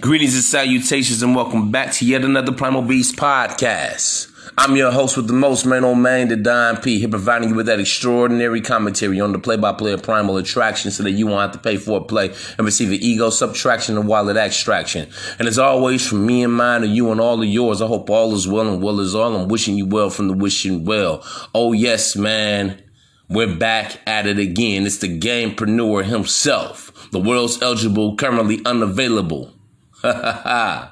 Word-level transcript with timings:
Greetings 0.00 0.34
and 0.34 0.44
salutations, 0.44 1.22
and 1.22 1.34
welcome 1.34 1.72
back 1.72 1.90
to 1.94 2.06
yet 2.06 2.24
another 2.24 2.52
Primal 2.52 2.82
Beast 2.82 3.16
podcast. 3.16 4.30
I'm 4.56 4.76
your 4.76 4.92
host 4.92 5.16
with 5.16 5.26
the 5.26 5.32
most, 5.32 5.66
man, 5.66 5.84
on 5.84 6.02
man, 6.02 6.28
the 6.28 6.36
Don 6.36 6.76
P, 6.76 7.00
here 7.00 7.08
providing 7.08 7.48
you 7.48 7.56
with 7.56 7.66
that 7.66 7.80
extraordinary 7.80 8.60
commentary 8.60 9.20
on 9.20 9.32
the 9.32 9.40
play-by-play 9.40 9.92
of 9.92 10.04
Primal 10.04 10.36
Attraction 10.36 10.92
so 10.92 11.02
that 11.02 11.10
you 11.10 11.26
won't 11.26 11.40
have 11.40 11.50
to 11.52 11.58
pay 11.58 11.78
for 11.78 11.98
a 11.98 12.04
play 12.04 12.32
and 12.58 12.64
receive 12.64 12.90
an 12.90 12.98
ego 13.00 13.30
subtraction 13.30 13.98
and 13.98 14.06
wallet 14.06 14.36
extraction. 14.36 15.08
And 15.40 15.48
as 15.48 15.58
always, 15.58 16.06
from 16.06 16.24
me 16.24 16.44
and 16.44 16.52
mine 16.52 16.82
to 16.82 16.86
you 16.86 17.10
and 17.10 17.20
all 17.20 17.42
of 17.42 17.48
yours, 17.48 17.82
I 17.82 17.88
hope 17.88 18.08
all 18.08 18.34
is 18.34 18.46
well 18.46 18.68
and 18.72 18.80
well 18.80 19.00
is 19.00 19.16
all. 19.16 19.34
I'm 19.34 19.48
wishing 19.48 19.76
you 19.76 19.86
well 19.86 20.10
from 20.10 20.28
the 20.28 20.34
wishing 20.34 20.84
well. 20.84 21.24
Oh, 21.52 21.72
yes, 21.72 22.14
man. 22.14 22.80
We're 23.26 23.56
back 23.56 24.00
at 24.06 24.26
it 24.26 24.38
again. 24.38 24.84
It's 24.84 24.98
the 24.98 25.18
gamepreneur 25.18 26.04
himself, 26.04 26.92
the 27.14 27.20
world's 27.20 27.62
eligible, 27.62 28.16
currently 28.16 28.60
unavailable. 28.66 29.54
man, 30.02 30.90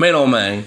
oh 0.00 0.26
man. 0.26 0.64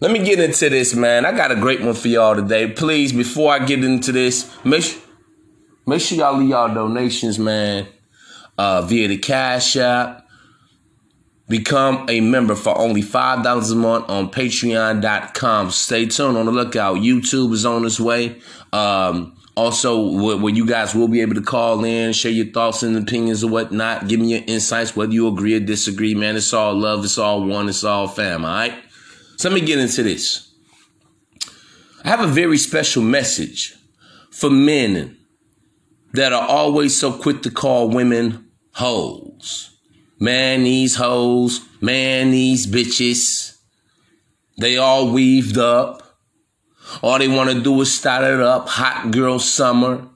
Let 0.00 0.10
me 0.10 0.24
get 0.24 0.40
into 0.40 0.70
this, 0.70 0.94
man. 0.94 1.26
I 1.26 1.32
got 1.32 1.52
a 1.52 1.56
great 1.56 1.82
one 1.82 1.94
for 1.94 2.08
y'all 2.08 2.34
today. 2.34 2.70
Please, 2.70 3.12
before 3.12 3.52
I 3.52 3.64
get 3.64 3.84
into 3.84 4.12
this, 4.12 4.50
make, 4.64 4.98
make 5.86 6.00
sure 6.00 6.16
y'all 6.18 6.38
leave 6.38 6.48
y'all 6.48 6.72
donations, 6.72 7.38
man, 7.38 7.86
uh, 8.56 8.80
via 8.82 9.08
the 9.08 9.18
Cash 9.18 9.76
App. 9.76 10.26
Become 11.48 12.06
a 12.08 12.20
member 12.20 12.54
for 12.54 12.76
only 12.76 13.02
$5 13.02 13.72
a 13.72 13.74
month 13.74 14.08
on 14.08 14.30
patreon.com. 14.30 15.70
Stay 15.70 16.06
tuned 16.06 16.36
on 16.38 16.46
the 16.46 16.52
lookout. 16.52 16.96
YouTube 16.96 17.52
is 17.52 17.66
on 17.66 17.84
its 17.84 18.00
way. 18.00 18.40
Um, 18.72 19.35
also, 19.56 20.36
where 20.36 20.54
you 20.54 20.66
guys 20.66 20.94
will 20.94 21.08
be 21.08 21.22
able 21.22 21.34
to 21.34 21.40
call 21.40 21.82
in, 21.82 22.12
share 22.12 22.30
your 22.30 22.46
thoughts 22.46 22.82
and 22.82 22.94
opinions 22.94 23.42
and 23.42 23.50
whatnot. 23.50 24.06
Give 24.06 24.20
me 24.20 24.34
your 24.34 24.42
insights, 24.46 24.94
whether 24.94 25.12
you 25.12 25.28
agree 25.28 25.54
or 25.54 25.60
disagree, 25.60 26.14
man. 26.14 26.36
It's 26.36 26.52
all 26.52 26.74
love. 26.74 27.04
It's 27.04 27.16
all 27.16 27.42
one. 27.42 27.70
It's 27.70 27.82
all 27.82 28.06
fam. 28.06 28.44
All 28.44 28.50
right. 28.50 28.74
So 29.38 29.48
let 29.48 29.54
me 29.54 29.66
get 29.66 29.78
into 29.78 30.02
this. 30.02 30.52
I 32.04 32.08
have 32.08 32.20
a 32.20 32.26
very 32.26 32.58
special 32.58 33.02
message 33.02 33.74
for 34.30 34.50
men 34.50 35.16
that 36.12 36.34
are 36.34 36.46
always 36.46 36.98
so 36.98 37.10
quick 37.10 37.42
to 37.42 37.50
call 37.50 37.88
women 37.88 38.50
hoes. 38.74 39.74
Man, 40.20 40.64
these 40.64 40.96
hoes. 40.96 41.60
Man, 41.80 42.30
these 42.30 42.66
bitches. 42.66 43.56
They 44.58 44.76
all 44.76 45.10
weaved 45.10 45.56
up. 45.56 46.02
All 47.02 47.18
they 47.18 47.28
want 47.28 47.50
to 47.50 47.60
do 47.60 47.80
is 47.80 47.92
start 47.92 48.24
it 48.24 48.40
up. 48.40 48.68
Hot 48.68 49.10
girl 49.10 49.38
summer. 49.38 50.06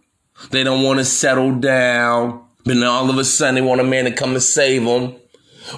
They 0.50 0.64
don't 0.64 0.82
want 0.82 0.98
to 0.98 1.04
settle 1.04 1.52
down. 1.58 2.44
But 2.64 2.74
then 2.74 2.84
all 2.84 3.10
of 3.10 3.18
a 3.18 3.24
sudden 3.24 3.56
they 3.56 3.62
want 3.62 3.80
a 3.80 3.84
man 3.84 4.04
to 4.04 4.12
come 4.12 4.32
and 4.32 4.42
save 4.42 4.84
them 4.84 5.16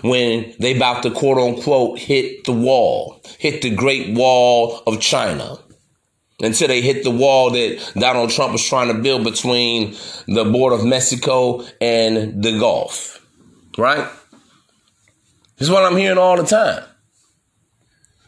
when 0.02 0.54
they 0.58 0.76
about 0.76 1.02
to 1.02 1.10
quote 1.10 1.38
unquote 1.38 1.98
hit 1.98 2.44
the 2.44 2.52
wall, 2.52 3.20
hit 3.38 3.62
the 3.62 3.70
great 3.70 4.14
wall 4.16 4.82
of 4.86 5.00
China. 5.00 5.58
Until 6.40 6.68
they 6.68 6.80
hit 6.80 7.04
the 7.04 7.10
wall 7.10 7.50
that 7.50 7.92
Donald 7.94 8.30
Trump 8.30 8.52
was 8.52 8.64
trying 8.64 8.88
to 8.88 9.00
build 9.00 9.22
between 9.22 9.94
the 10.26 10.44
border 10.44 10.74
of 10.74 10.84
Mexico 10.84 11.64
and 11.80 12.42
the 12.42 12.58
Gulf. 12.58 13.24
Right? 13.78 14.08
This 15.56 15.68
is 15.68 15.70
what 15.70 15.84
I'm 15.84 15.96
hearing 15.96 16.18
all 16.18 16.36
the 16.36 16.44
time. 16.44 16.82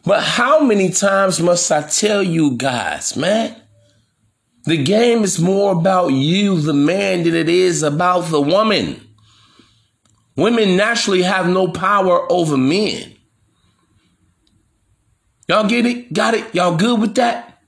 But 0.05 0.23
how 0.23 0.61
many 0.61 0.91
times 0.91 1.41
must 1.41 1.71
I 1.73 1.83
tell 1.83 2.23
you 2.23 2.57
guys, 2.57 3.17
man? 3.17 3.57
The 4.65 4.83
game 4.83 5.25
is 5.25 5.39
more 5.39 5.73
about 5.73 6.09
you, 6.09 6.61
the 6.61 6.73
man, 6.75 7.25
than 7.25 7.35
it 7.35 7.49
is 7.49 7.83
about 7.83 8.31
the 8.31 8.41
woman. 8.41 9.01
Women 10.37 10.77
naturally 10.77 11.23
have 11.23 11.49
no 11.49 11.69
power 11.69 12.31
over 12.31 12.57
men. 12.57 13.15
Y'all 15.49 15.69
get 15.69 15.87
it? 15.87 16.13
Got 16.13 16.35
it? 16.35 16.55
Y'all 16.55 16.77
good 16.77 17.01
with 17.01 17.15
that? 17.17 17.63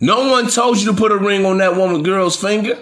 No 0.00 0.30
one 0.30 0.48
told 0.48 0.78
you 0.78 0.92
to 0.92 0.96
put 0.96 1.12
a 1.12 1.16
ring 1.16 1.44
on 1.44 1.58
that 1.58 1.76
woman 1.76 2.02
girl's 2.02 2.40
finger. 2.40 2.78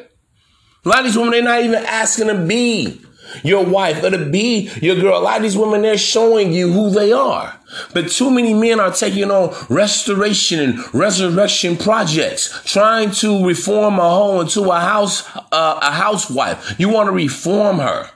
A 0.84 0.88
lot 0.88 1.00
of 1.00 1.04
these 1.06 1.16
women, 1.16 1.32
they're 1.32 1.42
not 1.42 1.62
even 1.62 1.84
asking 1.84 2.28
to 2.28 2.44
be 2.44 3.00
your 3.42 3.64
wife 3.64 4.02
or 4.02 4.10
to 4.10 4.26
be 4.26 4.70
your 4.82 4.96
girl. 4.96 5.18
A 5.18 5.22
lot 5.22 5.38
of 5.38 5.42
these 5.42 5.56
women, 5.56 5.82
they're 5.82 5.96
showing 5.96 6.52
you 6.52 6.70
who 6.72 6.90
they 6.90 7.12
are. 7.12 7.55
But 7.92 8.10
too 8.10 8.30
many 8.30 8.54
men 8.54 8.78
are 8.78 8.92
taking 8.92 9.30
on 9.30 9.54
restoration 9.68 10.60
and 10.60 10.94
resurrection 10.94 11.76
projects, 11.76 12.62
trying 12.64 13.10
to 13.12 13.44
reform 13.44 13.98
a 13.98 14.08
home 14.08 14.42
into 14.42 14.70
a 14.70 14.78
house, 14.78 15.28
uh, 15.52 15.78
a 15.82 15.90
housewife. 15.90 16.78
You 16.78 16.88
want 16.88 17.08
to 17.08 17.12
reform 17.12 17.78
her. 17.78 18.10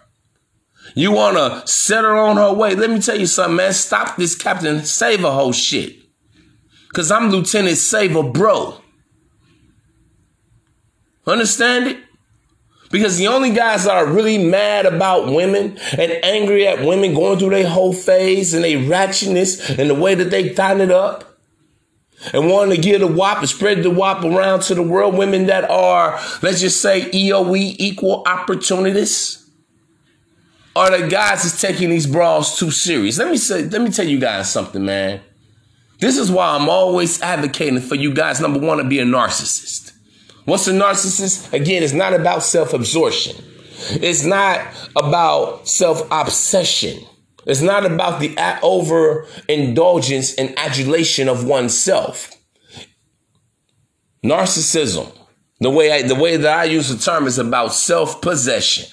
You 0.95 1.13
want 1.13 1.37
to 1.37 1.67
set 1.71 2.05
her 2.05 2.17
on 2.17 2.37
her 2.37 2.53
way. 2.53 2.75
Let 2.75 2.91
me 2.91 3.01
tell 3.01 3.19
you 3.19 3.27
something, 3.27 3.57
man. 3.57 3.73
Stop 3.73 4.17
this 4.17 4.35
Captain 4.35 4.85
Save 4.85 5.25
a 5.25 5.33
whole 5.33 5.53
shit. 5.53 5.97
Cause 6.93 7.11
I'm 7.11 7.31
Lieutenant 7.31 7.79
Saver, 7.79 8.25
bro. 8.25 8.81
Understand 11.27 11.87
it? 11.87 11.99
Because 12.91 13.19
the 13.19 13.29
only 13.29 13.51
guys 13.51 13.85
that 13.85 13.95
are 13.97 14.07
really 14.07 14.37
mad 14.37 14.85
about 14.85 15.33
women 15.33 15.79
and 15.97 16.13
angry 16.25 16.67
at 16.67 16.85
women 16.85 17.15
going 17.15 17.39
through 17.39 17.51
their 17.51 17.69
whole 17.69 17.93
phase 17.93 18.53
and 18.53 18.65
their 18.65 18.79
ratchetness 18.79 19.79
and 19.79 19.89
the 19.89 19.95
way 19.95 20.17
that 20.17 20.31
they 20.31 20.53
tighten 20.53 20.81
it 20.81 20.91
up 20.91 21.39
and 22.33 22.51
wanting 22.51 22.75
to 22.75 22.83
get 22.83 23.01
a 23.01 23.07
wop 23.07 23.39
and 23.39 23.49
spread 23.49 23.85
the 23.85 23.91
wop 23.91 24.25
around 24.25 24.63
to 24.63 24.75
the 24.75 24.83
world, 24.83 25.17
women 25.17 25.47
that 25.47 25.71
are, 25.71 26.21
let's 26.43 26.61
just 26.61 26.81
say, 26.83 27.09
EOE, 27.11 27.77
equal 27.79 28.25
opportunities, 28.27 29.49
are 30.75 30.91
the 30.91 31.09
guys 31.09 31.43
that's 31.43 31.61
taking 31.61 31.91
these 31.91 32.07
brawls 32.07 32.59
too 32.59 32.71
serious. 32.71 33.19
Let 33.19 33.31
me 33.31 33.37
say, 33.37 33.65
let 33.65 33.83
me 33.83 33.91
tell 33.91 34.07
you 34.07 34.19
guys 34.19 34.51
something, 34.51 34.85
man. 34.85 35.21
This 36.01 36.17
is 36.17 36.31
why 36.31 36.57
I'm 36.57 36.69
always 36.69 37.21
advocating 37.23 37.81
for 37.81 37.95
you 37.95 38.13
guys, 38.15 38.41
number 38.41 38.59
one, 38.59 38.79
to 38.79 38.85
be 38.85 38.99
a 38.99 39.05
narcissist. 39.05 39.93
What's 40.51 40.67
a 40.67 40.73
narcissist? 40.73 41.53
Again, 41.53 41.85
it's 41.85 41.93
not 41.93 42.13
about 42.13 42.43
self 42.43 42.73
absorption. 42.73 43.37
It's 44.03 44.25
not 44.25 44.67
about 44.97 45.69
self 45.69 46.09
obsession. 46.11 47.07
It's 47.47 47.61
not 47.61 47.87
about 47.87 48.19
the 48.19 48.35
overindulgence 48.61 50.35
and 50.35 50.59
adulation 50.59 51.29
of 51.29 51.45
oneself. 51.45 52.37
Narcissism, 54.25 55.17
the 55.61 55.71
way 55.71 55.93
I, 55.93 56.03
the 56.03 56.17
way 56.17 56.37
that 56.37 56.59
I 56.59 56.65
use 56.65 56.89
the 56.89 56.99
term 56.99 57.29
is 57.29 57.39
about 57.39 57.73
self 57.73 58.21
possession. 58.21 58.87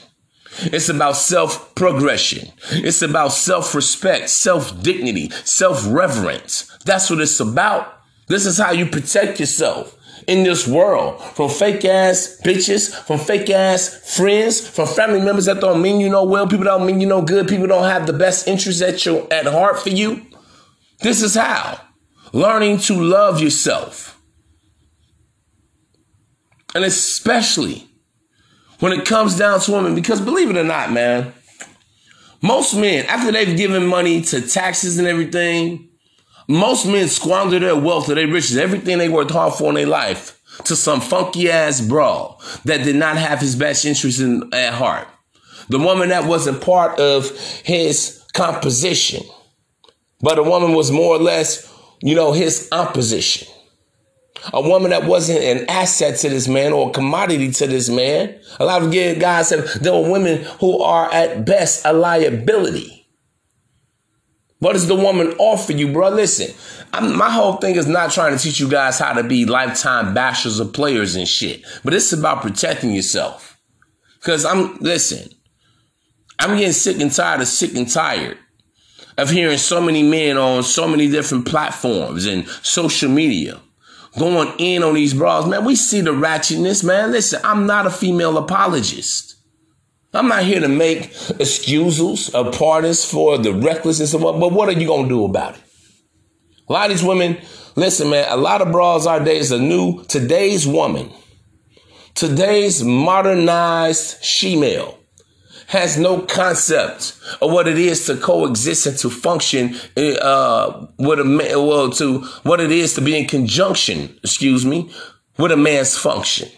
It's 0.59 0.89
about 0.89 1.15
self 1.15 1.73
progression. 1.73 2.49
It's 2.69 3.01
about 3.01 3.31
self 3.31 3.73
respect, 3.73 4.29
self 4.29 4.83
dignity, 4.83 5.31
self 5.43 5.83
reverence. 5.87 6.71
That's 6.85 7.09
what 7.09 7.19
it's 7.19 7.39
about. 7.39 7.95
This 8.27 8.45
is 8.45 8.59
how 8.59 8.73
you 8.73 8.85
protect 8.85 9.39
yourself 9.39 9.96
in 10.27 10.43
this 10.43 10.67
world 10.67 11.21
from 11.21 11.49
fake 11.49 11.85
ass 11.85 12.39
bitches, 12.43 12.93
from 12.93 13.17
fake 13.17 13.49
ass 13.49 14.15
friends, 14.15 14.67
from 14.67 14.87
family 14.87 15.21
members 15.21 15.45
that 15.45 15.61
don't 15.61 15.81
mean 15.81 16.01
you 16.01 16.09
no 16.09 16.23
well, 16.23 16.47
people 16.47 16.65
don't 16.65 16.85
mean 16.85 16.99
you 17.01 17.07
no 17.07 17.21
good, 17.21 17.47
people 17.47 17.67
don't 17.67 17.89
have 17.89 18.05
the 18.05 18.13
best 18.13 18.47
interests 18.47 18.81
at 18.81 19.05
your 19.05 19.25
at 19.31 19.45
heart 19.45 19.79
for 19.79 19.89
you. 19.89 20.25
This 20.99 21.21
is 21.21 21.35
how 21.35 21.79
learning 22.33 22.79
to 22.79 22.93
love 22.93 23.41
yourself. 23.41 24.21
And 26.75 26.83
especially 26.83 27.87
when 28.79 28.91
it 28.91 29.05
comes 29.05 29.37
down 29.37 29.61
to 29.61 29.71
women, 29.71 29.95
because 29.95 30.21
believe 30.21 30.49
it 30.49 30.57
or 30.57 30.63
not, 30.63 30.91
man, 30.91 31.33
most 32.41 32.75
men, 32.75 33.05
after 33.05 33.31
they've 33.31 33.57
given 33.57 33.87
money 33.87 34.21
to 34.21 34.41
taxes 34.41 34.99
and 34.99 35.07
everything, 35.07 35.86
most 36.47 36.85
men 36.85 37.07
squander 37.07 37.59
their 37.59 37.75
wealth 37.75 38.09
or 38.09 38.15
their 38.15 38.27
riches, 38.27 38.57
everything 38.57 38.97
they 38.97 39.09
worked 39.09 39.31
hard 39.31 39.53
for 39.53 39.69
in 39.69 39.75
their 39.75 39.87
life, 39.87 40.41
to 40.63 40.75
some 40.75 41.01
funky 41.01 41.49
ass 41.51 41.81
bra 41.81 42.35
that 42.65 42.83
did 42.83 42.95
not 42.95 43.17
have 43.17 43.39
his 43.39 43.55
best 43.55 43.85
interest 43.85 44.19
in, 44.19 44.49
at 44.53 44.73
heart. 44.73 45.07
The 45.69 45.79
woman 45.79 46.09
that 46.09 46.25
wasn't 46.25 46.61
part 46.61 46.99
of 46.99 47.29
his 47.63 48.23
composition, 48.33 49.23
but 50.21 50.39
a 50.39 50.43
woman 50.43 50.73
was 50.73 50.91
more 50.91 51.15
or 51.15 51.19
less, 51.19 51.71
you 52.01 52.15
know, 52.15 52.31
his 52.31 52.69
opposition. 52.71 53.47
A 54.53 54.61
woman 54.61 54.91
that 54.91 55.03
wasn't 55.03 55.39
an 55.39 55.65
asset 55.69 56.17
to 56.19 56.29
this 56.29 56.47
man 56.47 56.71
or 56.71 56.89
a 56.89 56.93
commodity 56.93 57.51
to 57.51 57.67
this 57.67 57.89
man. 57.89 58.39
A 58.59 58.65
lot 58.65 58.81
of 58.81 58.91
guys 58.91 59.49
said 59.49 59.67
there 59.81 59.93
were 59.93 60.09
women 60.09 60.43
who 60.59 60.81
are 60.81 61.11
at 61.11 61.45
best 61.45 61.85
a 61.85 61.91
liability. 61.91 62.96
What 64.59 64.73
does 64.73 64.87
the 64.87 64.95
woman 64.95 65.33
offer 65.37 65.73
you, 65.73 65.91
bro? 65.91 66.09
Listen, 66.09 66.55
I'm, 66.93 67.15
my 67.15 67.29
whole 67.29 67.57
thing 67.57 67.75
is 67.75 67.87
not 67.87 68.11
trying 68.11 68.35
to 68.35 68.43
teach 68.43 68.59
you 68.59 68.67
guys 68.67 68.97
how 68.97 69.13
to 69.13 69.23
be 69.23 69.45
lifetime 69.45 70.15
bashers 70.15 70.59
of 70.59 70.73
players 70.73 71.15
and 71.15 71.27
shit, 71.27 71.63
but 71.83 71.93
it's 71.93 72.11
about 72.11 72.41
protecting 72.41 72.91
yourself. 72.91 73.59
Because 74.19 74.45
I'm, 74.45 74.77
listen, 74.77 75.29
I'm 76.39 76.57
getting 76.57 76.73
sick 76.73 76.99
and 76.99 77.11
tired 77.11 77.41
of 77.41 77.47
sick 77.47 77.75
and 77.75 77.89
tired 77.89 78.37
of 79.17 79.29
hearing 79.29 79.57
so 79.57 79.81
many 79.81 80.03
men 80.03 80.37
on 80.37 80.63
so 80.63 80.87
many 80.87 81.09
different 81.09 81.45
platforms 81.45 82.25
and 82.25 82.47
social 82.47 83.09
media 83.09 83.59
going 84.17 84.51
in 84.57 84.83
on 84.83 84.95
these 84.95 85.13
bras. 85.13 85.47
Man, 85.47 85.65
we 85.65 85.75
see 85.75 86.01
the 86.01 86.11
ratchetness, 86.11 86.83
man. 86.83 87.11
Listen, 87.11 87.41
I'm 87.43 87.65
not 87.65 87.85
a 87.85 87.91
female 87.91 88.37
apologist. 88.37 89.26
I'm 90.17 90.27
not 90.27 90.43
here 90.43 90.59
to 90.59 90.67
make 90.67 91.13
excuses 91.39 92.33
or 92.33 92.51
pardons 92.51 93.05
for 93.05 93.37
the 93.37 93.53
recklessness 93.53 94.13
of 94.13 94.23
what, 94.23 94.39
but 94.39 94.51
what 94.51 94.67
are 94.67 94.79
you 94.79 94.87
gonna 94.87 95.07
do 95.07 95.25
about 95.25 95.55
it? 95.55 95.61
A 96.67 96.73
lot 96.73 96.89
of 96.89 96.97
these 96.97 97.07
women, 97.07 97.37
listen, 97.75 98.09
man, 98.09 98.25
a 98.29 98.35
lot 98.35 98.61
of 98.61 98.71
bras 98.71 99.05
our 99.05 99.23
days 99.23 99.53
are 99.53 99.59
new. 99.59 100.03
Today's 100.05 100.67
woman, 100.67 101.11
today's 102.15 102.83
modernized 102.83 104.23
she-male 104.23 104.97
has 105.67 105.97
no 105.97 106.21
concept 106.21 107.19
of 107.41 107.51
what 107.51 107.67
it 107.67 107.77
is 107.77 108.05
to 108.07 108.17
coexist 108.17 108.87
and 108.87 108.97
to 108.97 109.09
function 109.09 109.75
uh, 109.97 110.87
with 110.97 111.19
a 111.19 111.25
man, 111.25 111.51
well, 111.67 111.91
to 111.91 112.21
what 112.43 112.59
it 112.59 112.71
is 112.71 112.93
to 112.95 113.01
be 113.01 113.17
in 113.17 113.27
conjunction, 113.27 114.17
excuse 114.23 114.65
me, 114.65 114.89
with 115.37 115.51
a 115.51 115.57
man's 115.57 115.95
function. 115.95 116.49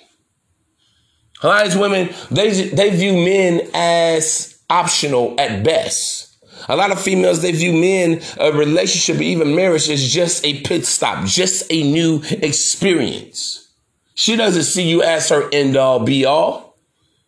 A 1.42 1.48
lot 1.48 1.66
of 1.66 1.72
these 1.72 1.80
women, 1.80 2.10
they, 2.30 2.70
they 2.70 2.90
view 2.90 3.14
men 3.14 3.62
as 3.74 4.62
optional 4.70 5.36
at 5.40 5.64
best. 5.64 6.38
A 6.68 6.76
lot 6.76 6.92
of 6.92 7.02
females, 7.02 7.42
they 7.42 7.52
view 7.52 7.74
men, 7.74 8.22
a 8.38 8.52
relationship, 8.52 9.22
even 9.22 9.56
marriage, 9.56 9.90
as 9.90 10.08
just 10.12 10.46
a 10.46 10.62
pit 10.62 10.86
stop, 10.86 11.26
just 11.26 11.72
a 11.72 11.84
new 11.84 12.22
experience. 12.30 13.70
She 14.16 14.36
doesn't 14.36 14.64
see 14.64 14.88
you 14.88 15.02
as 15.02 15.30
her 15.30 15.50
end 15.54 15.78
all 15.78 16.02
be 16.02 16.26
all. 16.26 16.78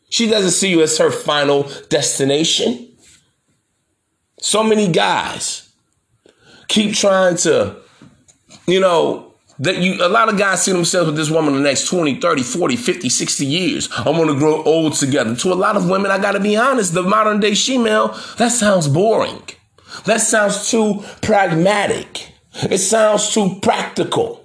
She 0.09 0.29
doesn't 0.29 0.51
see 0.51 0.69
you 0.69 0.81
as 0.81 0.97
her 0.97 1.09
final 1.09 1.63
destination. 1.87 2.89
So 4.41 4.61
many 4.61 4.91
guys 4.91 5.71
keep 6.67 6.95
trying 6.95 7.37
to, 7.37 7.77
you 8.67 8.81
know, 8.81 9.30
that 9.61 9.77
you 9.77 10.03
a 10.05 10.09
lot 10.09 10.27
of 10.27 10.37
guys 10.37 10.63
see 10.63 10.71
themselves 10.71 11.07
with 11.07 11.15
this 11.15 11.29
woman 11.29 11.53
the 11.53 11.61
next 11.61 11.87
20 11.87 12.19
30 12.19 12.43
40 12.43 12.75
50 12.75 13.09
60 13.09 13.45
years 13.45 13.89
i'm 13.97 14.17
gonna 14.17 14.35
grow 14.35 14.61
old 14.63 14.93
together 14.93 15.35
to 15.35 15.53
a 15.53 15.55
lot 15.55 15.77
of 15.77 15.89
women 15.89 16.11
i 16.11 16.17
gotta 16.17 16.39
be 16.39 16.57
honest 16.57 16.93
the 16.93 17.03
modern 17.03 17.39
day 17.39 17.55
female 17.55 18.09
that 18.37 18.51
sounds 18.51 18.87
boring 18.87 19.41
that 20.05 20.19
sounds 20.19 20.69
too 20.69 21.03
pragmatic 21.21 22.31
it 22.63 22.79
sounds 22.79 23.33
too 23.33 23.59
practical 23.61 24.41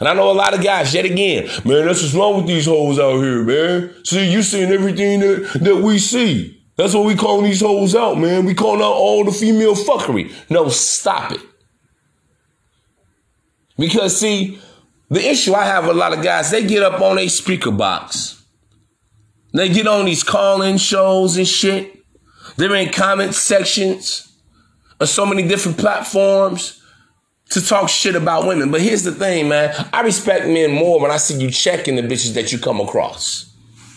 and 0.00 0.08
I 0.08 0.14
know 0.14 0.30
a 0.30 0.32
lot 0.32 0.54
of 0.54 0.62
guys, 0.62 0.94
yet 0.94 1.04
again, 1.04 1.46
man, 1.64 1.86
that's 1.86 2.02
what's 2.02 2.14
wrong 2.14 2.36
with 2.36 2.46
these 2.46 2.66
hoes 2.66 3.00
out 3.00 3.18
here, 3.20 3.42
man. 3.42 3.92
See, 4.04 4.30
you 4.30 4.44
seeing 4.44 4.70
everything 4.70 5.18
that, 5.18 5.58
that 5.60 5.76
we 5.78 5.98
see. 5.98 6.62
That's 6.76 6.94
what 6.94 7.04
we 7.04 7.16
calling 7.16 7.46
these 7.46 7.60
hoes 7.60 7.96
out, 7.96 8.16
man. 8.16 8.44
We 8.44 8.54
calling 8.54 8.80
out 8.80 8.92
all 8.92 9.24
the 9.24 9.32
female 9.32 9.74
fuckery. 9.74 10.32
No, 10.48 10.68
stop 10.68 11.32
it. 11.32 11.40
Because 13.78 14.18
see, 14.18 14.60
the 15.08 15.26
issue 15.26 15.54
I 15.54 15.64
have 15.64 15.86
with 15.86 15.96
a 15.96 15.98
lot 15.98 16.12
of 16.12 16.22
guys, 16.22 16.50
they 16.50 16.66
get 16.66 16.82
up 16.82 17.00
on 17.00 17.18
a 17.18 17.28
speaker 17.28 17.70
box. 17.70 18.44
They 19.54 19.68
get 19.70 19.86
on 19.86 20.04
these 20.04 20.22
call-in 20.22 20.76
shows 20.76 21.36
and 21.36 21.48
shit. 21.48 21.96
They're 22.56 22.74
in 22.74 22.90
comment 22.92 23.34
sections 23.34 24.36
of 25.00 25.08
so 25.08 25.24
many 25.24 25.46
different 25.46 25.78
platforms 25.78 26.82
to 27.50 27.62
talk 27.64 27.88
shit 27.88 28.14
about 28.14 28.46
women. 28.46 28.70
But 28.70 28.82
here's 28.82 29.04
the 29.04 29.12
thing, 29.12 29.48
man. 29.48 29.74
I 29.92 30.02
respect 30.02 30.46
men 30.46 30.72
more 30.72 31.00
when 31.00 31.10
I 31.10 31.16
see 31.16 31.38
you 31.38 31.50
checking 31.50 31.96
the 31.96 32.02
bitches 32.02 32.34
that 32.34 32.52
you 32.52 32.58
come 32.58 32.80
across. 32.80 33.54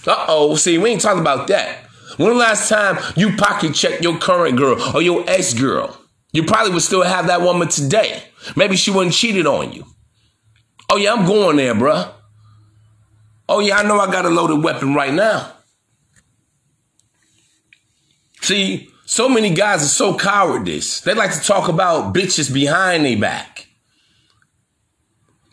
Uh-oh, 0.07 0.56
see, 0.56 0.77
we 0.77 0.92
ain't 0.92 1.01
talking 1.01 1.22
about 1.22 1.48
that. 1.48 1.86
When 2.18 2.30
the 2.30 2.36
last 2.36 2.69
time 2.69 2.98
you 3.16 3.36
pocket 3.36 3.74
checked 3.74 4.04
your 4.04 4.18
current 4.18 4.57
girl 4.57 4.80
or 4.95 5.01
your 5.01 5.24
ex-girl? 5.27 5.98
You 6.31 6.44
probably 6.44 6.74
would 6.74 6.81
still 6.81 7.04
have 7.04 7.28
that 7.28 7.42
woman 7.42 7.68
today. 7.68 8.24
Maybe 8.56 8.75
she 8.75 8.92
wasn't 8.92 9.13
cheated 9.13 9.45
on 9.45 9.74
you. 9.74 9.86
Oh 10.89 10.98
yeah, 10.98 11.13
I'm 11.13 11.25
going 11.25 11.57
there, 11.57 11.74
bruh. 11.74 12.12
Oh 13.50 13.60
yeah, 13.60 13.78
I 13.78 13.83
know 13.83 14.00
I 14.00 14.12
got 14.12 14.25
a 14.25 14.30
loaded 14.30 14.63
weapon 14.63 14.94
right 14.94 15.13
now. 15.13 15.54
See, 18.42 18.89
so 19.06 19.28
many 19.28 19.54
guys 19.54 19.83
are 19.83 19.88
so 19.88 20.18
cowardice. 20.18 21.01
They 21.01 21.13
like 21.13 21.33
to 21.33 21.42
talk 21.42 21.68
about 21.68 22.13
bitches 22.13 22.51
behind 22.51 23.06
their 23.06 23.18
back. 23.18 23.68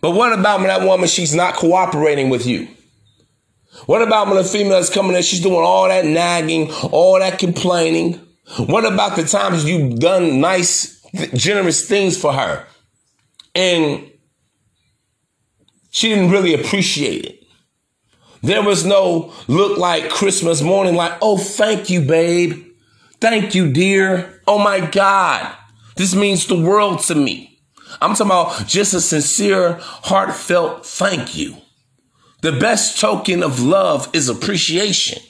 But 0.01 0.13
what 0.13 0.33
about 0.33 0.61
when 0.61 0.69
that 0.69 0.83
woman, 0.83 1.09
she's 1.09 1.35
not 1.35 1.55
cooperating 1.55 2.31
with 2.31 2.47
you? 2.47 2.69
What 3.87 4.03
about 4.03 4.29
when 4.29 4.37
a 4.37 4.45
female 4.45 4.79
is 4.79 4.91
coming 4.91 5.17
in, 5.17 5.23
she's 5.23 5.41
doing 5.41 5.57
all 5.57 5.89
that 5.89 6.05
nagging, 6.05 6.71
all 6.93 7.19
that 7.19 7.39
complaining? 7.39 8.28
What 8.56 8.85
about 8.85 9.17
the 9.17 9.25
times 9.25 9.65
you've 9.65 9.99
done 9.99 10.41
nice, 10.41 11.00
generous 11.35 11.87
things 11.87 12.17
for 12.19 12.33
her 12.33 12.67
and 13.55 14.11
she 15.91 16.09
didn't 16.09 16.31
really 16.31 16.55
appreciate 16.55 17.27
it? 17.27 17.45
There 18.43 18.62
was 18.62 18.85
no 18.87 19.33
look 19.49 19.79
like 19.79 20.11
Christmas 20.11 20.62
morning, 20.62 20.95
like, 20.95 21.12
oh, 21.21 21.37
thank 21.37 21.91
you, 21.91 22.00
babe. 22.00 22.67
Thank 23.21 23.55
you, 23.55 23.73
dear. 23.73 24.41
Oh 24.47 24.59
my 24.59 24.81
God. 24.81 25.55
This 25.97 26.15
means 26.15 26.47
the 26.47 26.61
world 26.61 27.00
to 27.00 27.15
me. 27.15 27.61
I'm 28.00 28.15
talking 28.15 28.27
about 28.27 28.67
just 28.67 28.95
a 28.95 29.00
sincere, 29.00 29.79
heartfelt 29.81 30.87
thank 30.87 31.37
you. 31.37 31.56
The 32.43 32.53
best 32.53 33.00
token 33.00 33.43
of 33.43 33.61
love 33.61 34.09
is 34.12 34.29
appreciation. 34.29 35.21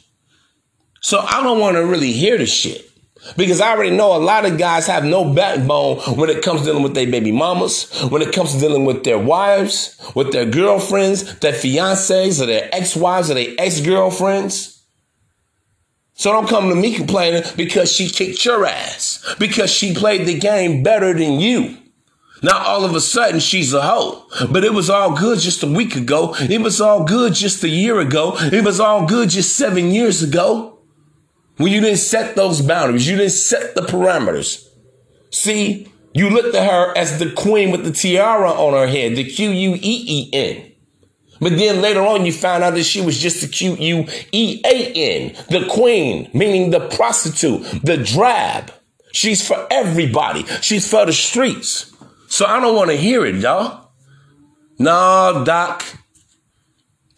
So 1.01 1.21
I 1.21 1.43
don't 1.43 1.61
want 1.61 1.77
to 1.77 1.87
really 1.87 2.13
hear 2.13 2.37
the 2.37 2.45
shit. 2.45 2.88
Because 3.37 3.61
I 3.61 3.73
already 3.73 3.97
know 3.97 4.17
a 4.17 4.19
lot 4.19 4.45
of 4.45 4.59
guys 4.59 4.87
have 4.87 5.05
no 5.05 5.33
backbone 5.33 5.99
when 6.17 6.31
it 6.31 6.43
comes 6.43 6.61
to 6.61 6.67
dealing 6.67 6.83
with 6.83 6.95
their 6.95 7.11
baby 7.11 7.33
mamas, 7.33 7.91
when 8.11 8.23
it 8.23 8.33
comes 8.33 8.53
to 8.53 8.61
dealing 8.61 8.85
with 8.85 9.05
their 9.05 9.19
wives, 9.19 10.01
with 10.15 10.33
their 10.33 10.47
girlfriends, 10.47 11.39
their 11.41 11.53
fiancés, 11.53 12.41
or 12.41 12.47
their 12.47 12.69
ex-wives, 12.73 13.31
or 13.31 13.35
their 13.35 13.55
ex-girlfriends. 13.59 14.83
So 16.15 16.33
don't 16.33 16.49
come 16.49 16.69
to 16.69 16.75
me 16.75 16.95
complaining 16.95 17.43
because 17.57 17.93
she 17.93 18.09
kicked 18.09 18.45
your 18.45 18.67
ass, 18.67 19.37
because 19.39 19.71
she 19.71 19.95
played 19.95 20.27
the 20.27 20.39
game 20.39 20.83
better 20.83 21.13
than 21.13 21.39
you. 21.39 21.77
Now 22.43 22.59
all 22.59 22.85
of 22.85 22.95
a 22.95 23.01
sudden 23.01 23.41
she's 23.41 23.75
a 23.75 23.83
hoe. 23.83 24.25
But 24.51 24.65
it 24.65 24.73
was 24.73 24.89
all 24.89 25.17
good 25.17 25.41
just 25.41 25.63
a 25.63 25.67
week 25.67 25.97
ago. 25.97 26.35
It 26.39 26.61
was 26.61 26.81
all 26.81 27.05
good 27.05 27.35
just 27.35 27.65
a 27.65 27.69
year 27.69 27.99
ago. 27.99 28.37
It 28.39 28.65
was 28.65 28.79
all 28.79 29.07
good 29.07 29.31
just 29.31 29.57
seven 29.57 29.91
years 29.91 30.23
ago. 30.23 30.78
When 31.59 31.73
you 31.73 31.81
didn't 31.81 31.99
set 31.99 32.37
those 32.37 32.63
boundaries, 32.63 33.09
you 33.09 33.17
didn't 33.17 33.33
set 33.33 33.75
the 33.75 33.83
parameters. 33.83 34.67
See, 35.31 35.93
you 36.15 36.31
looked 36.31 36.55
at 36.55 36.71
her 36.71 36.97
as 36.97 37.19
the 37.19 37.31
queen 37.33 37.71
with 37.71 37.85
the 37.85 37.93
tiara 37.93 38.51
on 38.51 38.73
her 38.73 38.87
head, 38.87 39.17
the 39.17 39.25
Q 39.25 39.51
U 39.51 39.75
E 39.75 39.81
E 39.83 40.31
N. 40.33 40.73
But 41.41 41.57
then 41.57 41.83
later 41.83 42.01
on, 42.01 42.27
you 42.27 42.33
found 42.33 42.65
out 42.65 42.75
that 42.75 42.85
she 42.85 43.01
was 43.01 43.21
just 43.21 43.41
the 43.41 43.49
Q 43.49 43.77
U 43.77 44.07
E 44.33 44.61
A 44.65 44.93
N, 44.93 45.35
the 45.51 45.67
queen, 45.69 46.31
meaning 46.33 46.71
the 46.71 46.89
prostitute, 46.89 47.63
the 47.85 47.97
drab. 47.97 48.73
She's 49.13 49.47
for 49.47 49.67
everybody. 49.71 50.45
She's 50.61 50.89
for 50.89 51.07
the 51.07 51.13
streets. 51.13 51.93
So 52.29 52.47
I 52.47 52.61
don't 52.61 52.77
want 52.77 52.91
to 52.91 52.97
hear 52.97 53.25
it, 53.25 53.37
y'all. 53.37 53.91
No, 54.79 55.43
Doc. 55.45 55.85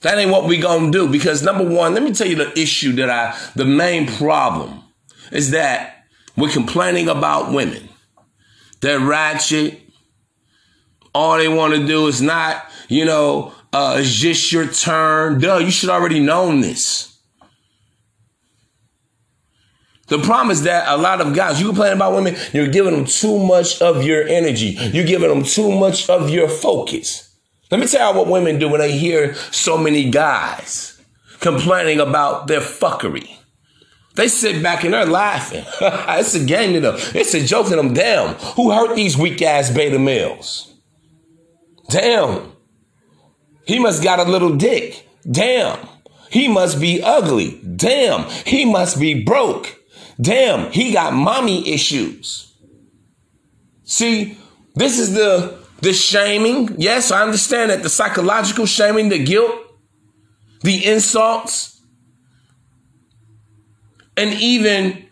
That 0.02 0.16
ain't 0.16 0.30
what 0.30 0.47
we 0.47 0.57
gonna 0.57 0.90
do 0.90 1.09
because 1.09 1.42
number 1.42 1.64
one, 1.64 1.95
let 1.95 2.02
me 2.02 2.12
tell 2.12 2.26
you 2.26 2.37
the 2.37 2.59
issue 2.59 2.92
that 2.92 3.11
I, 3.11 3.38
the 3.54 3.66
main 3.66 4.07
problem 4.07 4.83
is 5.30 5.50
that 5.50 6.07
we're 6.37 6.50
complaining 6.50 7.09
about 7.09 7.52
women. 7.52 7.88
They're 8.80 9.00
ratchet. 9.00 9.80
All 11.14 11.37
they 11.37 11.49
want 11.49 11.75
to 11.75 11.87
do 11.87 12.07
is 12.07 12.23
not, 12.23 12.64
you 12.88 13.04
know, 13.04 13.52
uh, 13.73 13.97
it's 13.99 14.14
just 14.14 14.50
your 14.52 14.66
turn. 14.66 15.40
Duh, 15.40 15.59
you 15.59 15.71
should 15.71 15.90
already 15.90 16.21
known 16.21 16.61
this. 16.61 17.19
The 20.07 20.19
problem 20.19 20.50
is 20.50 20.62
that 20.64 20.88
a 20.88 20.97
lot 20.97 21.21
of 21.21 21.35
guys, 21.35 21.61
you 21.61 21.66
complain 21.66 21.92
about 21.92 22.14
women, 22.14 22.37
you're 22.52 22.69
giving 22.69 22.95
them 22.95 23.04
too 23.04 23.38
much 23.38 23.80
of 23.80 24.02
your 24.02 24.26
energy. 24.26 24.76
You're 24.92 25.07
giving 25.07 25.28
them 25.28 25.45
too 25.45 25.71
much 25.71 26.09
of 26.09 26.30
your 26.30 26.49
focus. 26.49 27.29
Let 27.71 27.81
me 27.81 27.87
tell 27.87 28.12
you 28.12 28.19
what 28.19 28.29
women 28.29 28.59
do 28.59 28.69
when 28.69 28.81
they 28.81 28.97
hear 28.97 29.35
so 29.35 29.79
many 29.79 30.11
guys 30.11 31.00
complaining 31.39 32.00
about 32.00 32.47
their 32.49 32.61
fuckery. 32.61 33.37
They 34.17 34.29
sit 34.29 34.62
back 34.62 34.83
and 34.83 34.93
they're 34.93 35.07
laughing. 35.07 35.65
it's 35.81 36.35
a 36.35 36.45
game 36.45 36.75
to 36.75 36.81
them. 36.81 36.97
It's 37.15 37.33
a 37.35 37.45
joke 37.45 37.69
to 37.69 37.77
them. 37.77 37.95
Damn, 37.95 38.35
who 38.35 38.73
hurt 38.73 38.97
these 38.97 39.17
weak 39.17 39.41
ass 39.41 39.71
beta 39.71 39.99
males? 39.99 40.75
Damn, 41.89 42.53
he 43.67 43.79
must 43.79 44.03
got 44.03 44.19
a 44.19 44.31
little 44.31 44.57
dick. 44.57 45.09
Damn, 45.31 45.79
he 46.29 46.49
must 46.49 46.81
be 46.81 47.00
ugly. 47.03 47.61
Damn, 47.77 48.29
he 48.47 48.65
must 48.65 48.99
be 48.99 49.23
broke. 49.23 49.77
Damn, 50.21 50.71
he 50.73 50.93
got 50.93 51.15
mommy 51.15 51.73
issues. 51.73 52.53
See, 53.85 54.37
this 54.75 54.99
is 54.99 55.15
the 55.15 55.60
the 55.80 55.92
shaming, 55.92 56.76
yes, 56.78 57.10
I 57.10 57.22
understand 57.22 57.70
that. 57.70 57.82
The 57.82 57.88
psychological 57.88 58.66
shaming, 58.66 59.08
the 59.08 59.22
guilt, 59.22 59.54
the 60.62 60.84
insults, 60.84 61.80
and 64.16 64.34
even 64.40 65.06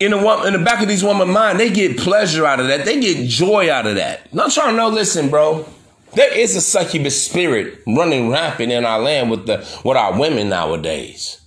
in 0.00 0.10
the, 0.10 0.42
in 0.46 0.52
the 0.52 0.58
back 0.58 0.82
of 0.82 0.88
these 0.88 1.04
women's 1.04 1.30
mind, 1.30 1.60
they 1.60 1.70
get 1.70 1.98
pleasure 1.98 2.44
out 2.44 2.60
of 2.60 2.66
that. 2.66 2.84
They 2.84 3.00
get 3.00 3.28
joy 3.28 3.70
out 3.70 3.86
of 3.86 3.94
that. 3.94 4.28
I'm 4.32 4.50
trying 4.50 4.70
to 4.70 4.76
know, 4.76 4.88
listen, 4.88 5.30
bro. 5.30 5.66
There 6.14 6.36
is 6.36 6.54
a 6.54 6.60
succubus 6.60 7.26
spirit 7.26 7.80
running 7.86 8.30
rampant 8.30 8.70
in 8.70 8.84
our 8.84 9.00
land 9.00 9.30
with 9.30 9.46
the 9.46 9.66
with 9.84 9.96
our 9.96 10.18
women 10.18 10.48
nowadays. 10.48 11.40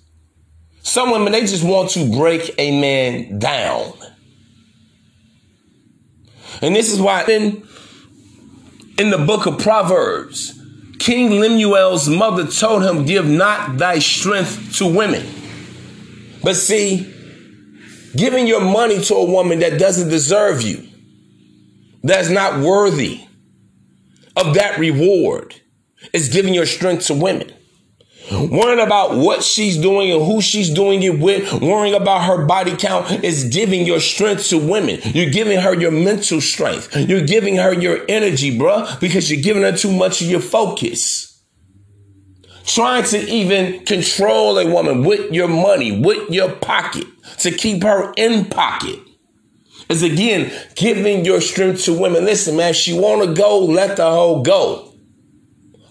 Some 0.81 1.11
women 1.11 1.31
they 1.31 1.41
just 1.41 1.63
want 1.63 1.91
to 1.91 2.09
break 2.11 2.53
a 2.57 2.79
man 2.79 3.39
down. 3.39 3.93
And 6.61 6.75
this 6.75 6.91
is 6.91 6.99
why 6.99 7.23
in, 7.25 7.67
in 8.97 9.09
the 9.09 9.17
book 9.17 9.45
of 9.45 9.59
Proverbs, 9.59 10.59
King 10.99 11.39
Lemuel's 11.39 12.09
mother 12.09 12.47
told 12.47 12.83
him, 12.83 13.05
Give 13.05 13.27
not 13.27 13.77
thy 13.77 13.99
strength 13.99 14.77
to 14.77 14.87
women. 14.87 15.25
But 16.43 16.55
see, 16.55 17.13
giving 18.15 18.47
your 18.47 18.61
money 18.61 19.01
to 19.05 19.15
a 19.15 19.25
woman 19.25 19.59
that 19.59 19.79
doesn't 19.79 20.09
deserve 20.09 20.61
you, 20.61 20.87
that's 22.03 22.29
not 22.29 22.61
worthy 22.61 23.25
of 24.35 24.55
that 24.55 24.79
reward, 24.79 25.55
is 26.13 26.29
giving 26.29 26.53
your 26.53 26.65
strength 26.65 27.07
to 27.07 27.13
women. 27.13 27.53
Worrying 28.31 28.79
about 28.79 29.15
what 29.15 29.43
she's 29.43 29.77
doing 29.77 30.11
and 30.11 30.25
who 30.25 30.41
she's 30.41 30.69
doing 30.69 31.01
it 31.03 31.19
with, 31.19 31.53
worrying 31.61 31.93
about 31.93 32.23
her 32.25 32.45
body 32.45 32.75
count 32.75 33.23
is 33.23 33.45
giving 33.45 33.85
your 33.85 33.99
strength 33.99 34.47
to 34.49 34.57
women. 34.57 34.99
You're 35.03 35.31
giving 35.31 35.59
her 35.59 35.73
your 35.73 35.91
mental 35.91 36.41
strength. 36.41 36.95
You're 36.95 37.25
giving 37.25 37.55
her 37.55 37.73
your 37.73 38.05
energy, 38.09 38.57
bruh, 38.57 38.99
because 38.99 39.31
you're 39.31 39.41
giving 39.41 39.63
her 39.63 39.71
too 39.71 39.91
much 39.91 40.21
of 40.21 40.27
your 40.27 40.41
focus. 40.41 41.41
Trying 42.65 43.05
to 43.05 43.19
even 43.29 43.85
control 43.85 44.57
a 44.57 44.69
woman 44.69 45.05
with 45.05 45.31
your 45.31 45.47
money, 45.47 46.01
with 46.01 46.29
your 46.29 46.51
pocket, 46.51 47.05
to 47.39 47.51
keep 47.51 47.83
her 47.83 48.13
in 48.17 48.45
pocket 48.45 48.99
is 49.89 50.03
again 50.03 50.51
giving 50.75 51.23
your 51.23 51.39
strength 51.39 51.85
to 51.85 51.93
women. 51.93 52.25
Listen, 52.25 52.57
man, 52.57 52.73
she 52.73 52.97
wanna 52.97 53.33
go, 53.33 53.59
let 53.59 53.97
the 53.97 54.03
hoe 54.03 54.41
go. 54.41 54.93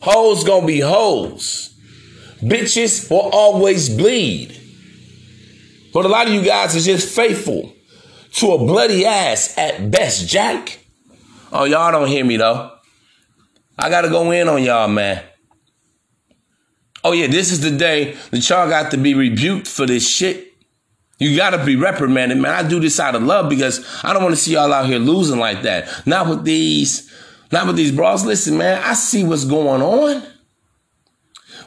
Hoes 0.03 0.45
gonna 0.45 0.67
be 0.67 0.81
hoes. 0.81 1.76
Bitches 2.47 3.11
will 3.11 3.29
always 3.33 3.89
bleed. 3.89 4.61
But 5.93 6.05
a 6.05 6.09
lot 6.09 6.27
of 6.27 6.35
you 6.35 6.43
guys 6.43 6.75
is 6.75 6.85
just 6.85 7.09
faithful 7.15 7.73
to 8.35 8.53
a 8.53 8.59
bloody 8.59 9.07
ass 9.07 9.57
at 9.57 9.91
best, 9.91 10.29
Jack. 10.29 10.79
Oh, 11.53 11.65
y'all 11.65 11.91
don't 11.91 12.09
hear 12.09 12.25
me 12.25 12.37
though. 12.37 12.73
I 13.79 13.91
gotta 13.91 14.09
go 14.09 14.31
in 14.31 14.49
on 14.49 14.63
y'all, 14.63 14.89
man. 14.89 15.23
Oh 17.03 17.13
yeah, 17.13 17.27
this 17.27 17.53
is 17.53 17.61
the 17.61 17.71
day 17.71 18.17
that 18.31 18.49
y'all 18.49 18.69
got 18.69 18.91
to 18.91 18.97
be 18.97 19.15
rebuked 19.15 19.67
for 19.67 19.87
this 19.87 20.09
shit. 20.09 20.53
You 21.19 21.37
gotta 21.37 21.65
be 21.65 21.77
reprimanded, 21.77 22.39
man. 22.39 22.53
I 22.53 22.69
do 22.69 22.79
this 22.79 23.01
out 23.01 23.15
of 23.15 23.23
love 23.23 23.49
because 23.49 23.87
I 24.05 24.13
don't 24.13 24.23
want 24.23 24.35
to 24.35 24.41
see 24.41 24.53
y'all 24.53 24.73
out 24.73 24.87
here 24.87 24.99
losing 24.99 25.39
like 25.39 25.63
that. 25.63 26.07
Not 26.07 26.29
with 26.29 26.45
these, 26.45 27.11
not 27.51 27.67
with 27.67 27.77
these 27.77 27.93
bras. 27.93 28.25
Listen, 28.25 28.59
man, 28.59 28.83
I 28.83 28.95
see 28.95 29.25
what's 29.25 29.45
going 29.45 29.83
on. 29.83 30.23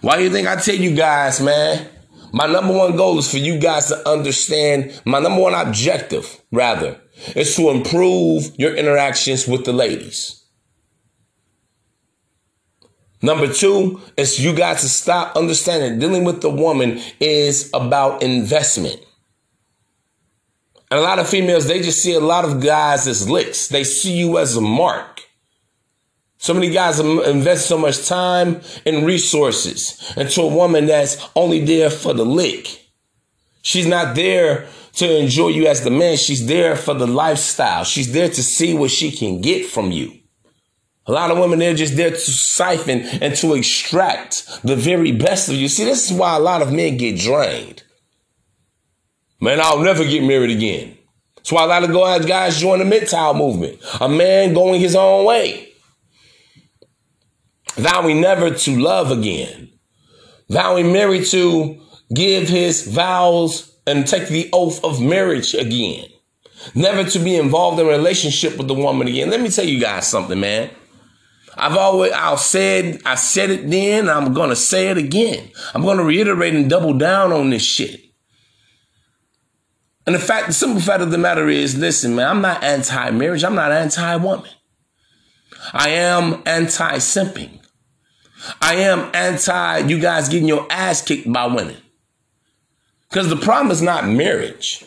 Why 0.01 0.17
do 0.17 0.23
you 0.23 0.29
think 0.29 0.47
I 0.47 0.55
tell 0.55 0.75
you 0.75 0.95
guys, 0.95 1.41
man? 1.41 1.87
My 2.31 2.45
number 2.45 2.73
one 2.73 2.95
goal 2.95 3.17
is 3.17 3.29
for 3.29 3.37
you 3.37 3.59
guys 3.59 3.87
to 3.87 4.07
understand, 4.07 5.01
my 5.05 5.19
number 5.19 5.41
one 5.41 5.53
objective, 5.53 6.41
rather, 6.51 6.99
is 7.35 7.55
to 7.55 7.69
improve 7.69 8.51
your 8.57 8.75
interactions 8.75 9.47
with 9.47 9.65
the 9.65 9.73
ladies. 9.73 10.45
Number 13.21 13.51
two 13.51 13.99
is 14.15 14.43
you 14.43 14.55
got 14.55 14.77
to 14.77 14.87
stop 14.87 15.35
understanding 15.35 15.99
dealing 15.99 16.23
with 16.23 16.41
the 16.41 16.49
woman 16.49 17.01
is 17.19 17.69
about 17.73 18.23
investment. 18.23 19.03
And 20.89 20.99
a 20.99 21.03
lot 21.03 21.19
of 21.19 21.27
females, 21.27 21.67
they 21.67 21.81
just 21.81 22.01
see 22.01 22.13
a 22.13 22.19
lot 22.19 22.45
of 22.45 22.63
guys 22.63 23.07
as 23.07 23.29
licks. 23.29 23.67
They 23.67 23.83
see 23.83 24.17
you 24.17 24.37
as 24.37 24.55
a 24.55 24.61
mark. 24.61 25.08
So 26.41 26.53
many 26.53 26.69
guys 26.69 27.01
invest 27.01 27.67
so 27.67 27.77
much 27.77 28.07
time 28.07 28.61
and 28.85 29.05
resources 29.05 30.13
into 30.15 30.41
a 30.41 30.47
woman 30.47 30.85
that's 30.85 31.17
only 31.35 31.65
there 31.65 31.89
for 31.89 32.13
the 32.13 32.25
lick. 32.25 32.81
She's 33.61 33.85
not 33.85 34.15
there 34.15 34.69
to 34.93 35.19
enjoy 35.19 35.49
you 35.49 35.67
as 35.67 35.83
the 35.83 35.91
man. 35.91 36.15
She's 36.15 36.47
there 36.47 36.77
for 36.77 36.93
the 36.93 37.07
lifestyle. 37.07 37.83
She's 37.83 38.13
there 38.13 38.29
to 38.29 38.41
see 38.41 38.73
what 38.73 38.89
she 38.89 39.11
can 39.11 39.41
get 39.41 39.65
from 39.65 39.91
you. 39.91 40.17
A 41.07 41.11
lot 41.11 41.29
of 41.29 41.37
women, 41.37 41.59
they're 41.59 41.73
just 41.73 41.97
there 41.97 42.11
to 42.11 42.17
siphon 42.17 43.01
and 43.21 43.35
to 43.35 43.55
extract 43.55 44.61
the 44.63 44.77
very 44.77 45.11
best 45.11 45.49
of 45.49 45.55
you. 45.55 45.67
See, 45.67 45.83
this 45.83 46.09
is 46.09 46.17
why 46.17 46.37
a 46.37 46.39
lot 46.39 46.61
of 46.61 46.71
men 46.71 46.95
get 46.95 47.19
drained. 47.19 47.83
Man, 49.41 49.59
I'll 49.59 49.79
never 49.79 50.05
get 50.05 50.23
married 50.23 50.51
again. 50.51 50.97
That's 51.35 51.51
why 51.51 51.65
a 51.65 51.67
lot 51.67 51.83
of 51.83 52.27
guys 52.27 52.61
join 52.61 52.79
the 52.79 52.85
MGTOW 52.85 53.37
movement. 53.37 53.79
A 53.99 54.07
man 54.07 54.53
going 54.53 54.79
his 54.79 54.95
own 54.95 55.25
way 55.25 55.68
vowing 57.79 58.21
never 58.21 58.51
to 58.51 58.79
love 58.79 59.11
again, 59.11 59.71
vowing 60.49 60.91
married 60.93 61.25
to 61.27 61.81
give 62.13 62.47
his 62.47 62.87
vows 62.87 63.77
and 63.87 64.07
take 64.07 64.27
the 64.27 64.49
oath 64.53 64.83
of 64.83 65.01
marriage 65.01 65.53
again, 65.53 66.05
never 66.75 67.03
to 67.09 67.19
be 67.19 67.35
involved 67.35 67.79
in 67.79 67.87
a 67.87 67.89
relationship 67.89 68.57
with 68.57 68.67
the 68.67 68.73
woman 68.73 69.07
again. 69.07 69.29
Let 69.29 69.41
me 69.41 69.49
tell 69.49 69.65
you 69.65 69.79
guys 69.79 70.07
something, 70.07 70.39
man. 70.39 70.69
I've 71.55 71.75
always 71.75 72.13
I'll 72.13 72.37
said 72.37 73.01
I 73.05 73.15
said 73.15 73.49
it 73.49 73.69
then, 73.69 74.07
I'm 74.09 74.33
gonna 74.33 74.55
say 74.55 74.89
it 74.89 74.97
again. 74.97 75.51
I'm 75.73 75.83
gonna 75.83 76.03
reiterate 76.03 76.53
and 76.53 76.69
double 76.69 76.93
down 76.93 77.31
on 77.31 77.49
this 77.49 77.63
shit. 77.63 77.99
And 80.05 80.15
the 80.15 80.19
fact, 80.19 80.47
the 80.47 80.53
simple 80.53 80.81
fact 80.81 81.03
of 81.03 81.11
the 81.11 81.19
matter 81.19 81.49
is, 81.49 81.77
listen, 81.77 82.15
man, 82.15 82.27
I'm 82.27 82.41
not 82.41 82.63
anti-marriage. 82.63 83.43
I'm 83.43 83.53
not 83.53 83.71
anti-woman. 83.71 84.49
I 85.71 85.89
am 85.89 86.41
anti-simping. 86.47 87.58
I 88.61 88.75
am 88.75 89.09
anti 89.13 89.79
you 89.79 89.99
guys 89.99 90.29
getting 90.29 90.47
your 90.47 90.65
ass 90.69 91.01
kicked 91.01 91.31
by 91.31 91.45
women. 91.47 91.77
Because 93.09 93.29
the 93.29 93.37
problem 93.37 93.71
is 93.71 93.81
not 93.81 94.07
marriage. 94.07 94.85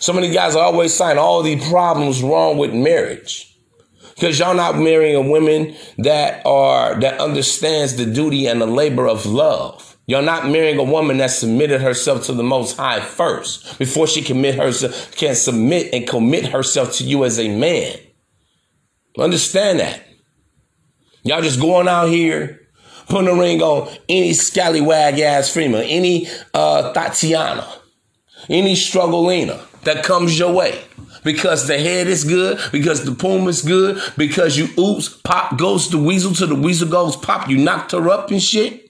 So 0.00 0.12
many 0.12 0.30
guys 0.30 0.54
always 0.54 0.94
saying 0.94 1.18
all 1.18 1.42
these 1.42 1.66
problems 1.68 2.22
wrong 2.22 2.56
with 2.56 2.72
marriage. 2.72 3.56
Because 4.14 4.38
y'all 4.38 4.54
not 4.54 4.76
marrying 4.76 5.16
a 5.16 5.22
woman 5.22 5.76
that 5.98 6.44
are 6.46 6.98
that 7.00 7.20
understands 7.20 7.96
the 7.96 8.06
duty 8.06 8.46
and 8.46 8.60
the 8.60 8.66
labor 8.66 9.08
of 9.08 9.26
love. 9.26 9.96
Y'all 10.06 10.22
not 10.22 10.48
marrying 10.48 10.78
a 10.78 10.84
woman 10.84 11.18
that 11.18 11.30
submitted 11.30 11.82
herself 11.82 12.24
to 12.26 12.32
the 12.32 12.42
Most 12.42 12.76
High 12.78 13.00
first 13.00 13.78
before 13.78 14.06
she 14.06 14.22
commit 14.22 14.54
herself 14.54 15.14
can 15.16 15.34
submit 15.34 15.92
and 15.92 16.08
commit 16.08 16.46
herself 16.46 16.94
to 16.94 17.04
you 17.04 17.24
as 17.24 17.38
a 17.38 17.48
man. 17.48 17.96
Understand 19.18 19.80
that. 19.80 20.02
Y'all 21.24 21.42
just 21.42 21.60
going 21.60 21.88
out 21.88 22.08
here 22.08 22.57
putting 23.08 23.28
a 23.28 23.34
ring 23.34 23.62
on 23.62 23.94
any 24.08 24.32
scallywag 24.32 25.18
ass 25.18 25.50
female, 25.50 25.84
any 25.84 26.28
uh, 26.54 26.92
Tatiana, 26.92 27.66
any 28.48 28.74
strugglina 28.74 29.60
that 29.82 30.04
comes 30.04 30.38
your 30.38 30.52
way. 30.52 30.82
Because 31.24 31.66
the 31.66 31.78
head 31.78 32.06
is 32.06 32.24
good, 32.24 32.60
because 32.70 33.04
the 33.04 33.12
poem 33.12 33.48
is 33.48 33.62
good, 33.62 34.00
because 34.16 34.56
you 34.56 34.68
oops, 34.78 35.08
pop 35.08 35.58
goes 35.58 35.90
the 35.90 35.98
weasel 35.98 36.32
to 36.34 36.46
the 36.46 36.54
weasel 36.54 36.88
goes 36.88 37.16
pop, 37.16 37.48
you 37.48 37.58
knocked 37.58 37.92
her 37.92 38.08
up 38.08 38.30
and 38.30 38.42
shit. 38.42 38.88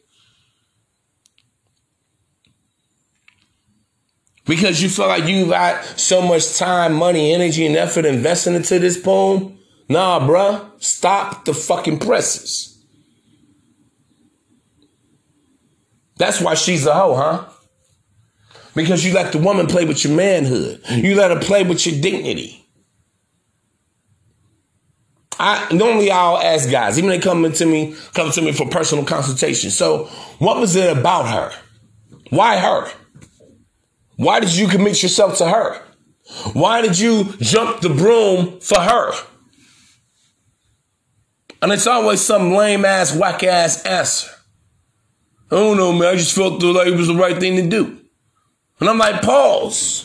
Because 4.44 4.82
you 4.82 4.88
feel 4.88 5.08
like 5.08 5.26
you 5.26 5.46
got 5.46 5.84
so 5.98 6.22
much 6.22 6.56
time, 6.56 6.94
money, 6.94 7.34
energy, 7.34 7.66
and 7.66 7.76
effort 7.76 8.06
investing 8.06 8.54
into 8.54 8.78
this 8.78 8.98
poem. 8.98 9.58
Nah, 9.90 10.20
bruh. 10.20 10.70
Stop 10.82 11.44
the 11.44 11.52
fucking 11.52 11.98
presses. 11.98 12.77
That's 16.18 16.40
why 16.40 16.54
she's 16.54 16.84
a 16.86 16.92
hoe, 16.92 17.14
huh? 17.14 17.44
Because 18.74 19.04
you 19.04 19.14
let 19.14 19.32
the 19.32 19.38
woman 19.38 19.66
play 19.66 19.84
with 19.84 20.04
your 20.04 20.14
manhood. 20.14 20.82
You 20.90 21.14
let 21.14 21.30
her 21.30 21.40
play 21.40 21.64
with 21.64 21.86
your 21.86 22.00
dignity. 22.00 22.64
I 25.40 25.72
normally 25.72 26.10
I'll 26.10 26.38
ask 26.38 26.68
guys, 26.68 26.98
even 26.98 27.10
they 27.10 27.20
come 27.20 27.50
to 27.50 27.66
me, 27.66 27.94
come 28.14 28.30
to 28.32 28.42
me 28.42 28.52
for 28.52 28.68
personal 28.68 29.04
consultation. 29.04 29.70
So, 29.70 30.06
what 30.38 30.58
was 30.58 30.74
it 30.74 30.96
about 30.96 31.28
her? 31.28 31.52
Why 32.30 32.58
her? 32.58 32.90
Why 34.16 34.40
did 34.40 34.54
you 34.54 34.66
commit 34.66 35.00
yourself 35.00 35.38
to 35.38 35.48
her? 35.48 35.80
Why 36.52 36.82
did 36.82 36.98
you 36.98 37.32
jump 37.40 37.80
the 37.80 37.88
broom 37.88 38.60
for 38.60 38.80
her? 38.80 39.12
And 41.62 41.72
it's 41.72 41.86
always 41.86 42.20
some 42.20 42.52
lame 42.52 42.84
ass, 42.84 43.14
whack 43.14 43.42
ass 43.44 43.84
answer. 43.84 44.30
I 45.50 45.56
don't 45.56 45.76
know, 45.76 45.92
man. 45.92 46.08
I 46.08 46.16
just 46.16 46.34
felt 46.34 46.62
like 46.62 46.88
it 46.88 46.96
was 46.96 47.08
the 47.08 47.14
right 47.14 47.38
thing 47.38 47.56
to 47.56 47.66
do. 47.66 47.98
And 48.80 48.88
I'm 48.88 48.98
like, 48.98 49.22
pause. 49.22 50.04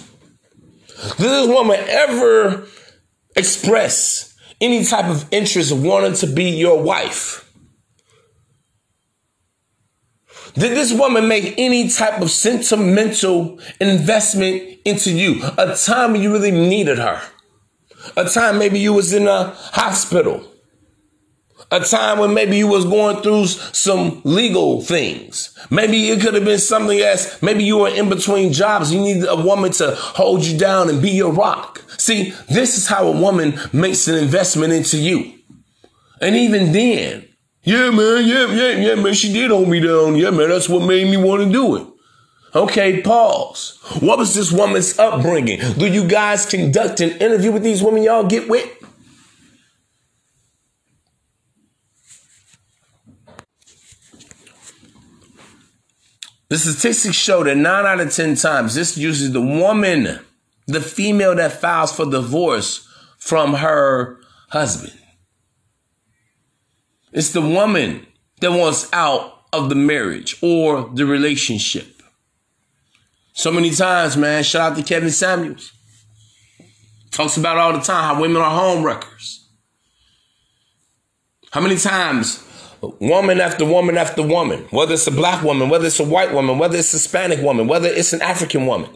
Did 1.17 1.17
this 1.17 1.47
woman 1.47 1.79
ever 1.87 2.65
express 3.35 4.35
any 4.61 4.85
type 4.85 5.05
of 5.05 5.25
interest 5.31 5.71
of 5.71 5.83
wanting 5.83 6.13
to 6.13 6.27
be 6.27 6.51
your 6.51 6.81
wife? 6.81 7.41
Did 10.53 10.77
this 10.77 10.93
woman 10.93 11.27
make 11.27 11.55
any 11.57 11.89
type 11.89 12.21
of 12.21 12.29
sentimental 12.29 13.59
investment 13.81 14.79
into 14.85 15.11
you? 15.11 15.41
A 15.57 15.75
time 15.75 16.15
you 16.15 16.31
really 16.31 16.51
needed 16.51 16.99
her. 16.99 17.21
A 18.15 18.25
time 18.25 18.59
maybe 18.59 18.79
you 18.79 18.93
was 18.93 19.13
in 19.13 19.27
a 19.27 19.49
hospital. 19.55 20.52
A 21.71 21.79
time 21.79 22.19
when 22.19 22.33
maybe 22.33 22.57
you 22.57 22.67
was 22.67 22.85
going 22.85 23.23
through 23.23 23.47
some 23.47 24.21
legal 24.23 24.81
things. 24.81 25.57
Maybe 25.71 26.09
it 26.09 26.21
could 26.21 26.35
have 26.35 26.45
been 26.45 26.59
something 26.59 26.99
else. 26.99 27.41
Maybe 27.41 27.63
you 27.63 27.79
were 27.79 27.89
in 27.89 28.09
between 28.09 28.53
jobs. 28.53 28.93
You 28.93 29.01
need 29.01 29.25
a 29.25 29.35
woman 29.35 29.71
to 29.73 29.95
hold 29.95 30.45
you 30.45 30.57
down 30.57 30.89
and 30.89 31.01
be 31.01 31.11
your 31.11 31.31
rock. 31.31 31.83
See, 31.97 32.31
this 32.49 32.77
is 32.77 32.87
how 32.87 33.07
a 33.07 33.19
woman 33.19 33.59
makes 33.71 34.07
an 34.07 34.15
investment 34.15 34.73
into 34.73 34.97
you. 34.97 35.33
And 36.21 36.35
even 36.35 36.71
then, 36.71 37.27
yeah, 37.63 37.89
man, 37.91 38.25
yeah, 38.25 38.51
yeah, 38.51 38.71
yeah, 38.71 38.95
man, 38.95 39.13
she 39.13 39.31
did 39.33 39.49
hold 39.49 39.69
me 39.69 39.79
down. 39.79 40.15
Yeah, 40.15 40.29
man, 40.29 40.49
that's 40.49 40.69
what 40.69 40.85
made 40.85 41.09
me 41.09 41.17
want 41.17 41.43
to 41.43 41.51
do 41.51 41.75
it. 41.77 41.87
Okay, 42.55 43.01
pause. 43.01 43.79
What 43.99 44.19
was 44.19 44.35
this 44.35 44.51
woman's 44.51 44.99
upbringing? 44.99 45.59
Do 45.77 45.87
you 45.87 46.07
guys 46.07 46.45
conduct 46.45 47.01
an 47.01 47.09
interview 47.11 47.51
with 47.51 47.63
these 47.63 47.81
women 47.81 48.03
y'all 48.03 48.27
get 48.27 48.47
with? 48.47 48.69
The 56.53 56.59
statistics 56.59 57.15
show 57.15 57.43
that 57.45 57.57
nine 57.57 57.83
out 57.83 57.99
of 57.99 58.13
10 58.13 58.35
times 58.35 58.75
this 58.75 58.95
uses 58.95 59.33
the 59.33 59.41
woman, 59.41 60.19
the 60.67 60.81
female 60.81 61.33
that 61.33 61.59
files 61.59 61.91
for 61.91 62.05
divorce 62.05 62.87
from 63.17 63.55
her 63.55 64.19
husband. 64.49 64.93
It's 67.11 67.31
the 67.31 67.41
woman 67.41 68.05
that 68.39 68.51
wants 68.51 68.87
out 68.93 69.45
of 69.51 69.69
the 69.69 69.75
marriage 69.75 70.37
or 70.43 70.91
the 70.93 71.07
relationship. 71.07 72.03
So 73.33 73.51
many 73.51 73.71
times, 73.71 74.15
man, 74.15 74.43
shout 74.43 74.73
out 74.73 74.77
to 74.77 74.83
Kevin 74.83 75.09
Samuels. 75.09 75.71
Talks 77.09 77.35
about 77.35 77.57
all 77.57 77.73
the 77.73 77.79
time 77.79 78.03
how 78.15 78.21
women 78.21 78.43
are 78.43 78.51
home 78.51 78.83
wreckers. 78.83 79.49
How 81.49 81.61
many 81.61 81.77
times 81.77 82.47
woman 82.99 83.39
after 83.39 83.65
woman 83.65 83.97
after 83.97 84.21
woman, 84.21 84.59
whether 84.71 84.93
it's 84.93 85.07
a 85.07 85.11
black 85.11 85.43
woman, 85.43 85.69
whether 85.69 85.85
it's 85.85 85.99
a 85.99 86.05
white 86.05 86.33
woman, 86.33 86.57
whether 86.57 86.77
it's 86.77 86.93
a 86.93 86.97
Hispanic 86.97 87.41
woman, 87.41 87.67
whether 87.67 87.87
it's 87.87 88.13
an 88.13 88.21
African 88.21 88.65
woman, 88.65 88.89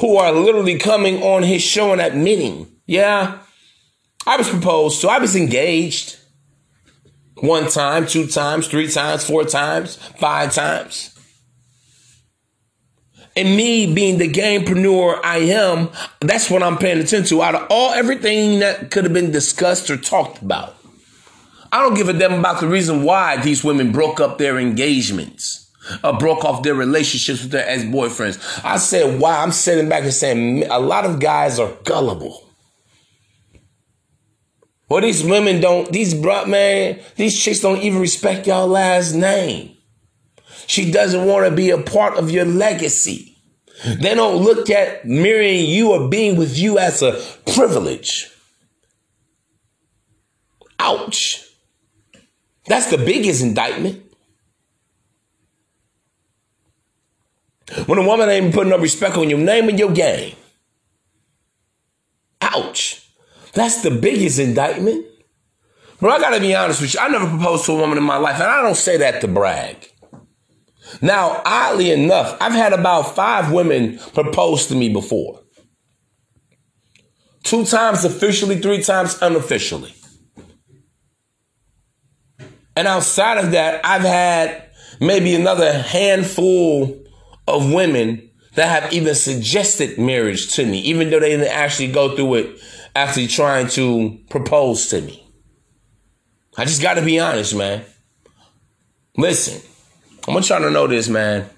who 0.00 0.16
are 0.16 0.32
literally 0.32 0.78
coming 0.78 1.22
on 1.22 1.42
his 1.42 1.62
show 1.62 1.92
and 1.92 2.00
admitting, 2.00 2.68
yeah, 2.86 3.38
I 4.26 4.36
was 4.36 4.48
proposed 4.48 5.00
to, 5.00 5.08
I 5.08 5.18
was 5.18 5.36
engaged 5.36 6.18
one 7.40 7.68
time, 7.68 8.06
two 8.06 8.26
times, 8.26 8.66
three 8.66 8.88
times, 8.88 9.24
four 9.24 9.44
times, 9.44 9.96
five 9.96 10.54
times. 10.54 11.12
And 13.36 13.54
me 13.54 13.92
being 13.92 14.16
the 14.16 14.32
gamepreneur 14.32 15.20
I 15.22 15.38
am, 15.38 15.90
that's 16.20 16.50
what 16.50 16.62
I'm 16.62 16.78
paying 16.78 16.98
attention 16.98 17.26
to. 17.26 17.42
Out 17.42 17.54
of 17.54 17.66
all 17.68 17.92
everything 17.92 18.60
that 18.60 18.90
could 18.90 19.04
have 19.04 19.12
been 19.12 19.30
discussed 19.30 19.90
or 19.90 19.98
talked 19.98 20.40
about, 20.40 20.75
I 21.76 21.82
don't 21.82 21.92
give 21.92 22.08
a 22.08 22.14
damn 22.14 22.38
about 22.38 22.60
the 22.60 22.68
reason 22.68 23.02
why 23.02 23.36
these 23.36 23.62
women 23.62 23.92
broke 23.92 24.18
up 24.18 24.38
their 24.38 24.58
engagements 24.58 25.70
or 26.02 26.14
uh, 26.14 26.18
broke 26.18 26.42
off 26.42 26.62
their 26.62 26.74
relationships 26.74 27.42
with 27.42 27.50
their 27.50 27.68
ex-boyfriends. 27.68 28.64
I 28.64 28.78
said, 28.78 29.20
why? 29.20 29.42
I'm 29.42 29.52
sitting 29.52 29.86
back 29.86 30.04
and 30.04 30.12
saying 30.14 30.64
a 30.70 30.78
lot 30.78 31.04
of 31.04 31.20
guys 31.20 31.58
are 31.58 31.70
gullible. 31.84 32.48
Well, 34.88 35.02
these 35.02 35.22
women 35.22 35.60
don't, 35.60 35.92
these 35.92 36.14
bro, 36.14 36.46
man, 36.46 36.98
these 37.16 37.38
chicks 37.38 37.60
don't 37.60 37.82
even 37.82 38.00
respect 38.00 38.46
y'all 38.46 38.66
last 38.66 39.12
name. 39.12 39.76
She 40.66 40.90
doesn't 40.90 41.26
want 41.26 41.46
to 41.46 41.54
be 41.54 41.68
a 41.68 41.82
part 41.82 42.16
of 42.16 42.30
your 42.30 42.46
legacy. 42.46 43.36
They 43.84 44.14
don't 44.14 44.42
look 44.42 44.70
at 44.70 45.04
marrying 45.04 45.68
you 45.68 45.92
or 45.92 46.08
being 46.08 46.38
with 46.38 46.56
you 46.56 46.78
as 46.78 47.02
a 47.02 47.22
privilege. 47.52 48.30
Ouch. 50.78 51.42
That's 52.68 52.86
the 52.86 52.98
biggest 52.98 53.42
indictment. 53.42 54.02
When 57.86 57.98
a 57.98 58.06
woman 58.06 58.28
ain't 58.28 58.54
putting 58.54 58.70
no 58.70 58.78
respect 58.78 59.16
on 59.16 59.28
your 59.28 59.38
name 59.38 59.68
and 59.68 59.78
your 59.78 59.92
game. 59.92 60.36
Ouch. 62.40 63.08
That's 63.52 63.82
the 63.82 63.90
biggest 63.90 64.38
indictment. 64.38 65.06
But 66.00 66.10
I 66.10 66.18
gotta 66.18 66.40
be 66.40 66.54
honest 66.54 66.80
with 66.80 66.94
you. 66.94 67.00
I 67.00 67.08
never 67.08 67.28
proposed 67.28 67.64
to 67.66 67.72
a 67.72 67.76
woman 67.76 67.98
in 67.98 68.04
my 68.04 68.18
life, 68.18 68.36
and 68.36 68.50
I 68.50 68.62
don't 68.62 68.76
say 68.76 68.98
that 68.98 69.20
to 69.22 69.28
brag. 69.28 69.88
Now, 71.00 71.42
oddly 71.44 71.90
enough, 71.90 72.36
I've 72.40 72.52
had 72.52 72.72
about 72.72 73.14
five 73.16 73.50
women 73.50 73.98
propose 74.14 74.66
to 74.66 74.74
me 74.74 74.90
before. 74.90 75.42
Two 77.42 77.64
times 77.64 78.04
officially, 78.04 78.60
three 78.60 78.82
times 78.82 79.18
unofficially. 79.22 79.94
And 82.76 82.86
outside 82.86 83.38
of 83.38 83.52
that, 83.52 83.84
I've 83.84 84.02
had 84.02 84.68
maybe 85.00 85.34
another 85.34 85.72
handful 85.72 87.04
of 87.48 87.72
women 87.72 88.30
that 88.54 88.82
have 88.82 88.92
even 88.92 89.14
suggested 89.14 89.98
marriage 89.98 90.54
to 90.54 90.64
me, 90.64 90.80
even 90.80 91.10
though 91.10 91.20
they 91.20 91.30
didn't 91.30 91.48
actually 91.48 91.90
go 91.92 92.14
through 92.14 92.34
it 92.34 92.60
after 92.94 93.26
trying 93.26 93.68
to 93.68 94.18
propose 94.30 94.86
to 94.88 95.00
me. 95.00 95.22
I 96.56 96.64
just 96.64 96.80
got 96.80 96.94
to 96.94 97.02
be 97.02 97.18
honest, 97.18 97.54
man. 97.54 97.84
Listen, 99.16 99.60
I 100.26 100.32
want 100.32 100.48
y'all 100.48 100.60
to 100.60 100.70
know 100.70 100.86
this, 100.86 101.08
man. 101.08 101.48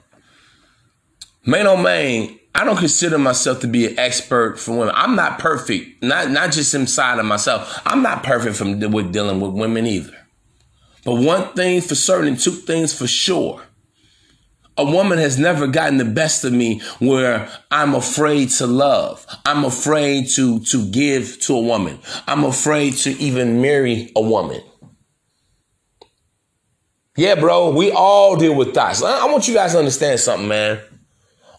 Main 1.46 1.66
on 1.66 1.78
oh, 1.78 1.82
main, 1.82 2.38
I 2.54 2.64
don't 2.64 2.76
consider 2.76 3.18
myself 3.18 3.60
to 3.60 3.68
be 3.68 3.86
an 3.86 3.98
expert 3.98 4.58
for 4.58 4.76
women. 4.76 4.94
I'm 4.96 5.14
not 5.14 5.38
perfect, 5.38 6.02
not 6.02 6.30
not 6.30 6.52
just 6.52 6.74
inside 6.74 7.18
of 7.18 7.24
myself. 7.24 7.80
I'm 7.86 8.02
not 8.02 8.24
perfect 8.24 8.56
from 8.56 8.78
with 8.90 9.12
dealing 9.12 9.40
with 9.40 9.52
women 9.52 9.86
either. 9.86 10.17
But 11.08 11.22
one 11.22 11.54
thing 11.54 11.80
for 11.80 11.94
certain, 11.94 12.36
two 12.36 12.50
things 12.50 12.92
for 12.92 13.06
sure. 13.06 13.62
A 14.76 14.84
woman 14.84 15.16
has 15.16 15.38
never 15.38 15.66
gotten 15.66 15.96
the 15.96 16.04
best 16.04 16.44
of 16.44 16.52
me 16.52 16.80
where 16.98 17.48
I'm 17.70 17.94
afraid 17.94 18.50
to 18.58 18.66
love. 18.66 19.24
I'm 19.46 19.64
afraid 19.64 20.28
to, 20.34 20.60
to 20.60 20.84
give 20.90 21.40
to 21.44 21.54
a 21.54 21.62
woman. 21.62 21.98
I'm 22.26 22.44
afraid 22.44 22.92
to 22.98 23.12
even 23.12 23.62
marry 23.62 24.12
a 24.14 24.20
woman. 24.20 24.60
Yeah, 27.16 27.36
bro, 27.36 27.70
we 27.70 27.90
all 27.90 28.36
deal 28.36 28.54
with 28.54 28.74
thoughts. 28.74 29.02
I 29.02 29.24
want 29.32 29.48
you 29.48 29.54
guys 29.54 29.72
to 29.72 29.78
understand 29.78 30.20
something, 30.20 30.46
man. 30.46 30.78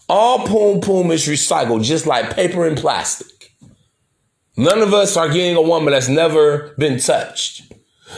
All 0.07 0.45
poom 0.45 0.79
poom 0.79 1.09
is 1.09 1.25
recycled, 1.25 1.83
just 1.83 2.05
like 2.05 2.35
paper 2.35 2.67
and 2.67 2.77
plastic. 2.77 3.51
None 4.55 4.83
of 4.83 4.93
us 4.93 5.17
are 5.17 5.27
getting 5.27 5.55
a 5.55 5.61
woman 5.63 5.91
that's 5.91 6.07
never 6.07 6.75
been 6.77 6.99
touched. 6.99 7.63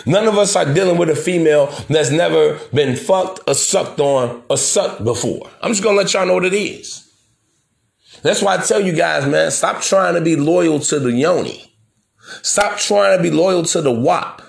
None 0.05 0.27
of 0.27 0.37
us 0.37 0.55
are 0.55 0.71
dealing 0.71 0.97
with 0.97 1.09
a 1.09 1.15
female 1.15 1.67
that's 1.89 2.11
never 2.11 2.59
been 2.73 2.95
fucked 2.95 3.41
or 3.47 3.53
sucked 3.53 3.99
on 3.99 4.43
or 4.49 4.57
sucked 4.57 5.03
before. 5.03 5.49
I'm 5.61 5.71
just 5.71 5.83
gonna 5.83 5.97
let 5.97 6.13
y'all 6.13 6.25
know 6.25 6.35
what 6.35 6.45
it 6.45 6.53
is. 6.53 7.07
That's 8.23 8.41
why 8.41 8.55
I 8.55 8.57
tell 8.57 8.81
you 8.81 8.93
guys, 8.93 9.25
man, 9.25 9.51
stop 9.51 9.81
trying 9.81 10.15
to 10.15 10.21
be 10.21 10.35
loyal 10.35 10.79
to 10.79 10.99
the 10.99 11.11
yoni. 11.11 11.73
Stop 12.41 12.77
trying 12.77 13.17
to 13.17 13.23
be 13.23 13.31
loyal 13.31 13.63
to 13.63 13.81
the 13.81 13.91
wop. 13.91 14.41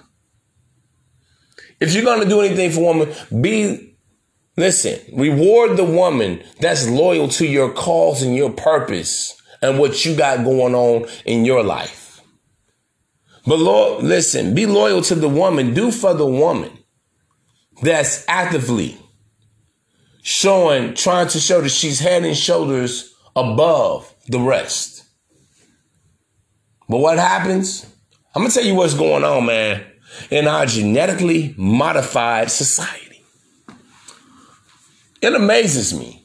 If 1.81 1.95
you're 1.95 2.05
gonna 2.05 2.29
do 2.29 2.41
anything 2.41 2.71
for 2.71 2.81
a 2.81 2.85
woman, 2.85 3.15
be 3.41 3.97
listen, 4.57 5.01
reward 5.17 5.77
the 5.77 5.85
woman 5.85 6.43
that's 6.61 6.89
loyal 6.89 7.29
to 7.29 7.47
your 7.47 7.73
cause 7.73 8.23
and 8.23 8.37
your 8.37 8.53
purpose 8.53 9.41
and 9.61 9.79
what 9.79 10.05
you 10.05 10.15
got 10.15 10.45
going 10.45 10.75
on 10.75 11.09
in 11.25 11.45
your 11.45 11.63
life. 11.63 12.02
But 13.47 13.59
Lord, 13.59 14.05
listen, 14.05 14.55
be 14.55 14.67
loyal 14.67 15.03
to 15.03 15.15
the 15.15 15.29
woman. 15.29 15.75
Do 15.75 15.91
for 15.91 16.15
the 16.15 16.27
woman 16.27 16.71
that's 17.83 18.25
actively 18.29 18.99
showing, 20.23 20.95
trying 20.95 21.29
to 21.29 21.41
show 21.41 21.61
that 21.61 21.71
she's 21.71 21.99
head 21.99 22.25
and 22.25 22.37
shoulders 22.37 23.15
above 23.35 24.15
the 24.29 24.39
rest. 24.39 25.05
But 26.89 26.99
what 26.99 27.19
happens? 27.19 27.87
I'm 28.35 28.43
gonna 28.43 28.55
tell 28.55 28.65
you 28.65 28.75
what's 28.75 28.95
going 28.95 29.25
on, 29.25 29.47
man, 29.47 29.85
in 30.31 30.47
our 30.47 30.67
genetically 30.67 31.55
modified 31.57 32.51
society. 32.51 33.25
It 35.21 35.35
amazes 35.35 35.93
me 35.99 36.25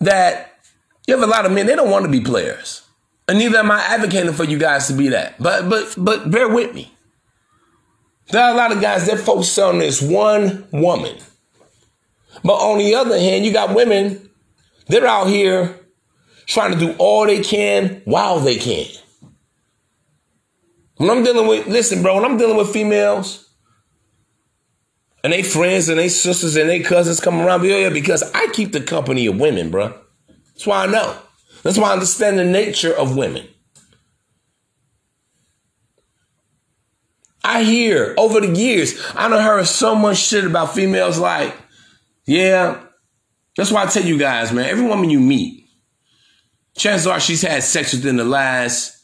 that 0.00 0.58
you 1.06 1.14
have 1.14 1.22
a 1.22 1.30
lot 1.30 1.46
of 1.46 1.52
men, 1.52 1.66
they 1.66 1.76
don't 1.76 1.90
want 1.90 2.04
to 2.04 2.10
be 2.10 2.20
players. 2.20 2.83
And 3.26 3.38
neither 3.38 3.58
am 3.58 3.70
I 3.70 3.80
advocating 3.80 4.32
for 4.34 4.44
you 4.44 4.58
guys 4.58 4.86
to 4.88 4.92
be 4.92 5.08
that. 5.08 5.42
But 5.42 5.68
but 5.68 5.94
but 5.96 6.30
bear 6.30 6.48
with 6.48 6.74
me. 6.74 6.92
There 8.28 8.42
are 8.42 8.52
a 8.52 8.56
lot 8.56 8.72
of 8.72 8.80
guys 8.80 9.06
that 9.06 9.18
focus 9.18 9.58
on 9.58 9.78
this 9.78 10.00
one 10.00 10.66
woman. 10.72 11.16
But 12.42 12.54
on 12.54 12.78
the 12.78 12.94
other 12.94 13.18
hand, 13.18 13.44
you 13.44 13.52
got 13.52 13.74
women, 13.74 14.30
they're 14.88 15.06
out 15.06 15.28
here 15.28 15.78
trying 16.46 16.72
to 16.72 16.78
do 16.78 16.94
all 16.98 17.26
they 17.26 17.42
can 17.42 18.02
while 18.04 18.40
they 18.40 18.56
can. 18.56 18.86
When 20.96 21.10
I'm 21.10 21.24
dealing 21.24 21.46
with, 21.46 21.66
listen, 21.66 22.02
bro, 22.02 22.16
when 22.16 22.24
I'm 22.24 22.36
dealing 22.36 22.56
with 22.56 22.72
females 22.72 23.50
and 25.22 25.32
they 25.32 25.42
friends 25.42 25.88
and 25.88 25.98
they 25.98 26.08
sisters 26.08 26.56
and 26.56 26.68
they 26.68 26.80
cousins 26.80 27.20
come 27.20 27.40
around, 27.40 27.64
yeah, 27.64 27.88
because 27.88 28.22
I 28.34 28.48
keep 28.52 28.72
the 28.72 28.80
company 28.80 29.26
of 29.26 29.38
women, 29.38 29.70
bro. 29.70 29.98
That's 30.28 30.66
why 30.66 30.84
I 30.84 30.86
know. 30.86 31.18
That's 31.64 31.78
why 31.78 31.88
I 31.88 31.94
understand 31.94 32.38
the 32.38 32.44
nature 32.44 32.92
of 32.92 33.16
women. 33.16 33.48
I 37.42 37.62
hear 37.64 38.14
over 38.16 38.40
the 38.40 38.54
years, 38.54 39.00
I 39.14 39.28
done 39.28 39.42
heard 39.42 39.66
so 39.66 39.94
much 39.94 40.18
shit 40.18 40.44
about 40.44 40.74
females 40.74 41.18
like, 41.18 41.56
yeah. 42.26 42.80
That's 43.56 43.70
why 43.70 43.84
I 43.84 43.86
tell 43.86 44.04
you 44.04 44.18
guys, 44.18 44.52
man, 44.52 44.66
every 44.66 44.86
woman 44.86 45.10
you 45.10 45.20
meet, 45.20 45.64
chances 46.76 47.06
are 47.06 47.20
she's 47.20 47.42
had 47.42 47.62
sex 47.62 47.92
within 47.92 48.16
the 48.16 48.24
last 48.24 49.02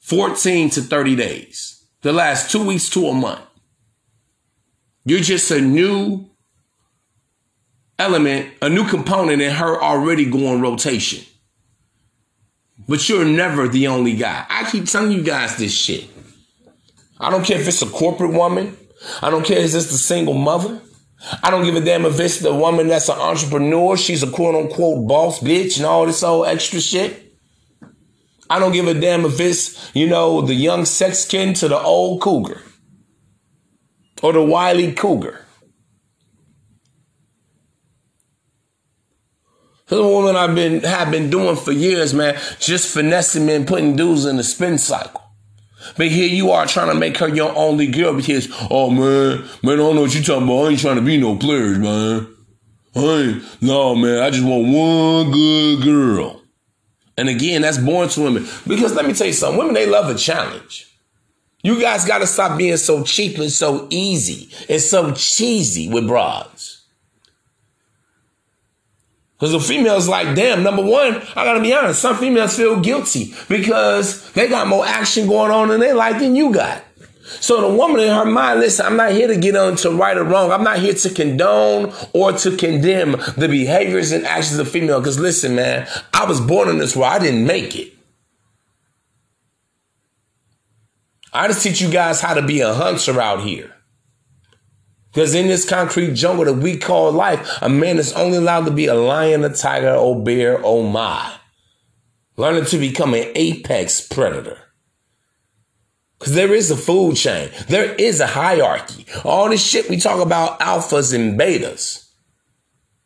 14 0.00 0.70
to 0.70 0.80
30 0.80 1.16
days, 1.16 1.84
the 2.02 2.12
last 2.12 2.50
two 2.50 2.66
weeks 2.66 2.88
to 2.90 3.06
a 3.06 3.14
month. 3.14 3.42
You're 5.04 5.20
just 5.20 5.50
a 5.50 5.60
new 5.60 6.30
element, 7.98 8.54
a 8.60 8.68
new 8.68 8.86
component 8.88 9.40
in 9.40 9.52
her 9.52 9.80
already 9.80 10.24
going 10.24 10.60
rotation. 10.60 11.29
But 12.90 13.08
you're 13.08 13.24
never 13.24 13.68
the 13.68 13.86
only 13.86 14.16
guy. 14.16 14.44
I 14.50 14.68
keep 14.68 14.86
telling 14.86 15.12
you 15.12 15.22
guys 15.22 15.56
this 15.56 15.72
shit. 15.72 16.08
I 17.20 17.30
don't 17.30 17.44
care 17.44 17.60
if 17.60 17.68
it's 17.68 17.82
a 17.82 17.86
corporate 17.86 18.32
woman. 18.32 18.76
I 19.22 19.30
don't 19.30 19.46
care 19.46 19.58
if 19.58 19.66
it's 19.66 19.92
a 19.92 19.96
single 19.96 20.34
mother. 20.34 20.82
I 21.40 21.52
don't 21.52 21.64
give 21.64 21.76
a 21.76 21.80
damn 21.80 22.04
if 22.04 22.18
it's 22.18 22.40
the 22.40 22.52
woman 22.52 22.88
that's 22.88 23.08
an 23.08 23.20
entrepreneur. 23.20 23.96
She's 23.96 24.24
a 24.24 24.30
quote 24.32 24.56
unquote 24.56 25.06
boss 25.06 25.38
bitch 25.38 25.76
and 25.76 25.86
all 25.86 26.04
this 26.04 26.24
old 26.24 26.48
extra 26.48 26.80
shit. 26.80 27.32
I 28.50 28.58
don't 28.58 28.72
give 28.72 28.88
a 28.88 28.94
damn 28.94 29.24
if 29.24 29.38
it's, 29.38 29.94
you 29.94 30.08
know, 30.08 30.40
the 30.40 30.54
young 30.54 30.80
sexkin 30.80 31.56
to 31.60 31.68
the 31.68 31.78
old 31.78 32.20
cougar 32.20 32.60
or 34.20 34.32
the 34.32 34.42
wily 34.42 34.94
cougar. 34.94 35.46
This 39.90 39.98
woman 39.98 40.36
I've 40.36 40.54
been 40.54 40.82
have 40.84 41.10
been 41.10 41.30
doing 41.30 41.56
for 41.56 41.72
years, 41.72 42.14
man. 42.14 42.38
Just 42.60 42.94
finessing 42.94 43.46
men, 43.46 43.66
putting 43.66 43.96
dudes 43.96 44.24
in 44.24 44.36
the 44.36 44.44
spin 44.44 44.78
cycle. 44.78 45.20
But 45.96 46.08
here 46.08 46.28
you 46.28 46.52
are 46.52 46.64
trying 46.66 46.90
to 46.90 46.94
make 46.94 47.16
her 47.18 47.28
your 47.28 47.52
only 47.56 47.88
girl 47.88 48.14
because, 48.14 48.48
oh 48.70 48.90
man, 48.90 49.44
man, 49.64 49.74
I 49.74 49.76
don't 49.76 49.96
know 49.96 50.02
what 50.02 50.14
you 50.14 50.22
talking 50.22 50.44
about. 50.44 50.66
I 50.66 50.68
ain't 50.70 50.80
trying 50.80 50.96
to 50.96 51.02
be 51.02 51.16
no 51.16 51.36
players, 51.36 51.78
man. 51.78 52.28
I 52.94 53.00
ain't, 53.00 53.62
no, 53.62 53.96
man, 53.96 54.22
I 54.22 54.30
just 54.30 54.44
want 54.44 54.68
one 54.68 55.32
good 55.32 55.82
girl. 55.82 56.40
And 57.16 57.28
again, 57.28 57.62
that's 57.62 57.78
born 57.78 58.08
to 58.10 58.20
women. 58.22 58.46
Because 58.68 58.94
let 58.94 59.06
me 59.06 59.12
tell 59.12 59.26
you 59.26 59.32
something, 59.32 59.58
women, 59.58 59.74
they 59.74 59.86
love 59.86 60.08
a 60.08 60.16
challenge. 60.16 60.86
You 61.62 61.80
guys 61.80 62.04
got 62.04 62.18
to 62.18 62.26
stop 62.26 62.56
being 62.56 62.76
so 62.76 63.02
cheap 63.02 63.38
and 63.38 63.50
so 63.50 63.88
easy 63.90 64.50
and 64.68 64.80
so 64.80 65.12
cheesy 65.12 65.88
with 65.88 66.06
broads. 66.06 66.79
Because 69.40 69.52
the 69.52 69.60
females 69.60 70.06
like, 70.06 70.36
damn, 70.36 70.62
number 70.62 70.82
one, 70.82 71.14
I 71.34 71.44
gotta 71.46 71.62
be 71.62 71.72
honest, 71.72 72.02
some 72.02 72.14
females 72.18 72.54
feel 72.54 72.78
guilty 72.78 73.34
because 73.48 74.30
they 74.32 74.48
got 74.48 74.68
more 74.68 74.84
action 74.84 75.26
going 75.26 75.50
on 75.50 75.70
in 75.70 75.80
their 75.80 75.94
life 75.94 76.20
than 76.20 76.36
you 76.36 76.52
got. 76.52 76.84
So 77.40 77.62
the 77.62 77.74
woman 77.74 78.00
in 78.00 78.08
her 78.08 78.26
mind, 78.26 78.60
listen, 78.60 78.84
I'm 78.84 78.96
not 78.96 79.12
here 79.12 79.28
to 79.28 79.36
get 79.38 79.56
on 79.56 79.76
to 79.76 79.92
right 79.92 80.18
or 80.18 80.24
wrong. 80.24 80.52
I'm 80.52 80.62
not 80.62 80.78
here 80.78 80.92
to 80.92 81.08
condone 81.08 81.90
or 82.12 82.32
to 82.32 82.54
condemn 82.54 83.12
the 83.38 83.48
behaviors 83.48 84.12
and 84.12 84.26
actions 84.26 84.58
of 84.58 84.68
female. 84.68 85.00
Because 85.00 85.18
listen, 85.18 85.54
man, 85.54 85.88
I 86.12 86.26
was 86.26 86.38
born 86.38 86.68
in 86.68 86.76
this 86.76 86.94
world. 86.94 87.14
I 87.14 87.18
didn't 87.18 87.46
make 87.46 87.74
it. 87.76 87.94
I 91.32 91.46
just 91.46 91.62
teach 91.62 91.80
you 91.80 91.90
guys 91.90 92.20
how 92.20 92.34
to 92.34 92.42
be 92.42 92.60
a 92.60 92.74
hunter 92.74 93.18
out 93.18 93.40
here. 93.40 93.74
Because 95.12 95.34
in 95.34 95.48
this 95.48 95.68
concrete 95.68 96.14
jungle 96.14 96.44
that 96.44 96.54
we 96.54 96.76
call 96.76 97.10
life, 97.10 97.58
a 97.60 97.68
man 97.68 97.98
is 97.98 98.12
only 98.12 98.38
allowed 98.38 98.64
to 98.66 98.70
be 98.70 98.86
a 98.86 98.94
lion, 98.94 99.44
a 99.44 99.48
tiger, 99.48 99.94
or 99.94 100.22
bear, 100.22 100.60
oh 100.64 100.82
my. 100.88 101.34
Learning 102.36 102.64
to 102.66 102.78
become 102.78 103.14
an 103.14 103.30
apex 103.34 104.06
predator. 104.06 104.58
Because 106.18 106.34
there 106.34 106.54
is 106.54 106.70
a 106.70 106.76
food 106.76 107.16
chain. 107.16 107.50
There 107.68 107.94
is 107.94 108.20
a 108.20 108.26
hierarchy. 108.26 109.06
All 109.24 109.48
this 109.48 109.64
shit 109.64 109.88
we 109.88 109.96
talk 109.96 110.24
about 110.24 110.60
alphas 110.60 111.14
and 111.14 111.38
betas. 111.38 112.06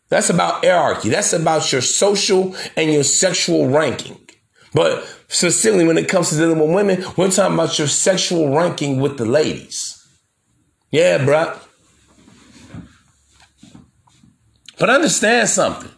That's 0.09 0.31
about 0.31 0.65
hierarchy. 0.65 1.09
That's 1.09 1.33
about 1.33 1.73
your 1.73 1.81
social 1.81 2.55
and 2.77 2.93
your 2.93 3.05
sexual 3.05 3.69
ranking. 3.69 4.21
But 4.75 5.07
specifically 5.29 5.87
when 5.87 5.99
it 5.99 6.09
comes 6.09 6.31
to 6.31 6.37
dealing 6.37 6.59
with 6.59 6.75
women, 6.75 7.05
we're 7.17 7.31
talking 7.31 7.55
about 7.55 7.79
your 7.79 7.89
sexual 7.89 8.55
ranking 8.55 9.01
with 9.01 9.17
the 9.17 9.25
ladies. 9.25 10.05
Yeah, 10.91 11.19
bruh. 11.19 11.59
But 14.79 14.91
understand 14.91 15.49
something. 15.49 15.91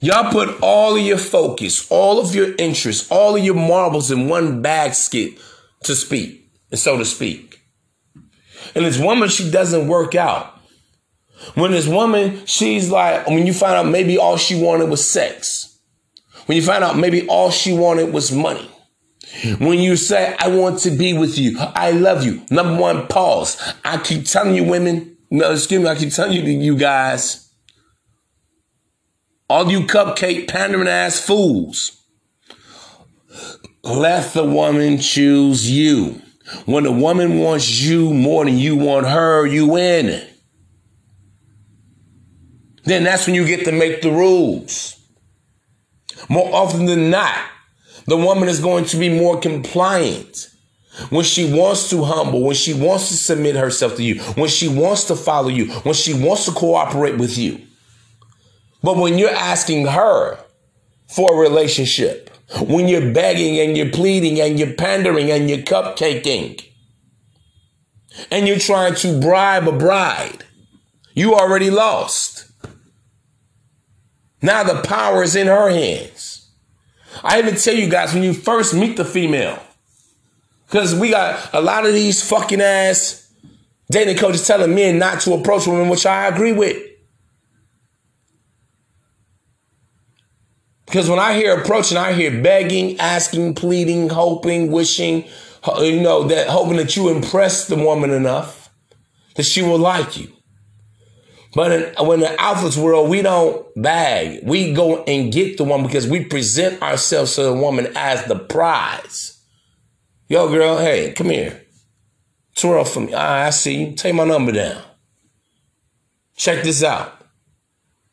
Y'all 0.00 0.30
put 0.30 0.60
all 0.60 0.96
of 0.96 1.02
your 1.02 1.18
focus, 1.18 1.90
all 1.90 2.20
of 2.20 2.34
your 2.34 2.54
interest, 2.58 3.10
all 3.10 3.36
of 3.36 3.44
your 3.44 3.54
marbles 3.54 4.10
in 4.10 4.28
one 4.28 4.60
basket 4.60 5.32
to 5.84 5.94
speak, 5.94 6.50
and 6.70 6.78
so 6.78 6.98
to 6.98 7.04
speak. 7.04 7.60
And 8.74 8.84
this 8.84 8.98
woman, 8.98 9.28
she 9.28 9.50
doesn't 9.50 9.88
work 9.88 10.14
out. 10.14 10.60
When 11.54 11.70
this 11.70 11.86
woman, 11.86 12.44
she's 12.46 12.90
like, 12.90 13.26
when 13.28 13.46
you 13.46 13.52
find 13.52 13.74
out 13.74 13.86
maybe 13.86 14.18
all 14.18 14.36
she 14.36 14.60
wanted 14.60 14.88
was 14.88 15.10
sex. 15.10 15.78
When 16.46 16.56
you 16.56 16.62
find 16.62 16.84
out 16.84 16.98
maybe 16.98 17.26
all 17.26 17.50
she 17.50 17.72
wanted 17.72 18.12
was 18.12 18.30
money. 18.30 18.70
When 19.58 19.78
you 19.78 19.96
say, 19.96 20.36
I 20.38 20.48
want 20.48 20.80
to 20.80 20.90
be 20.90 21.16
with 21.16 21.38
you, 21.38 21.58
I 21.58 21.90
love 21.90 22.24
you. 22.24 22.42
Number 22.50 22.80
one, 22.80 23.06
pause. 23.06 23.56
I 23.84 23.98
keep 23.98 24.26
telling 24.26 24.54
you, 24.54 24.64
women, 24.64 25.13
no, 25.30 25.52
excuse 25.52 25.82
me, 25.82 25.88
I 25.88 25.94
keep 25.94 26.12
telling 26.12 26.32
you, 26.32 26.42
you 26.42 26.76
guys, 26.76 27.52
all 29.48 29.70
you 29.70 29.80
cupcake 29.80 30.48
pandering 30.48 30.88
ass 30.88 31.20
fools, 31.20 32.02
let 33.82 34.32
the 34.32 34.44
woman 34.44 34.98
choose 34.98 35.70
you. 35.70 36.20
When 36.66 36.84
the 36.84 36.92
woman 36.92 37.38
wants 37.38 37.80
you 37.80 38.12
more 38.12 38.44
than 38.44 38.58
you 38.58 38.76
want 38.76 39.06
her, 39.06 39.46
you 39.46 39.66
win. 39.66 40.26
Then 42.84 43.04
that's 43.04 43.26
when 43.26 43.34
you 43.34 43.46
get 43.46 43.64
to 43.64 43.72
make 43.72 44.02
the 44.02 44.10
rules. 44.10 45.00
More 46.28 46.54
often 46.54 46.86
than 46.86 47.10
not, 47.10 47.36
the 48.06 48.16
woman 48.16 48.48
is 48.48 48.60
going 48.60 48.84
to 48.86 48.98
be 48.98 49.08
more 49.08 49.40
compliant 49.40 50.48
when 51.10 51.24
she 51.24 51.52
wants 51.52 51.90
to 51.90 52.04
humble, 52.04 52.42
when 52.42 52.54
she 52.54 52.72
wants 52.72 53.08
to 53.08 53.14
submit 53.14 53.56
herself 53.56 53.96
to 53.96 54.02
you, 54.02 54.20
when 54.34 54.48
she 54.48 54.68
wants 54.68 55.04
to 55.04 55.16
follow 55.16 55.48
you, 55.48 55.72
when 55.80 55.94
she 55.94 56.14
wants 56.14 56.44
to 56.44 56.52
cooperate 56.52 57.18
with 57.18 57.36
you. 57.36 57.60
But 58.82 58.96
when 58.96 59.18
you're 59.18 59.30
asking 59.30 59.86
her 59.86 60.38
for 61.08 61.34
a 61.34 61.40
relationship, 61.40 62.30
when 62.60 62.86
you're 62.86 63.12
begging 63.12 63.58
and 63.58 63.76
you're 63.76 63.90
pleading 63.90 64.40
and 64.40 64.58
you're 64.58 64.74
pandering 64.74 65.30
and 65.30 65.48
you're 65.48 65.58
cupcaking, 65.58 66.64
and 68.30 68.46
you're 68.46 68.58
trying 68.58 68.94
to 68.94 69.20
bribe 69.20 69.66
a 69.66 69.72
bride, 69.72 70.44
you 71.14 71.34
already 71.34 71.70
lost. 71.70 72.52
Now 74.40 74.62
the 74.62 74.82
power 74.82 75.22
is 75.22 75.34
in 75.34 75.46
her 75.46 75.70
hands. 75.70 76.50
I 77.22 77.38
even 77.38 77.56
tell 77.56 77.74
you 77.74 77.88
guys 77.88 78.12
when 78.12 78.22
you 78.22 78.34
first 78.34 78.74
meet 78.74 78.96
the 78.96 79.04
female, 79.04 79.62
because 80.74 80.92
we 80.92 81.08
got 81.08 81.54
a 81.54 81.60
lot 81.60 81.86
of 81.86 81.94
these 81.94 82.28
fucking 82.28 82.60
ass 82.60 83.32
dating 83.92 84.16
coaches 84.16 84.44
telling 84.44 84.74
men 84.74 84.98
not 84.98 85.20
to 85.20 85.32
approach 85.34 85.68
women, 85.68 85.88
which 85.88 86.04
I 86.04 86.26
agree 86.26 86.50
with. 86.50 86.76
Because 90.84 91.08
when 91.08 91.20
I 91.20 91.34
hear 91.34 91.56
approaching, 91.56 91.96
I 91.96 92.12
hear 92.12 92.42
begging, 92.42 92.98
asking, 92.98 93.54
pleading, 93.54 94.08
hoping, 94.08 94.72
wishing, 94.72 95.26
you 95.78 96.00
know, 96.00 96.24
that 96.24 96.48
hoping 96.48 96.78
that 96.78 96.96
you 96.96 97.08
impress 97.08 97.68
the 97.68 97.76
woman 97.76 98.10
enough 98.10 98.68
that 99.36 99.44
she 99.44 99.62
will 99.62 99.78
like 99.78 100.16
you. 100.16 100.32
But 101.54 101.70
in, 101.70 102.04
when 102.04 102.18
the 102.18 102.26
alphas 102.26 102.76
world, 102.76 103.08
we 103.08 103.22
don't 103.22 103.64
bag. 103.80 104.40
We 104.42 104.72
go 104.72 105.04
and 105.04 105.32
get 105.32 105.56
the 105.56 105.62
woman 105.62 105.86
because 105.86 106.08
we 106.08 106.24
present 106.24 106.82
ourselves 106.82 107.36
to 107.36 107.44
the 107.44 107.54
woman 107.54 107.92
as 107.94 108.24
the 108.24 108.40
prize. 108.40 109.33
Yo, 110.26 110.48
girl, 110.48 110.78
hey, 110.78 111.12
come 111.12 111.28
here. 111.28 111.62
Twirl 112.54 112.84
for 112.84 113.00
me. 113.00 113.12
I 113.12 113.50
see 113.50 113.84
you. 113.84 113.92
Take 113.94 114.14
my 114.14 114.24
number 114.24 114.52
down. 114.52 114.82
Check 116.36 116.62
this 116.62 116.82
out. 116.82 117.20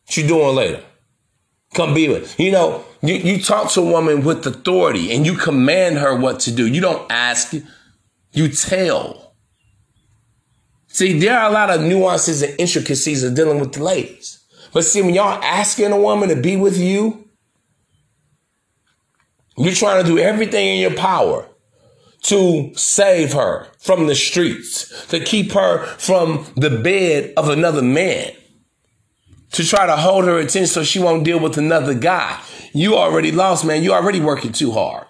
What 0.05 0.17
you 0.17 0.27
doing 0.27 0.55
later? 0.55 0.83
Come 1.73 1.93
be 1.93 2.09
with. 2.09 2.37
You 2.37 2.51
know, 2.51 2.83
you, 3.01 3.15
you 3.15 3.41
talk 3.41 3.71
to 3.71 3.81
a 3.81 3.85
woman 3.85 4.25
with 4.25 4.45
authority 4.45 5.13
and 5.15 5.25
you 5.25 5.35
command 5.35 5.99
her 5.99 6.15
what 6.15 6.41
to 6.41 6.51
do. 6.51 6.67
You 6.67 6.81
don't 6.81 7.09
ask, 7.09 7.53
you 8.33 8.49
tell. 8.49 9.35
See, 10.87 11.17
there 11.17 11.39
are 11.39 11.49
a 11.49 11.53
lot 11.53 11.69
of 11.69 11.81
nuances 11.81 12.41
and 12.41 12.59
intricacies 12.59 13.23
of 13.23 13.35
dealing 13.35 13.61
with 13.61 13.71
the 13.71 13.83
ladies. 13.83 14.43
But 14.73 14.83
see, 14.83 15.01
when 15.01 15.13
y'all 15.13 15.41
asking 15.41 15.93
a 15.93 15.97
woman 15.99 16.27
to 16.27 16.35
be 16.35 16.57
with 16.57 16.77
you, 16.77 17.29
you're 19.57 19.73
trying 19.73 20.03
to 20.03 20.09
do 20.09 20.19
everything 20.19 20.75
in 20.75 20.81
your 20.81 20.95
power 20.97 21.47
to 22.23 22.71
save 22.75 23.33
her 23.33 23.67
from 23.79 24.07
the 24.07 24.15
streets, 24.15 25.07
to 25.07 25.19
keep 25.19 25.51
her 25.53 25.85
from 25.97 26.45
the 26.55 26.69
bed 26.69 27.33
of 27.35 27.49
another 27.49 27.81
man, 27.81 28.31
to 29.51 29.65
try 29.65 29.85
to 29.85 29.95
hold 29.95 30.25
her 30.25 30.37
attention 30.37 30.67
so 30.67 30.83
she 30.83 30.99
won't 30.99 31.23
deal 31.23 31.39
with 31.39 31.57
another 31.57 31.93
guy. 31.93 32.39
You 32.73 32.95
already 32.95 33.31
lost, 33.31 33.65
man. 33.65 33.83
You 33.83 33.93
already 33.93 34.21
working 34.21 34.51
too 34.51 34.71
hard. 34.71 35.07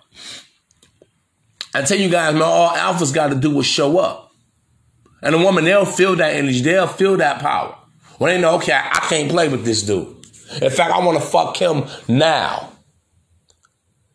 I 1.74 1.84
tell 1.84 1.98
you 1.98 2.10
guys, 2.10 2.34
man, 2.34 2.44
all 2.44 2.70
alphas 2.70 3.14
got 3.14 3.30
to 3.30 3.36
do 3.36 3.60
is 3.60 3.66
show 3.66 3.98
up. 3.98 4.32
And 5.22 5.36
a 5.36 5.38
woman, 5.38 5.64
they'll 5.64 5.86
feel 5.86 6.16
that 6.16 6.34
energy. 6.34 6.62
They'll 6.62 6.88
feel 6.88 7.18
that 7.18 7.40
power. 7.40 7.78
When 8.18 8.34
they 8.34 8.42
know, 8.42 8.56
okay, 8.56 8.74
I 8.74 9.06
can't 9.10 9.30
play 9.30 9.48
with 9.48 9.64
this 9.64 9.84
dude. 9.84 10.16
In 10.62 10.70
fact, 10.70 10.92
I 10.92 11.04
want 11.06 11.20
to 11.20 11.26
fuck 11.26 11.58
him 11.58 11.86
now. 12.08 12.71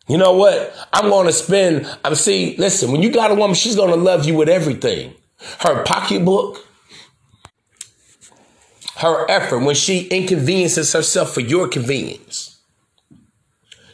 You 0.08 0.18
know 0.18 0.32
what? 0.32 0.72
I'm 0.92 1.10
going 1.10 1.26
to 1.26 1.32
spend, 1.32 1.86
I'm 2.04 2.14
see, 2.14 2.56
listen, 2.58 2.92
when 2.92 3.02
you 3.02 3.10
got 3.10 3.30
a 3.30 3.34
woman, 3.34 3.54
she's 3.54 3.74
going 3.74 3.90
to 3.90 3.96
love 3.96 4.24
you 4.24 4.34
with 4.34 4.48
everything. 4.48 5.14
Her 5.60 5.82
pocketbook, 5.82 6.64
her 8.98 9.28
effort, 9.28 9.60
when 9.60 9.74
she 9.74 10.06
inconveniences 10.08 10.92
herself 10.92 11.34
for 11.34 11.40
your 11.40 11.68
convenience. 11.68 12.60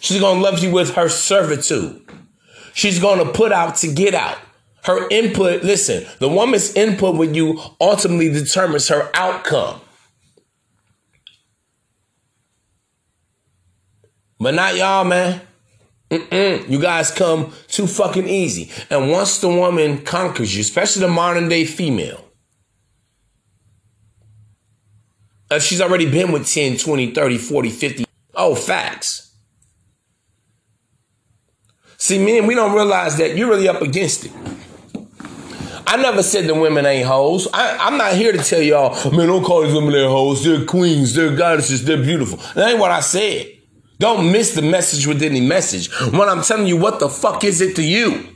She's 0.00 0.20
going 0.20 0.36
to 0.38 0.42
love 0.42 0.58
you 0.58 0.70
with 0.70 0.94
her 0.96 1.08
servitude. 1.08 2.02
She's 2.74 2.98
going 2.98 3.24
to 3.24 3.32
put 3.32 3.52
out 3.52 3.76
to 3.76 3.92
get 3.92 4.14
out. 4.14 4.38
Her 4.84 5.08
input, 5.10 5.62
listen, 5.62 6.04
the 6.18 6.28
woman's 6.28 6.74
input 6.74 7.16
with 7.16 7.36
you 7.36 7.60
ultimately 7.80 8.28
determines 8.28 8.88
her 8.88 9.10
outcome. 9.14 9.80
But 14.40 14.54
not 14.54 14.76
y'all, 14.76 15.04
man. 15.04 15.40
Mm-mm. 16.12 16.68
You 16.68 16.78
guys 16.78 17.10
come 17.10 17.54
too 17.68 17.86
fucking 17.86 18.28
easy. 18.28 18.70
And 18.90 19.10
once 19.10 19.38
the 19.38 19.48
woman 19.48 20.02
conquers 20.02 20.54
you, 20.54 20.60
especially 20.60 21.00
the 21.00 21.08
modern 21.08 21.48
day 21.48 21.64
female, 21.64 22.22
if 25.50 25.62
she's 25.62 25.80
already 25.80 26.10
been 26.10 26.30
with 26.30 26.46
10, 26.46 26.76
20, 26.76 27.12
30, 27.12 27.38
40, 27.38 27.70
50, 27.70 28.04
oh, 28.34 28.54
facts. 28.54 29.34
See, 31.96 32.22
men, 32.22 32.46
we 32.46 32.54
don't 32.54 32.74
realize 32.74 33.16
that 33.16 33.34
you're 33.34 33.48
really 33.48 33.68
up 33.68 33.80
against 33.80 34.26
it. 34.26 34.32
I 35.86 35.96
never 35.96 36.22
said 36.22 36.46
the 36.46 36.54
women 36.54 36.84
ain't 36.84 37.06
hoes. 37.06 37.48
I, 37.54 37.88
am 37.88 37.96
not 37.96 38.12
here 38.12 38.32
to 38.32 38.38
tell 38.38 38.60
y'all, 38.60 39.10
man, 39.12 39.28
don't 39.28 39.44
call 39.44 39.62
these 39.62 39.74
women 39.74 39.92
their 39.92 40.08
hoes. 40.08 40.44
They're 40.44 40.66
queens, 40.66 41.14
they're 41.14 41.34
goddesses, 41.34 41.86
they're 41.86 42.02
beautiful. 42.02 42.38
That 42.54 42.70
ain't 42.70 42.78
what 42.78 42.90
I 42.90 43.00
said. 43.00 43.61
Don't 44.02 44.32
miss 44.32 44.56
the 44.56 44.62
message 44.62 45.06
within 45.06 45.34
the 45.34 45.40
message. 45.40 45.88
When 46.10 46.28
I'm 46.28 46.42
telling 46.42 46.66
you, 46.66 46.76
what 46.76 46.98
the 46.98 47.08
fuck 47.08 47.44
is 47.44 47.60
it 47.60 47.76
to 47.76 47.84
you? 47.84 48.26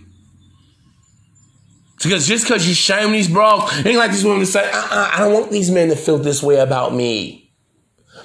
Because 2.00 2.28
just 2.28 2.44
because 2.44 2.68
you 2.68 2.72
shame 2.72 3.10
these 3.10 3.26
bras, 3.26 3.84
ain't 3.84 3.96
like 3.96 4.12
these 4.12 4.24
women 4.24 4.46
say, 4.46 4.60
uh-uh, 4.64 5.10
I 5.12 5.18
don't 5.18 5.32
want 5.32 5.50
these 5.50 5.68
men 5.68 5.88
to 5.88 5.96
feel 5.96 6.18
this 6.18 6.40
way 6.40 6.60
about 6.60 6.94
me. 6.94 7.52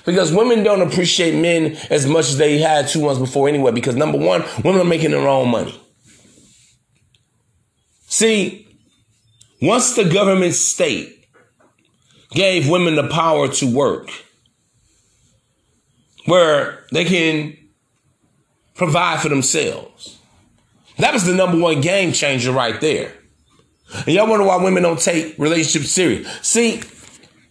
Because 0.06 0.32
women 0.32 0.62
don't 0.62 0.84
appreciate 0.84 1.34
men 1.34 1.78
as 1.90 2.06
much 2.06 2.30
as 2.30 2.38
they 2.38 2.60
had 2.60 2.88
two 2.88 3.02
months 3.02 3.20
before 3.20 3.50
anyway. 3.50 3.72
Because 3.72 3.96
number 3.96 4.20
one, 4.20 4.44
women 4.64 4.80
are 4.80 4.86
making 4.86 5.10
their 5.10 5.28
own 5.28 5.50
money. 5.50 5.82
See, 8.06 8.68
once 9.60 9.96
the 9.96 10.06
government 10.06 10.54
state 10.54 11.26
gave 12.30 12.70
women 12.70 12.98
the 12.98 13.08
power 13.08 13.48
to 13.48 13.66
work, 13.66 14.12
where 16.26 16.86
they 16.92 17.06
can 17.06 17.58
provide 18.76 19.22
for 19.22 19.30
themselves, 19.30 20.20
that 20.98 21.14
was 21.14 21.26
the 21.26 21.34
number 21.34 21.58
one 21.58 21.82
game 21.82 22.12
changer 22.14 22.52
right 22.52 22.80
there. 22.82 23.14
And 23.94 24.08
y'all 24.08 24.28
wonder 24.28 24.46
why 24.46 24.64
women 24.64 24.84
don't 24.84 25.00
take 25.00 25.38
relationships 25.38 25.92
serious. 25.92 26.28
See, 26.42 26.82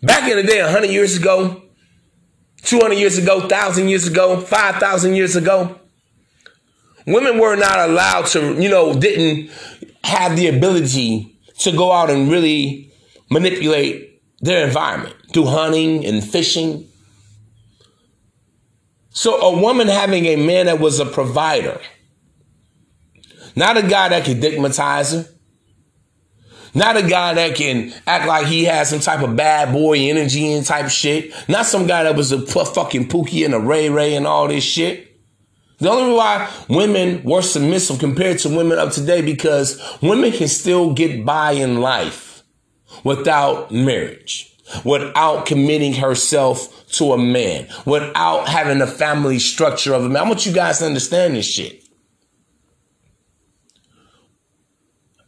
back 0.03 0.31
in 0.31 0.37
the 0.37 0.43
day, 0.43 0.63
100 0.63 0.91
years 0.91 1.17
ago, 1.17 1.63
200 2.63 2.95
years 2.95 3.19
ago, 3.19 3.39
1,000 3.39 3.89
years 3.89 4.07
ago, 4.07 4.41
5,000 4.41 5.15
years 5.15 5.37
ago. 5.37 5.79
Women 7.07 7.39
were 7.39 7.57
not 7.57 7.79
allowed 7.89 8.27
to, 8.27 8.61
you 8.61 8.69
know, 8.69 8.99
didn't 8.99 9.51
have 10.05 10.37
the 10.37 10.49
ability 10.49 11.35
to 11.59 11.73
go 11.73 11.93
out 11.93 12.11
and 12.11 12.31
really 12.31 12.93
manipulate 13.31 14.23
their 14.41 14.67
environment 14.67 15.15
through 15.33 15.47
hunting 15.47 16.05
and 16.05 16.23
fishing. 16.23 16.90
So 19.11 19.37
a 19.37 19.61
woman 19.61 19.89
having 19.89 20.27
a 20.27 20.37
man 20.37 20.67
that 20.67 20.81
was 20.81 21.01
a 21.01 21.07
provider, 21.07 21.81
not 23.55 23.77
a 23.77 23.83
guy 23.83 24.09
that 24.09 24.25
could 24.25 24.41
digmatize 24.41 25.13
her, 25.13 25.29
not 26.75 26.97
a 26.97 27.03
guy 27.03 27.35
that 27.35 27.57
can 27.57 27.93
act 28.07 28.27
like 28.27 28.47
he 28.47 28.65
has 28.65 28.91
some 28.91 29.01
type 29.01 29.23
of 29.23 29.35
bad 29.37 29.73
boy 29.73 29.99
energy 29.99 30.53
and 30.53 30.65
type 30.65 30.89
shit. 30.89 31.33
Not 31.49 31.67
some 31.67 31.87
guy 31.87 32.05
that 32.05 32.15
was 32.15 32.33
a 32.33 32.47
fucking 32.47 33.09
Pookie 33.09 33.45
and 33.45 33.55
a 33.55 33.59
Ray 33.59 33.91
Ray 33.91 34.15
and 34.15 34.27
all 34.27 34.47
this 34.47 34.65
shit. 34.65 35.09
The 35.79 35.89
only 35.89 36.05
reason 36.05 36.17
why 36.17 36.51
women 36.69 37.23
were 37.25 37.43
submissive 37.43 37.99
compared 37.99 38.39
to 38.41 38.51
women 38.51 38.79
of 38.79 38.93
today 38.93 39.23
because 39.23 39.81
women 40.03 40.31
can 40.31 40.49
still 40.49 40.93
get 40.93 41.25
by 41.25 41.53
in 41.53 41.81
life 41.81 42.45
without 43.03 43.73
marriage, 43.73 44.50
without 44.85 45.47
committing 45.47 45.95
herself 45.95 46.87
to 46.93 47.13
a 47.13 47.19
man, 47.19 47.69
without 47.85 48.49
having 48.49 48.81
a 48.81 48.87
family 48.87 49.39
structure 49.39 49.95
of 49.95 50.05
a 50.05 50.09
man. 50.09 50.25
I 50.25 50.29
want 50.29 50.47
you 50.47 50.53
guys 50.53 50.79
to 50.79 50.87
understand 50.87 51.35
this 51.35 51.47
shit. 51.47 51.85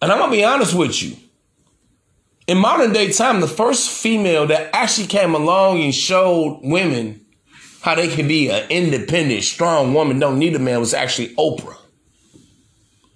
And 0.00 0.10
I'm 0.10 0.18
gonna 0.18 0.32
be 0.32 0.44
honest 0.44 0.74
with 0.74 1.02
you 1.02 1.16
in 2.46 2.58
modern 2.58 2.92
day 2.92 3.10
time, 3.12 3.40
the 3.40 3.48
first 3.48 3.90
female 3.90 4.46
that 4.48 4.74
actually 4.74 5.06
came 5.06 5.34
along 5.34 5.80
and 5.82 5.94
showed 5.94 6.60
women 6.62 7.24
how 7.82 7.94
they 7.94 8.08
can 8.08 8.28
be 8.28 8.50
an 8.50 8.68
independent, 8.70 9.42
strong 9.42 9.94
woman, 9.94 10.18
don't 10.18 10.38
need 10.38 10.54
a 10.54 10.58
man, 10.58 10.80
was 10.80 10.94
actually 10.94 11.34
Oprah. 11.36 11.76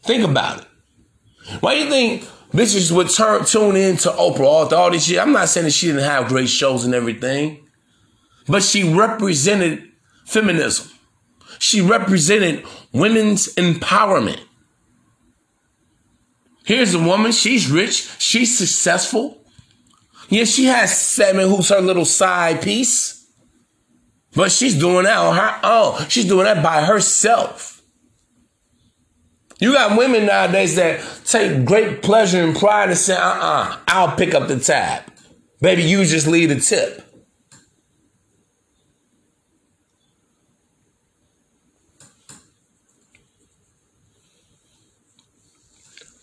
Think 0.03 0.25
about 0.25 0.63
it. 0.63 0.67
Why 1.61 1.75
do 1.75 1.85
you 1.85 1.91
think 1.91 2.29
bitches 2.53 2.93
would 2.93 3.11
turn 3.11 3.45
tune 3.45 3.77
in 3.77 3.97
to 3.99 4.11
Oprah 4.11 4.41
all, 4.41 4.75
all 4.75 4.91
this 4.91 5.07
shit? 5.07 5.19
I'm 5.19 5.33
not 5.33 5.49
saying 5.49 5.65
that 5.65 5.73
she 5.73 5.89
didn't 5.89 6.03
have 6.03 6.29
great 6.29 6.49
shows 6.49 6.85
and 6.85 6.95
everything, 6.95 7.67
but 8.47 8.63
she 8.63 8.93
represented 8.93 9.85
feminism. 10.25 10.91
She 11.59 11.81
represented 11.81 12.65
women's 12.93 13.55
empowerment. 13.55 14.41
Here's 16.65 16.95
a 16.95 16.99
woman, 16.99 17.33
she's 17.33 17.71
rich, 17.71 18.11
she's 18.19 18.57
successful. 18.57 19.45
Yeah, 20.29 20.45
she 20.45 20.65
has 20.65 20.99
Stedman 20.99 21.49
who's 21.49 21.69
her 21.69 21.81
little 21.81 22.05
side 22.05 22.61
piece. 22.61 23.17
But 24.35 24.53
she's 24.53 24.79
doing 24.79 25.05
that 25.05 25.17
on 25.17 25.35
her 25.35 25.61
own. 25.63 26.09
She's 26.09 26.27
doing 26.27 26.45
that 26.45 26.63
by 26.63 26.83
herself. 26.83 27.76
You 29.59 29.73
got 29.73 29.97
women 29.97 30.27
nowadays 30.27 30.77
that 30.77 31.01
take 31.25 31.65
great 31.65 32.03
pleasure 32.03 32.45
and 32.45 32.55
pride 32.55 32.91
in 32.91 32.97
saying, 32.97 33.19
uh-uh, 33.19 33.79
I'll 33.89 34.15
pick 34.15 34.35
up 34.35 34.49
the 34.49 34.59
tab. 34.59 35.05
Baby, 35.61 35.85
you 35.85 36.05
just 36.05 36.27
leave 36.27 36.51
the 36.51 36.61
tip. 36.61 37.03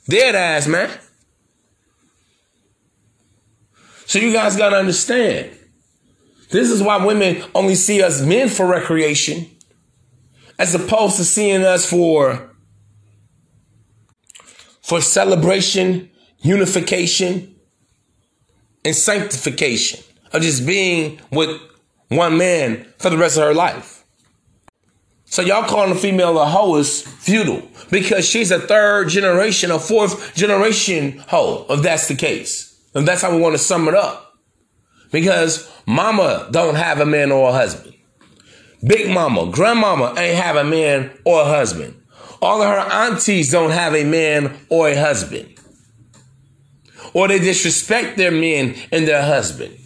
Dead 0.07 0.35
ass, 0.35 0.67
man. 0.67 0.91
So 4.05 4.19
you 4.19 4.31
guys 4.31 4.55
gotta 4.55 4.75
understand. 4.75 5.57
This 6.51 6.69
is 6.69 6.83
why 6.83 7.03
women 7.03 7.43
only 7.55 7.73
see 7.73 8.03
us 8.03 8.21
men 8.21 8.47
for 8.47 8.67
recreation, 8.67 9.49
as 10.59 10.75
opposed 10.75 11.15
to 11.17 11.23
seeing 11.23 11.63
us 11.63 11.89
for 11.89 12.52
for 14.83 15.01
celebration, 15.01 16.11
unification, 16.41 17.55
and 18.85 18.95
sanctification 18.95 20.03
of 20.33 20.41
just 20.41 20.65
being 20.65 21.19
with 21.31 21.59
one 22.09 22.37
man 22.37 22.85
for 22.99 23.09
the 23.09 23.17
rest 23.17 23.37
of 23.37 23.43
her 23.43 23.53
life. 23.53 24.03
So 25.25 25.41
y'all 25.41 25.67
calling 25.67 25.91
a 25.91 25.95
female 25.95 26.37
a 26.37 26.45
hoe 26.45 26.75
is 26.75 27.01
futile 27.01 27.67
because 27.89 28.27
she's 28.27 28.51
a 28.51 28.59
third 28.59 29.09
generation, 29.09 29.71
a 29.71 29.79
fourth 29.79 30.35
generation 30.35 31.23
hoe, 31.27 31.65
if 31.69 31.81
that's 31.81 32.07
the 32.07 32.15
case. 32.15 32.69
And 32.93 33.07
that's 33.07 33.23
how 33.23 33.33
we 33.33 33.41
want 33.41 33.55
to 33.55 33.59
sum 33.59 33.87
it 33.87 33.95
up. 33.95 34.35
Because 35.11 35.71
mama 35.87 36.49
don't 36.51 36.75
have 36.75 36.99
a 36.99 37.05
man 37.05 37.31
or 37.31 37.49
a 37.49 37.51
husband. 37.53 37.95
Big 38.85 39.09
mama, 39.09 39.49
grandmama 39.49 40.13
ain't 40.17 40.37
have 40.37 40.57
a 40.57 40.63
man 40.63 41.09
or 41.25 41.41
a 41.41 41.45
husband. 41.45 42.02
All 42.43 42.61
of 42.61 42.67
her 42.67 42.91
aunties 42.91 43.51
don't 43.51 43.71
have 43.71 43.95
a 43.95 44.03
man 44.03 44.57
or 44.67 44.89
a 44.89 44.95
husband. 44.99 45.57
Or 47.13 47.29
they 47.29 47.39
disrespect 47.39 48.17
their 48.17 48.31
men 48.31 48.75
and 48.91 49.07
their 49.07 49.21
husband. 49.21 49.77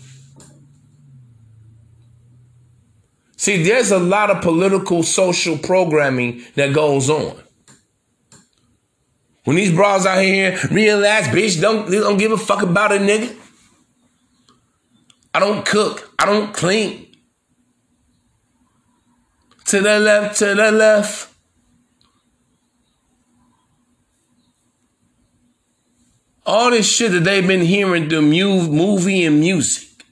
See, 3.36 3.62
there's 3.62 3.92
a 3.92 4.00
lot 4.00 4.32
of 4.32 4.42
political, 4.42 5.04
social 5.04 5.56
programming 5.60 6.44
that 6.56 6.74
goes 6.74 7.12
on. 7.12 7.40
When 9.44 9.56
these 9.56 9.72
bras 9.72 10.08
out 10.08 10.24
here, 10.24 10.60
real 10.72 11.06
ass 11.06 11.28
bitch, 11.28 11.62
don't 11.62 11.90
they 11.90 12.00
don't 12.00 12.18
give 12.18 12.32
a 12.32 12.38
fuck 12.38 12.64
about 12.64 12.92
a 12.92 12.96
nigga. 12.96 13.36
I 15.32 15.40
don't 15.40 15.64
cook. 15.64 16.12
I 16.18 16.26
don't 16.26 16.54
clean. 16.56 17.16
To 19.66 19.80
the 19.80 20.00
left, 20.00 20.40
to 20.40 20.56
the 20.56 20.72
left. 20.72 21.37
All 26.48 26.72
this 26.72 26.90
shit 26.90 27.12
that 27.12 27.26
they've 27.26 27.46
been 27.46 27.62
hearing 27.62 28.10
through 28.10 28.22
mu- 28.22 28.70
movie 28.70 29.26
and 29.26 29.40
music, 29.40 30.06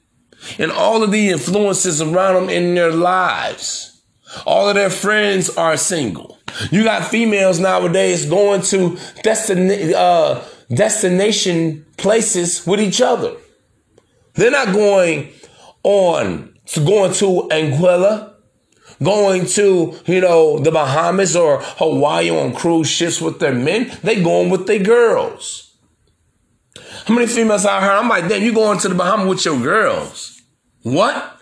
and 0.60 0.72
all 0.72 1.02
of 1.02 1.12
the 1.12 1.30
influences 1.30 2.02
around 2.02 2.36
them 2.36 2.50
in 2.50 2.76
their 2.76 2.92
lives. 2.92 4.04
All 4.46 4.68
of 4.68 4.76
their 4.76 4.90
friends 4.90 5.50
are 5.56 5.78
single. 5.78 6.38
You 6.70 6.84
got 6.84 7.08
females 7.08 7.60
nowadays 7.60 8.26
going 8.26 8.62
to 8.64 8.98
destin- 9.24 9.94
uh, 9.96 10.44
destination 10.70 11.86
places 11.98 12.68
with 12.68 12.82
each 12.82 13.02
other. 13.02 13.34
They're 14.34 14.52
not 14.52 14.74
going 14.74 15.32
on 15.84 16.54
to 16.66 16.86
going 16.86 17.14
to 17.14 17.48
Anguilla, 17.52 18.34
going 19.02 19.46
to, 19.46 19.98
you 20.06 20.20
know, 20.20 20.60
the 20.60 20.72
Bahamas 20.72 21.36
or 21.36 21.60
Hawaii 21.62 22.30
on 22.30 22.54
cruise 22.54 22.90
ships 22.90 23.22
with 23.22 23.40
their 23.40 23.54
men. 23.54 23.92
They 24.04 24.22
going 24.22 24.50
with 24.50 24.68
their 24.68 24.80
girls. 24.80 25.75
How 27.06 27.14
many 27.14 27.28
females 27.28 27.66
I 27.66 27.82
heard? 27.82 27.92
I'm 27.92 28.10
like, 28.10 28.28
damn, 28.28 28.42
you 28.42 28.54
going 28.54 28.80
to 28.80 28.90
the 28.90 28.96
Bahamas 28.96 29.28
with 29.28 29.46
your 29.46 29.60
girls. 29.62 30.42
What? 30.82 31.40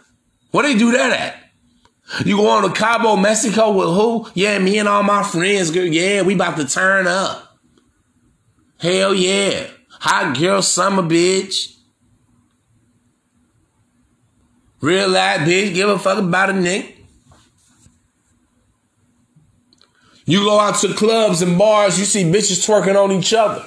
What 0.51 0.63
do 0.63 0.73
they 0.73 0.77
do 0.77 0.91
that 0.91 1.11
at? 1.19 2.25
You 2.25 2.37
going 2.37 2.67
to 2.67 2.77
Cabo, 2.77 3.15
Mexico 3.15 3.71
with 3.71 3.87
who? 3.87 4.29
Yeah, 4.33 4.59
me 4.59 4.77
and 4.77 4.89
all 4.89 5.03
my 5.03 5.23
friends, 5.23 5.71
girl. 5.71 5.85
Yeah, 5.85 6.21
we 6.23 6.35
about 6.35 6.57
to 6.57 6.67
turn 6.67 7.07
up. 7.07 7.57
Hell 8.77 9.13
yeah. 9.13 9.67
Hot 10.01 10.37
girl 10.37 10.61
summer, 10.61 11.01
bitch. 11.01 11.77
Real 14.81 15.07
life, 15.07 15.47
bitch. 15.47 15.73
Give 15.73 15.87
a 15.87 15.97
fuck 15.97 16.19
about 16.19 16.49
a 16.49 16.53
nick. 16.53 16.97
You 20.25 20.43
go 20.43 20.59
out 20.59 20.75
to 20.81 20.93
clubs 20.93 21.41
and 21.41 21.57
bars, 21.57 21.97
you 21.97 22.05
see 22.05 22.23
bitches 22.23 22.65
twerking 22.65 23.01
on 23.01 23.11
each 23.11 23.33
other. 23.33 23.65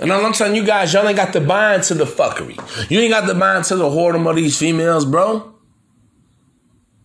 And 0.00 0.12
I'm 0.12 0.32
telling 0.32 0.56
you 0.56 0.64
guys, 0.64 0.92
y'all 0.92 1.06
ain't 1.08 1.16
got 1.16 1.32
to 1.32 1.40
buy 1.40 1.76
into 1.76 1.94
the 1.94 2.04
fuckery. 2.04 2.90
You 2.90 3.00
ain't 3.00 3.12
got 3.12 3.26
to 3.26 3.34
buy 3.34 3.56
into 3.56 3.76
the 3.76 3.84
whoredom 3.84 4.28
of 4.28 4.36
these 4.36 4.58
females, 4.58 5.04
bro. 5.04 5.54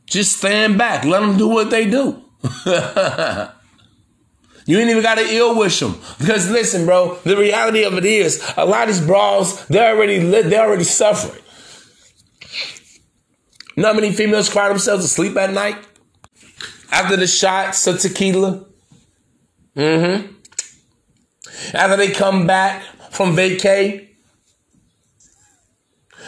Just 0.06 0.40
stand 0.40 0.78
back. 0.78 1.06
Let 1.06 1.22
them 1.22 1.38
do 1.38 1.48
what 1.48 1.70
they 1.70 1.90
do. 1.90 2.22
you 4.66 4.80
ain't 4.80 4.90
even 4.90 5.02
got 5.02 5.16
to 5.16 5.26
ill 5.26 5.58
wish 5.58 5.80
them. 5.80 5.98
Because 6.20 6.52
listen, 6.52 6.86
bro, 6.86 7.16
the 7.24 7.38
reality 7.38 7.84
of 7.84 7.94
it 7.94 8.04
is, 8.04 8.44
a 8.58 8.66
lot 8.66 8.90
of 8.90 8.96
these 8.96 9.06
bras, 9.06 9.66
they're 9.66 9.96
already 9.96 10.20
they're 10.20 10.66
already 10.66 10.84
suffering. 10.84 11.42
Not 13.78 13.96
many 13.96 14.12
females 14.12 14.50
cry 14.50 14.68
themselves 14.68 15.06
to 15.06 15.10
sleep 15.10 15.38
at 15.38 15.54
night? 15.54 15.78
After 16.92 17.16
the 17.16 17.28
shots 17.28 17.88
of 17.88 18.00
tequila? 18.00 18.66
Mm-hmm. 19.78 20.34
After 21.74 21.98
they 21.98 22.12
come 22.12 22.48
back 22.48 22.84
from 23.12 23.36
vacay? 23.36 24.08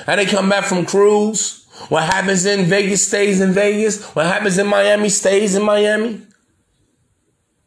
And 0.07 0.19
they 0.19 0.25
come 0.25 0.49
back 0.49 0.65
from 0.65 0.85
cruise? 0.85 1.65
What 1.89 2.03
happens 2.03 2.45
in 2.45 2.65
Vegas 2.65 3.07
stays 3.07 3.41
in 3.41 3.51
Vegas. 3.51 4.03
What 4.15 4.25
happens 4.25 4.57
in 4.57 4.67
Miami 4.67 5.09
stays 5.09 5.55
in 5.55 5.63
Miami. 5.63 6.21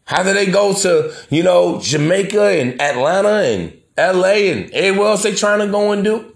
After 0.08 0.32
they 0.32 0.46
go 0.46 0.72
to, 0.72 1.12
you 1.30 1.42
know, 1.42 1.80
Jamaica 1.80 2.42
and 2.42 2.80
Atlanta 2.80 3.28
and 3.28 3.80
LA 3.98 4.52
and 4.52 4.70
everywhere 4.70 5.08
else 5.08 5.22
they 5.24 5.34
trying 5.34 5.60
to 5.60 5.66
go 5.66 5.92
and 5.92 6.04
do. 6.04 6.32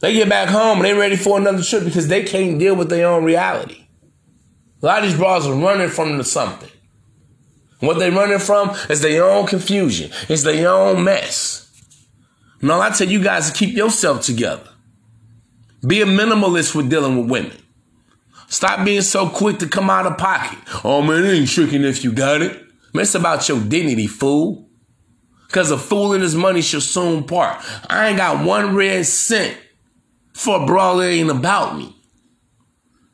They 0.00 0.12
get 0.12 0.28
back 0.28 0.48
home 0.48 0.78
and 0.78 0.86
they 0.86 0.94
ready 0.94 1.16
for 1.16 1.38
another 1.38 1.62
trip 1.62 1.84
because 1.84 2.08
they 2.08 2.24
can't 2.24 2.58
deal 2.58 2.74
with 2.74 2.90
their 2.90 3.08
own 3.08 3.24
reality. 3.24 3.86
A 4.82 4.86
lot 4.86 5.02
of 5.02 5.08
these 5.08 5.18
bras 5.18 5.46
are 5.46 5.54
running 5.54 5.88
from 5.88 6.18
the 6.18 6.24
something. 6.24 6.70
What 7.80 7.98
they 7.98 8.10
running 8.10 8.38
from 8.38 8.70
is 8.88 9.02
their 9.02 9.24
own 9.24 9.46
confusion. 9.46 10.10
It's 10.28 10.42
their 10.42 10.70
own 10.70 11.04
mess. 11.04 11.62
All 12.62 12.80
I 12.80 12.90
tell 12.90 13.08
you 13.08 13.22
guys 13.22 13.50
to 13.50 13.56
keep 13.56 13.76
yourself 13.76 14.22
together. 14.22 14.68
Be 15.86 16.00
a 16.00 16.06
minimalist 16.06 16.74
with 16.74 16.88
dealing 16.88 17.18
with 17.18 17.30
women. 17.30 17.56
Stop 18.48 18.84
being 18.84 19.02
so 19.02 19.28
quick 19.28 19.58
to 19.58 19.68
come 19.68 19.90
out 19.90 20.06
of 20.06 20.18
pocket. 20.18 20.58
Oh 20.84 21.02
man, 21.02 21.24
it 21.24 21.32
ain't 21.32 21.48
tricking 21.48 21.84
if 21.84 22.02
you 22.02 22.12
got 22.12 22.42
it. 22.42 22.52
Man, 22.94 23.02
it's 23.02 23.14
about 23.14 23.48
your 23.48 23.60
dignity, 23.60 24.06
fool. 24.06 24.68
Cause 25.48 25.70
a 25.70 25.78
fool 25.78 26.12
and 26.12 26.22
his 26.22 26.34
money 26.34 26.60
shall 26.60 26.80
soon 26.80 27.24
part. 27.24 27.62
I 27.88 28.08
ain't 28.08 28.16
got 28.16 28.44
one 28.44 28.74
red 28.74 29.06
cent 29.06 29.56
for 30.32 30.60
a 30.60 31.00
ain't 31.02 31.30
about 31.30 31.76
me. 31.76 31.96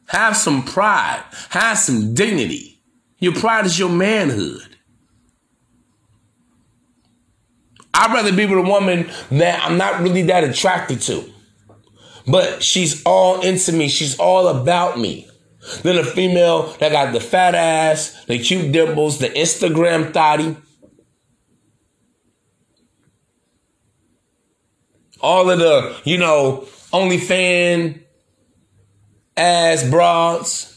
Have 0.07 0.37
some 0.37 0.63
pride. 0.63 1.23
Have 1.51 1.79
some 1.79 2.15
dignity. 2.15 2.72
Your 3.23 3.35
pride 3.35 3.67
is 3.67 3.79
your 3.79 3.89
manhood. 3.89 4.77
I'd 7.95 8.13
rather 8.13 8.35
be 8.35 8.47
with 8.47 8.59
a 8.59 8.69
woman 8.69 9.09
that 9.31 9.65
I'm 9.65 9.79
not 9.79 10.01
really 10.01 10.23
that 10.23 10.43
attracted 10.43 11.01
to. 11.03 11.33
But 12.27 12.65
she's 12.65 13.01
all 13.05 13.41
into 13.41 13.71
me. 13.71 13.87
She's 13.89 14.19
all 14.19 14.49
about 14.49 14.99
me. 14.99 15.29
Than 15.85 15.99
a 15.99 16.05
female 16.05 16.73
that 16.81 16.91
got 16.91 17.13
the 17.13 17.21
fat 17.21 17.55
ass, 17.55 18.25
the 18.25 18.41
cute 18.41 18.73
dimples, 18.73 19.21
the 19.21 19.29
Instagram 19.29 20.13
thotty. 20.13 20.57
All 25.21 25.49
of 25.49 25.61
the, 25.61 25.97
you 26.03 26.19
know, 26.19 26.67
OnlyFan 26.93 28.03
ass 29.37 29.89
broads. 29.89 30.72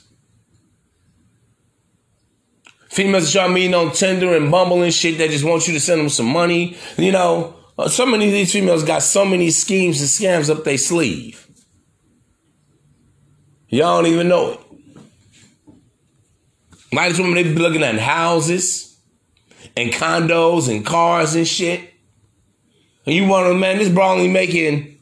Females 2.96 3.36
y'all 3.36 3.50
meeting 3.50 3.74
on 3.74 3.92
Tinder 3.92 4.38
and 4.38 4.50
Bumble 4.50 4.82
and 4.82 4.94
shit 4.94 5.18
that 5.18 5.30
just 5.30 5.44
want 5.44 5.68
you 5.68 5.74
to 5.74 5.82
send 5.82 6.00
them 6.00 6.08
some 6.08 6.28
money. 6.28 6.78
You 6.98 7.12
know, 7.12 7.54
uh, 7.78 7.90
so 7.90 8.06
many 8.06 8.28
of 8.28 8.32
these 8.32 8.54
females 8.54 8.86
got 8.86 9.04
so 9.04 9.26
many 9.26 9.50
schemes 9.50 10.00
and 10.00 10.10
scams 10.10 10.50
up 10.50 10.64
their 10.64 10.78
sleeve. 10.78 11.46
Y'all 13.68 14.02
don't 14.02 14.10
even 14.10 14.30
know 14.30 14.52
it. 14.52 14.60
A 16.94 16.96
lot 16.96 17.20
women, 17.20 17.34
they 17.34 17.44
be 17.44 17.50
looking 17.56 17.84
at 17.84 18.00
houses 18.00 18.98
and 19.76 19.92
condos 19.92 20.74
and 20.74 20.86
cars 20.86 21.36
and 21.36 21.46
shit. 21.46 21.82
And 23.06 23.14
you 23.14 23.28
to, 23.28 23.54
man, 23.56 23.78
this 23.78 23.90
bro 23.90 24.12
only 24.12 24.30
making 24.30 24.98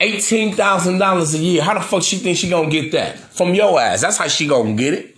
$18,000 0.00 1.34
a 1.34 1.38
year. 1.38 1.62
How 1.62 1.74
the 1.74 1.80
fuck 1.80 2.02
she 2.02 2.16
think 2.16 2.36
she 2.36 2.50
gonna 2.50 2.68
get 2.68 2.90
that? 2.90 3.16
From 3.16 3.54
your 3.54 3.80
ass. 3.80 4.00
That's 4.00 4.16
how 4.16 4.26
she 4.26 4.48
gonna 4.48 4.74
get 4.74 4.92
it. 4.92 5.15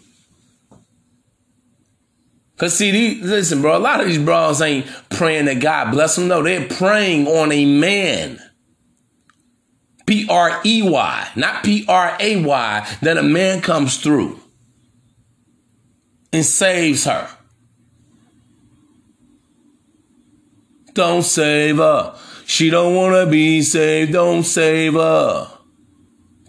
Cause 2.59 2.77
see, 2.77 2.91
these, 2.91 3.23
listen, 3.23 3.63
bro, 3.63 3.77
a 3.77 3.79
lot 3.79 4.01
of 4.01 4.09
these 4.09 4.19
bras 4.19 4.61
ain't 4.61 4.87
praying 5.11 5.45
that 5.45 5.61
God 5.61 5.93
bless 5.93 6.17
them. 6.17 6.27
No, 6.27 6.43
they're 6.43 6.67
praying 6.67 7.29
on 7.29 7.53
a 7.53 7.65
man. 7.65 8.41
P 10.07 10.27
R 10.29 10.61
E 10.65 10.83
Y, 10.83 11.29
not 11.37 11.63
P 11.63 11.85
R 11.87 12.17
A 12.19 12.43
Y, 12.43 12.97
that 13.03 13.17
a 13.17 13.23
man 13.23 13.61
comes 13.61 13.99
through 13.99 14.41
and 16.33 16.45
saves 16.45 17.05
her. 17.05 17.29
Don't 20.95 21.23
save 21.23 21.77
her. 21.77 22.19
She 22.45 22.71
don't 22.71 22.97
wanna 22.97 23.27
be 23.27 23.63
saved. 23.63 24.13
Don't 24.13 24.43
save 24.43 24.95
her. 24.95 25.58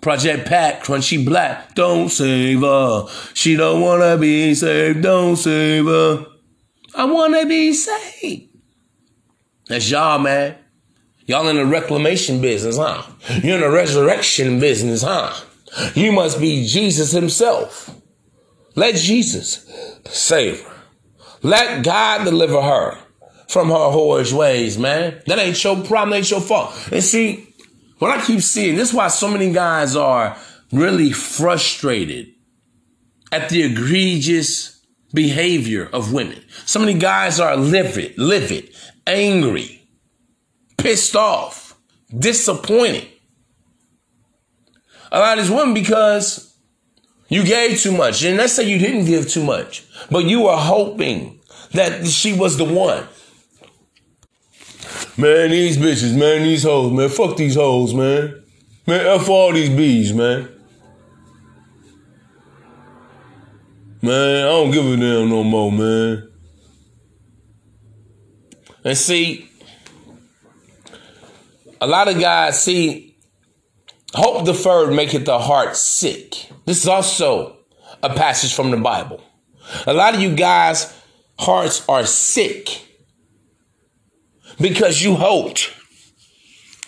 Project 0.01 0.47
Pat, 0.47 0.81
Crunchy 0.83 1.23
Black, 1.25 1.75
don't 1.75 2.09
save 2.09 2.61
her. 2.61 3.07
She 3.33 3.55
don't 3.55 3.81
wanna 3.81 4.17
be 4.17 4.55
saved, 4.55 5.01
don't 5.01 5.35
save 5.35 5.85
her. 5.85 6.25
I 6.95 7.05
wanna 7.05 7.45
be 7.45 7.73
saved. 7.73 8.49
That's 9.67 9.89
y'all, 9.89 10.19
man. 10.19 10.55
Y'all 11.25 11.47
in 11.47 11.57
the 11.57 11.65
reclamation 11.65 12.41
business, 12.41 12.77
huh? 12.77 13.03
You're 13.43 13.55
in 13.55 13.61
the 13.61 13.69
resurrection 13.69 14.59
business, 14.59 15.03
huh? 15.03 15.33
You 15.93 16.11
must 16.11 16.39
be 16.39 16.65
Jesus 16.65 17.11
himself. 17.11 17.95
Let 18.75 18.95
Jesus 18.95 19.69
save 20.05 20.63
her. 20.63 20.75
Let 21.43 21.83
God 21.83 22.25
deliver 22.25 22.61
her 22.61 22.97
from 23.47 23.69
her 23.69 23.75
whorish 23.75 24.33
ways, 24.33 24.77
man. 24.77 25.21
That 25.27 25.39
ain't 25.39 25.63
your 25.63 25.83
problem, 25.83 26.13
ain't 26.13 26.31
your 26.31 26.41
fault. 26.41 26.73
And 26.91 27.03
see, 27.03 27.48
what 27.99 28.17
I 28.17 28.25
keep 28.25 28.41
seeing, 28.41 28.75
this 28.75 28.89
is 28.89 28.95
why 28.95 29.07
so 29.09 29.27
many 29.27 29.51
guys 29.51 29.95
are 29.95 30.37
really 30.71 31.11
frustrated 31.11 32.33
at 33.31 33.49
the 33.49 33.63
egregious 33.63 34.83
behavior 35.13 35.89
of 35.91 36.13
women. 36.13 36.43
So 36.65 36.79
many 36.79 36.95
guys 36.95 37.39
are 37.39 37.55
livid, 37.55 38.17
livid, 38.17 38.73
angry, 39.05 39.87
pissed 40.77 41.15
off, 41.15 41.77
disappointed. 42.17 43.07
A 45.11 45.19
lot 45.19 45.37
of 45.37 45.43
these 45.43 45.53
women 45.53 45.73
because 45.73 46.55
you 47.27 47.43
gave 47.43 47.79
too 47.79 47.91
much. 47.91 48.23
And 48.23 48.37
let's 48.37 48.53
say 48.53 48.63
you 48.63 48.77
didn't 48.77 49.05
give 49.05 49.27
too 49.27 49.43
much, 49.43 49.85
but 50.09 50.25
you 50.25 50.41
were 50.41 50.57
hoping 50.57 51.39
that 51.71 52.07
she 52.07 52.33
was 52.33 52.57
the 52.57 52.65
one. 52.65 53.07
Man, 55.19 55.51
these 55.51 55.77
bitches, 55.77 56.17
man, 56.17 56.43
these 56.43 56.63
hoes, 56.63 56.93
man. 56.93 57.09
Fuck 57.09 57.35
these 57.35 57.55
hoes, 57.55 57.93
man. 57.93 58.41
Man, 58.87 59.05
F 59.05 59.27
all 59.27 59.51
these 59.51 59.69
bees, 59.69 60.13
man. 60.13 60.47
Man, 64.01 64.45
I 64.45 64.47
don't 64.47 64.71
give 64.71 64.85
a 64.85 64.95
damn 64.95 65.27
no 65.27 65.43
more, 65.43 65.73
man. 65.73 66.29
And 68.85 68.97
see, 68.97 69.49
a 71.81 71.85
lot 71.85 72.07
of 72.07 72.17
guys 72.17 72.63
see 72.63 73.17
hope 74.13 74.45
deferred 74.45 74.93
maketh 74.93 75.25
the 75.25 75.37
heart 75.37 75.75
sick. 75.75 76.49
This 76.63 76.81
is 76.81 76.87
also 76.87 77.57
a 78.01 78.09
passage 78.13 78.53
from 78.53 78.71
the 78.71 78.77
Bible. 78.77 79.21
A 79.85 79.93
lot 79.93 80.15
of 80.15 80.21
you 80.21 80.33
guys' 80.33 80.97
hearts 81.37 81.83
are 81.89 82.05
sick 82.05 82.88
because 84.59 85.01
you 85.01 85.15
hoped, 85.15 85.73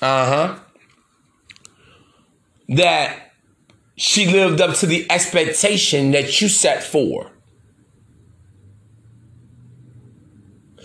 uh 0.02 0.26
huh, 0.26 0.60
that 2.70 3.34
she 3.96 4.26
lived 4.28 4.62
up 4.62 4.76
to 4.78 4.86
the 4.86 5.10
expectation 5.12 6.12
that 6.12 6.42
you 6.42 6.50
set 6.50 6.84
for. 6.84 7.32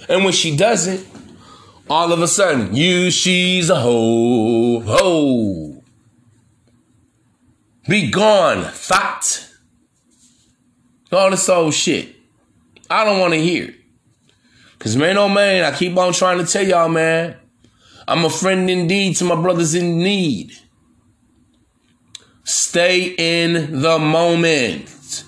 And 0.09 0.25
when 0.25 0.33
she 0.33 0.57
doesn't, 0.57 1.07
all 1.89 2.13
of 2.13 2.21
a 2.21 2.29
sudden, 2.29 2.75
you, 2.75 3.11
she's 3.11 3.71
a 3.71 3.81
hoe, 3.81 4.81
hoe. 4.81 5.83
Be 7.89 8.11
gone, 8.11 8.65
thot. 8.73 9.49
All 11.13 11.31
this 11.31 11.49
old 11.49 11.73
shit. 11.73 12.15
I 12.91 13.05
don't 13.05 13.21
want 13.21 13.33
to 13.35 13.41
hear 13.41 13.69
it. 13.69 13.76
Cause 14.79 14.97
man, 14.97 15.17
oh 15.17 15.29
man, 15.29 15.65
I 15.65 15.77
keep 15.77 15.97
on 15.97 16.13
trying 16.13 16.39
to 16.39 16.47
tell 16.47 16.67
y'all, 16.67 16.89
man. 16.89 17.37
I'm 18.09 18.25
a 18.25 18.31
friend 18.31 18.71
indeed 18.71 19.17
to 19.17 19.25
my 19.25 19.41
brothers 19.41 19.75
in 19.75 19.99
need. 19.99 20.53
Stay 22.45 23.15
in 23.19 23.81
the 23.81 23.99
moment. 23.99 25.25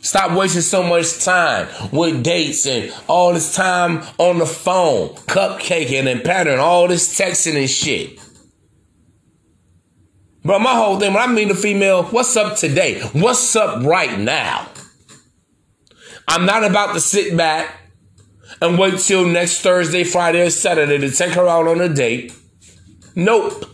Stop 0.00 0.38
wasting 0.38 0.62
so 0.62 0.82
much 0.82 1.24
time 1.24 1.68
with 1.90 2.22
dates 2.22 2.66
and 2.66 2.94
all 3.08 3.34
this 3.34 3.54
time 3.54 4.02
on 4.18 4.38
the 4.38 4.46
phone, 4.46 5.08
cupcaking 5.26 6.10
and 6.10 6.22
pattern, 6.22 6.60
all 6.60 6.86
this 6.86 7.18
texting 7.18 7.58
and 7.58 7.68
shit. 7.68 8.20
Bro, 10.44 10.60
my 10.60 10.74
whole 10.74 10.98
thing, 10.98 11.12
when 11.12 11.22
I 11.22 11.26
meet 11.26 11.50
a 11.50 11.54
female, 11.54 12.04
what's 12.04 12.36
up 12.36 12.56
today? 12.56 13.00
What's 13.12 13.56
up 13.56 13.84
right 13.84 14.18
now? 14.18 14.68
I'm 16.28 16.46
not 16.46 16.62
about 16.62 16.94
to 16.94 17.00
sit 17.00 17.36
back 17.36 17.74
and 18.60 18.78
wait 18.78 18.98
till 18.98 19.26
next 19.26 19.60
Thursday, 19.60 20.04
Friday, 20.04 20.42
or 20.42 20.50
Saturday 20.50 20.98
to 20.98 21.10
take 21.10 21.32
her 21.32 21.46
out 21.46 21.68
on 21.68 21.80
a 21.80 21.88
date. 21.88 22.32
Nope. 23.14 23.64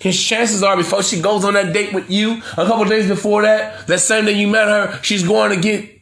His 0.00 0.20
chances 0.20 0.62
are 0.62 0.76
before 0.76 1.02
she 1.02 1.20
goes 1.20 1.44
on 1.44 1.54
that 1.54 1.72
date 1.72 1.92
with 1.92 2.10
you, 2.10 2.42
a 2.52 2.66
couple 2.66 2.84
days 2.86 3.06
before 3.06 3.42
that, 3.42 3.86
that 3.86 4.00
same 4.00 4.24
day 4.24 4.32
you 4.32 4.48
met 4.48 4.66
her, 4.66 5.00
she's 5.02 5.22
going 5.22 5.50
to 5.54 5.60
get 5.60 6.00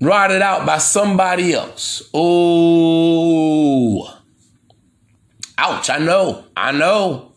rotted 0.00 0.40
out 0.40 0.64
by 0.64 0.78
somebody 0.78 1.52
else. 1.52 2.08
Oh, 2.14 4.04
ouch! 5.58 5.90
I 5.90 5.98
know, 5.98 6.44
I 6.56 6.70
know. 6.72 7.32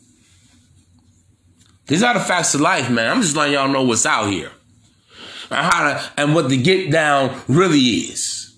These 1.87 2.03
are 2.03 2.13
the 2.13 2.19
facts 2.19 2.53
of 2.53 2.61
life, 2.61 2.89
man. 2.89 3.09
I'm 3.09 3.21
just 3.21 3.35
letting 3.35 3.53
y'all 3.53 3.67
know 3.67 3.81
what's 3.81 4.05
out 4.05 4.29
here 4.29 4.51
and 5.49 5.73
how 5.73 5.83
to 5.89 6.11
and 6.15 6.33
what 6.33 6.49
the 6.49 6.61
get 6.61 6.91
down 6.91 7.41
really 7.47 7.79
is. 7.79 8.50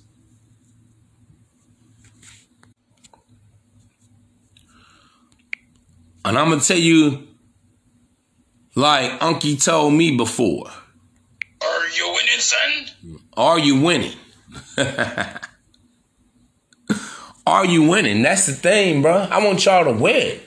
And 6.25 6.37
I'm 6.37 6.49
gonna 6.49 6.61
tell 6.61 6.77
you, 6.77 7.27
like 8.75 9.19
Unky 9.19 9.63
told 9.63 9.93
me 9.93 10.15
before. 10.17 10.67
Are 11.61 11.87
you 11.89 12.07
winning, 12.07 12.39
son? 12.39 12.85
Are 13.35 13.59
you 13.59 13.81
winning? 13.81 14.17
Are 17.45 17.65
you 17.65 17.89
winning? 17.89 18.21
That's 18.21 18.45
the 18.45 18.53
thing, 18.53 19.01
bro. 19.01 19.27
I 19.29 19.43
want 19.45 19.65
y'all 19.65 19.83
to 19.83 19.91
win. 19.91 20.39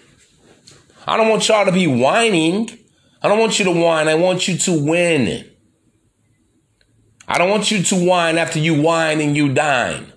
I 1.07 1.16
don't 1.16 1.29
want 1.29 1.47
y'all 1.47 1.66
to 1.66 1.72
be 1.72 1.87
whining. 1.87 2.70
I 3.22 3.29
don't 3.29 3.39
want 3.39 3.59
you 3.59 3.66
to 3.66 3.72
whine. 3.72 4.09
I 4.09 4.14
want 4.14 4.49
you 4.49 4.57
to 4.57 4.83
win. 4.83 5.45
I 7.29 7.39
don't 7.39 7.51
want 7.51 7.70
you 7.70 7.83
to 7.83 8.07
whine 8.07 8.39
after 8.39 8.59
you 8.59 8.81
whine 8.81 9.20
and 9.20 9.37
you 9.37 9.53
dine. 9.53 10.12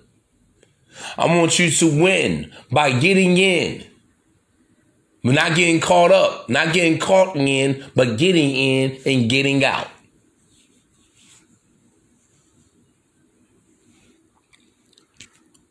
I 1.18 1.26
want 1.26 1.58
you 1.58 1.70
to 1.70 2.02
win 2.02 2.52
by 2.70 2.98
getting 2.98 3.36
in. 3.36 3.84
But 5.22 5.34
not 5.34 5.54
getting 5.54 5.80
caught 5.80 6.12
up, 6.12 6.48
not 6.48 6.72
getting 6.72 6.98
caught 6.98 7.36
in, 7.36 7.84
but 7.94 8.16
getting 8.16 8.50
in 8.50 8.98
and 9.04 9.28
getting 9.28 9.62
out. 9.64 9.88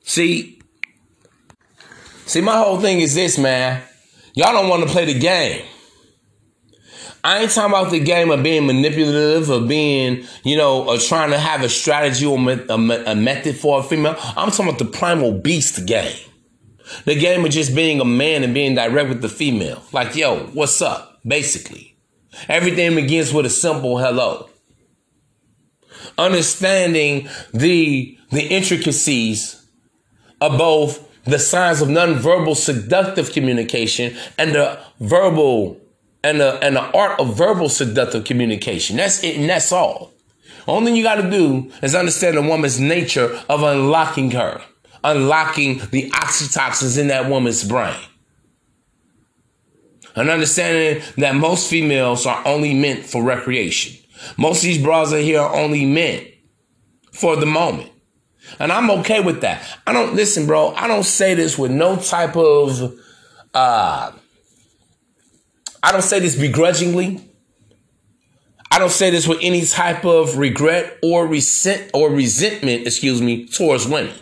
See, 0.03 0.59
see, 2.25 2.41
my 2.41 2.57
whole 2.57 2.79
thing 2.79 2.99
is 2.99 3.15
this, 3.15 3.37
man. 3.37 3.81
Y'all 4.33 4.53
don't 4.53 4.69
want 4.69 4.83
to 4.83 4.89
play 4.89 5.05
the 5.05 5.19
game. 5.19 5.65
I 7.23 7.39
ain't 7.39 7.51
talking 7.51 7.71
about 7.71 7.91
the 7.91 7.99
game 7.99 8.31
of 8.31 8.41
being 8.41 8.65
manipulative 8.65 9.51
or 9.51 9.61
being, 9.61 10.25
you 10.43 10.55
know, 10.55 10.87
or 10.87 10.97
trying 10.97 11.31
to 11.31 11.37
have 11.37 11.63
a 11.63 11.69
strategy 11.69 12.25
or 12.25 12.37
a 12.37 12.77
method 12.77 13.57
for 13.57 13.79
a 13.79 13.83
female. 13.83 14.15
I'm 14.37 14.51
talking 14.51 14.69
about 14.69 14.79
the 14.79 14.85
primal 14.85 15.33
beast 15.33 15.85
game. 15.85 16.15
The 17.05 17.15
game 17.15 17.45
of 17.45 17.51
just 17.51 17.75
being 17.75 17.99
a 17.99 18.05
man 18.05 18.43
and 18.43 18.53
being 18.53 18.75
direct 18.75 19.09
with 19.09 19.21
the 19.21 19.29
female. 19.29 19.83
Like, 19.91 20.15
yo, 20.15 20.45
what's 20.53 20.81
up? 20.81 21.19
Basically. 21.25 21.95
Everything 22.47 22.95
begins 22.95 23.33
with 23.33 23.45
a 23.45 23.49
simple 23.49 23.97
hello. 23.97 24.49
Understanding 26.17 27.27
the 27.53 28.17
the 28.31 28.43
intricacies 28.47 29.65
of 30.39 30.57
both 30.57 31.07
the 31.25 31.39
signs 31.39 31.81
of 31.81 31.89
nonverbal 31.89 32.55
seductive 32.55 33.31
communication 33.31 34.15
and 34.37 34.53
the 34.53 34.79
verbal 34.99 35.79
and 36.23 36.39
the 36.39 36.63
and 36.63 36.75
the 36.75 36.81
art 36.81 37.19
of 37.19 37.35
verbal 37.35 37.69
seductive 37.69 38.25
communication. 38.25 38.97
That's 38.97 39.23
it, 39.23 39.37
and 39.37 39.49
that's 39.49 39.71
all. 39.71 40.13
Only 40.67 40.91
thing 40.91 40.97
you 40.97 41.03
got 41.03 41.15
to 41.15 41.29
do 41.29 41.71
is 41.81 41.95
understand 41.95 42.37
a 42.37 42.41
woman's 42.41 42.79
nature 42.79 43.41
of 43.49 43.63
unlocking 43.63 44.31
her 44.31 44.61
unlocking 45.03 45.79
the 45.91 46.09
oxytocins 46.11 46.97
in 46.97 47.07
that 47.07 47.29
woman's 47.29 47.63
brain. 47.63 47.95
And 50.15 50.29
understanding 50.29 51.03
that 51.17 51.35
most 51.35 51.69
females 51.69 52.25
are 52.25 52.45
only 52.45 52.73
meant 52.73 53.05
for 53.05 53.23
recreation. 53.23 53.95
Most 54.37 54.57
of 54.57 54.63
these 54.63 54.81
bras 54.83 55.13
are 55.13 55.17
here 55.17 55.39
are 55.39 55.55
only 55.55 55.85
meant 55.85 56.27
for 57.13 57.35
the 57.35 57.45
moment. 57.45 57.91
And 58.59 58.71
I'm 58.71 58.89
okay 58.91 59.21
with 59.21 59.41
that. 59.41 59.63
I 59.85 59.93
don't 59.93 60.15
listen, 60.15 60.47
bro. 60.47 60.73
I 60.73 60.87
don't 60.87 61.03
say 61.03 61.35
this 61.35 61.57
with 61.57 61.71
no 61.71 61.97
type 61.97 62.35
of 62.35 62.99
uh 63.53 64.11
I 65.81 65.91
don't 65.91 66.01
say 66.01 66.19
this 66.19 66.35
begrudgingly. 66.35 67.23
I 68.71 68.79
don't 68.79 68.91
say 68.91 69.09
this 69.09 69.27
with 69.27 69.39
any 69.41 69.65
type 69.65 70.05
of 70.05 70.37
regret 70.37 70.97
or 71.01 71.25
resent 71.25 71.89
or 71.93 72.09
resentment, 72.09 72.85
excuse 72.85 73.21
me, 73.21 73.47
towards 73.47 73.87
women. 73.87 74.13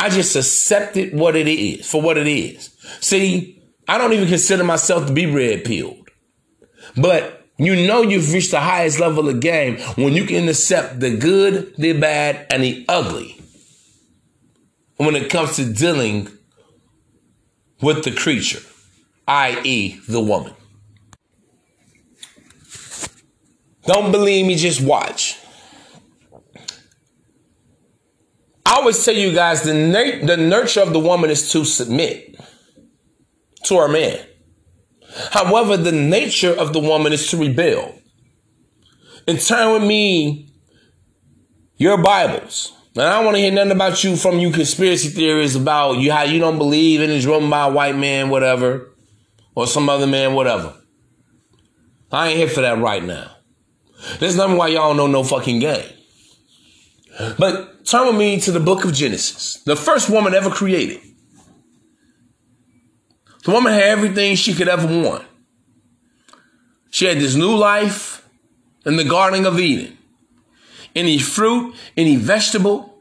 I 0.00 0.10
just 0.10 0.36
accepted 0.36 1.12
what 1.12 1.34
it 1.34 1.48
is 1.48 1.90
for 1.90 2.00
what 2.00 2.16
it 2.16 2.28
is. 2.28 2.70
See, 3.00 3.60
I 3.88 3.98
don't 3.98 4.12
even 4.12 4.28
consider 4.28 4.62
myself 4.62 5.08
to 5.08 5.12
be 5.12 5.26
red 5.26 5.64
pilled. 5.64 6.08
But 6.96 7.48
you 7.58 7.74
know 7.74 8.02
you've 8.02 8.32
reached 8.32 8.52
the 8.52 8.60
highest 8.60 9.00
level 9.00 9.28
of 9.28 9.40
game 9.40 9.78
when 9.96 10.12
you 10.12 10.24
can 10.24 10.48
accept 10.48 11.00
the 11.00 11.16
good, 11.16 11.74
the 11.76 11.94
bad, 11.94 12.46
and 12.48 12.62
the 12.62 12.84
ugly. 12.88 13.40
When 14.98 15.16
it 15.16 15.30
comes 15.30 15.56
to 15.56 15.64
dealing 15.64 16.28
with 17.82 18.04
the 18.04 18.12
creature, 18.12 18.62
i.e., 19.26 20.00
the 20.08 20.20
woman. 20.20 20.54
Don't 23.82 24.12
believe 24.12 24.46
me, 24.46 24.54
just 24.54 24.80
watch. 24.80 25.38
I 28.68 28.74
always 28.74 29.02
tell 29.02 29.14
you 29.14 29.32
guys 29.32 29.62
the, 29.62 29.72
na- 29.72 30.26
the 30.26 30.36
nurture 30.36 30.82
of 30.82 30.92
the 30.92 30.98
woman 30.98 31.30
is 31.30 31.50
to 31.52 31.64
submit 31.64 32.38
to 33.64 33.78
her 33.78 33.88
man. 33.88 34.18
However, 35.30 35.78
the 35.78 35.90
nature 35.90 36.52
of 36.52 36.74
the 36.74 36.78
woman 36.78 37.14
is 37.14 37.30
to 37.30 37.38
rebel. 37.38 37.98
And 39.26 39.40
turn 39.40 39.72
with 39.72 39.88
me 39.88 40.50
your 41.78 41.96
Bibles. 41.96 42.74
And 42.94 43.04
I 43.04 43.16
don't 43.16 43.24
want 43.24 43.38
to 43.38 43.40
hear 43.40 43.52
nothing 43.52 43.72
about 43.72 44.04
you 44.04 44.16
from 44.16 44.38
you 44.38 44.50
conspiracy 44.50 45.08
theories 45.08 45.56
about 45.56 45.96
you 45.96 46.12
how 46.12 46.24
you 46.24 46.38
don't 46.38 46.58
believe 46.58 47.00
in 47.00 47.08
it's 47.08 47.24
run 47.24 47.48
by 47.48 47.68
a 47.68 47.70
white 47.70 47.96
man, 47.96 48.28
whatever, 48.28 48.94
or 49.54 49.66
some 49.66 49.88
other 49.88 50.06
man, 50.06 50.34
whatever. 50.34 50.74
I 52.12 52.28
ain't 52.28 52.36
here 52.36 52.48
for 52.48 52.60
that 52.60 52.76
right 52.76 53.02
now. 53.02 53.30
There's 54.18 54.36
nothing 54.36 54.58
why 54.58 54.68
y'all 54.68 54.88
don't 54.88 54.98
know 54.98 55.06
no 55.06 55.24
fucking 55.24 55.58
game. 55.60 55.97
But 57.18 57.84
turn 57.84 58.06
with 58.06 58.16
me 58.16 58.40
to 58.40 58.52
the 58.52 58.60
book 58.60 58.84
of 58.84 58.92
Genesis, 58.92 59.54
the 59.64 59.74
first 59.74 60.08
woman 60.08 60.34
ever 60.34 60.50
created. 60.50 61.00
The 63.44 63.50
woman 63.50 63.72
had 63.72 63.82
everything 63.82 64.36
she 64.36 64.54
could 64.54 64.68
ever 64.68 64.86
want. 64.86 65.24
She 66.90 67.06
had 67.06 67.18
this 67.18 67.34
new 67.34 67.56
life 67.56 68.28
in 68.86 68.96
the 68.96 69.04
Garden 69.04 69.46
of 69.46 69.58
Eden. 69.58 69.96
any 70.94 71.18
fruit, 71.18 71.74
any 71.96 72.16
vegetable. 72.16 72.94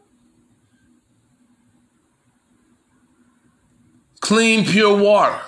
Clean, 4.19 4.65
pure 4.65 4.95
water. 4.97 5.41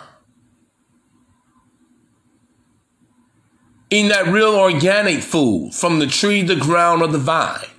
Eating 3.90 4.10
that 4.10 4.28
real 4.28 4.56
organic 4.56 5.22
food 5.22 5.74
from 5.74 6.00
the 6.00 6.08
tree, 6.08 6.42
the 6.42 6.56
ground, 6.56 7.02
or 7.02 7.08
the 7.08 7.18
vine. 7.18 7.79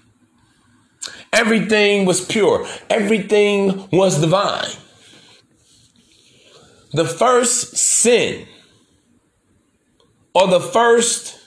Everything 1.33 2.05
was 2.05 2.25
pure. 2.25 2.67
Everything 2.89 3.89
was 3.93 4.21
divine. 4.21 4.71
The 6.93 7.05
first 7.05 7.77
sin 7.77 8.47
or 10.35 10.49
the 10.49 10.61
first 10.61 11.39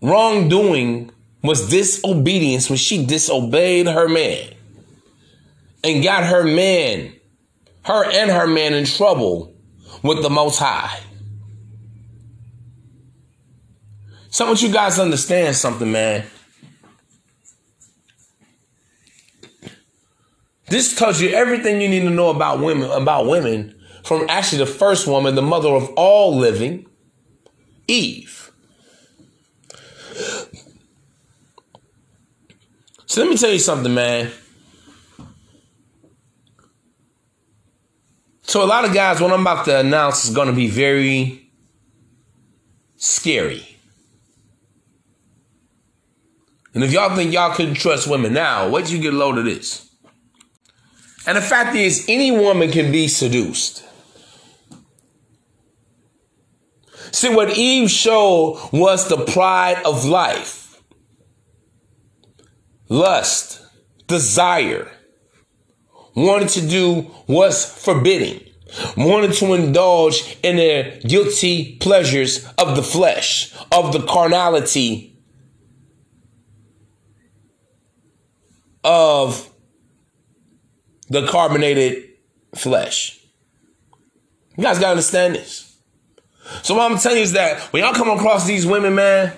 wrongdoing 0.00 1.10
was 1.42 1.68
disobedience 1.68 2.70
when 2.70 2.78
she 2.78 3.04
disobeyed 3.04 3.86
her 3.86 4.08
man 4.08 4.54
and 5.84 6.02
got 6.02 6.24
her 6.24 6.44
man, 6.44 7.12
her 7.82 8.04
and 8.10 8.30
her 8.30 8.46
man 8.46 8.74
in 8.74 8.84
trouble 8.84 9.54
with 10.02 10.22
the 10.22 10.30
Most 10.30 10.58
High. 10.58 11.00
So 14.30 14.44
I 14.44 14.48
want 14.48 14.62
you 14.62 14.72
guys 14.72 14.98
understand 14.98 15.56
something, 15.56 15.90
man. 15.90 16.26
This 20.68 20.96
tells 20.96 21.20
you 21.20 21.28
everything 21.30 21.80
you 21.80 21.88
need 21.88 22.00
to 22.00 22.10
know 22.10 22.30
about 22.30 22.60
women, 22.60 22.90
about 22.90 23.26
women, 23.26 23.74
from 24.04 24.26
actually 24.28 24.58
the 24.58 24.66
first 24.66 25.06
woman, 25.06 25.34
the 25.34 25.42
mother 25.42 25.68
of 25.68 25.88
all 25.96 26.36
living, 26.36 26.86
Eve. 27.88 28.50
So 33.06 33.22
let 33.22 33.30
me 33.30 33.36
tell 33.36 33.50
you 33.50 33.58
something, 33.58 33.94
man. 33.94 34.30
So 38.42 38.64
a 38.64 38.66
lot 38.66 38.84
of 38.84 38.92
guys, 38.94 39.20
what 39.20 39.32
I'm 39.32 39.40
about 39.40 39.64
to 39.66 39.80
announce 39.80 40.24
is 40.24 40.34
going 40.34 40.48
to 40.48 40.54
be 40.54 40.68
very 40.68 41.50
scary. 42.96 43.76
And 46.74 46.84
if 46.84 46.92
y'all 46.92 47.14
think 47.16 47.32
y'all 47.32 47.54
couldn't 47.54 47.74
trust 47.74 48.06
women 48.06 48.32
now, 48.32 48.68
wait 48.68 48.86
till 48.86 48.96
you 48.96 49.02
get 49.02 49.14
a 49.14 49.16
load 49.16 49.38
of 49.38 49.44
this. 49.44 49.85
And 51.26 51.36
the 51.36 51.42
fact 51.42 51.74
is, 51.74 52.06
any 52.08 52.30
woman 52.30 52.70
can 52.70 52.92
be 52.92 53.08
seduced. 53.08 53.84
See, 57.12 57.34
what 57.34 57.56
Eve 57.56 57.90
showed 57.90 58.60
was 58.72 59.08
the 59.08 59.24
pride 59.24 59.82
of 59.84 60.04
life, 60.04 60.82
lust, 62.88 63.60
desire, 64.06 64.90
wanted 66.14 66.48
to 66.50 66.66
do 66.66 67.02
what's 67.26 67.64
forbidding, 67.84 68.40
wanted 68.96 69.32
to 69.34 69.54
indulge 69.54 70.38
in 70.42 70.56
their 70.56 70.98
guilty 71.00 71.76
pleasures 71.76 72.46
of 72.58 72.76
the 72.76 72.82
flesh, 72.82 73.54
of 73.72 73.92
the 73.92 74.02
carnality 74.06 75.16
of 78.84 79.50
the 81.08 81.26
carbonated 81.26 82.04
flesh. 82.54 83.20
You 84.56 84.64
guys 84.64 84.78
gotta 84.78 84.92
understand 84.92 85.34
this. 85.34 85.76
So 86.62 86.74
what 86.74 86.90
I'm 86.90 86.98
telling 86.98 87.18
you 87.18 87.24
is 87.24 87.32
that 87.32 87.60
when 87.72 87.82
y'all 87.82 87.92
come 87.92 88.08
across 88.08 88.46
these 88.46 88.66
women, 88.66 88.94
man, 88.94 89.32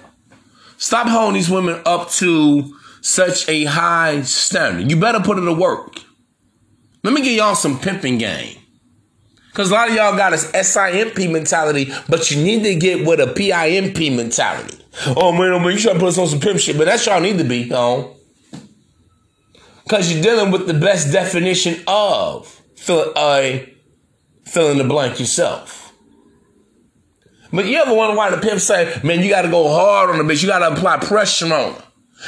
stop 0.77 1.09
holding 1.09 1.35
these 1.35 1.51
women 1.51 1.81
up 1.85 2.11
to 2.13 2.77
such 3.01 3.49
a 3.49 3.65
high 3.65 4.23
standard. 4.23 4.91
You 4.91 4.97
better 4.99 5.21
put 5.21 5.39
it 5.39 5.43
to 5.43 5.53
work. 5.53 6.03
Let 7.03 7.15
me 7.15 7.23
give 7.23 7.33
y'all 7.33 7.55
some 7.55 7.79
pimping 7.79 8.19
game. 8.19 8.57
Cause 9.55 9.71
a 9.71 9.75
lot 9.75 9.89
of 9.89 9.95
y'all 9.95 10.17
got 10.17 10.31
this 10.31 10.51
SIMP 10.73 11.19
mentality, 11.31 11.93
but 12.09 12.31
you 12.31 12.41
need 12.43 12.63
to 12.63 12.77
get 12.77 13.05
with 13.05 13.19
a 13.19 13.27
PIMP 13.27 14.15
mentality. 14.15 14.79
Oh 15.07 15.33
man, 15.33 15.53
oh 15.53 15.59
man, 15.59 15.73
you 15.73 15.79
trying 15.79 15.95
to 15.95 16.01
put 16.01 16.11
us 16.11 16.19
on 16.19 16.29
some 16.29 16.39
pimp 16.39 16.61
shit, 16.61 16.79
but 16.79 16.85
that's 16.85 17.07
y'all 17.07 17.21
need 17.21 17.39
to 17.39 17.45
be 17.45 17.73
on. 17.73 18.15
Because 19.89 20.13
you're 20.13 20.23
dealing 20.23 20.51
with 20.51 20.67
the 20.67 20.75
best 20.75 21.11
definition 21.11 21.83
of 21.87 22.47
fill, 22.77 23.11
uh, 23.17 23.61
fill 24.45 24.71
in 24.71 24.77
the 24.77 24.85
blank 24.85 25.19
yourself. 25.19 25.95
But 27.51 27.65
you 27.65 27.79
ever 27.79 27.95
wonder 27.95 28.15
why 28.15 28.29
the 28.29 28.37
pimp 28.37 28.61
say, 28.61 29.01
man, 29.03 29.23
you 29.23 29.31
got 29.31 29.43
to 29.43 29.51
go 29.51 29.67
hard 29.67 30.11
on 30.11 30.19
the 30.19 30.25
bitch. 30.31 30.43
You 30.43 30.49
got 30.51 30.59
to 30.59 30.75
apply 30.75 30.99
pressure 30.99 31.47
on 31.47 31.73
her. 31.73 31.83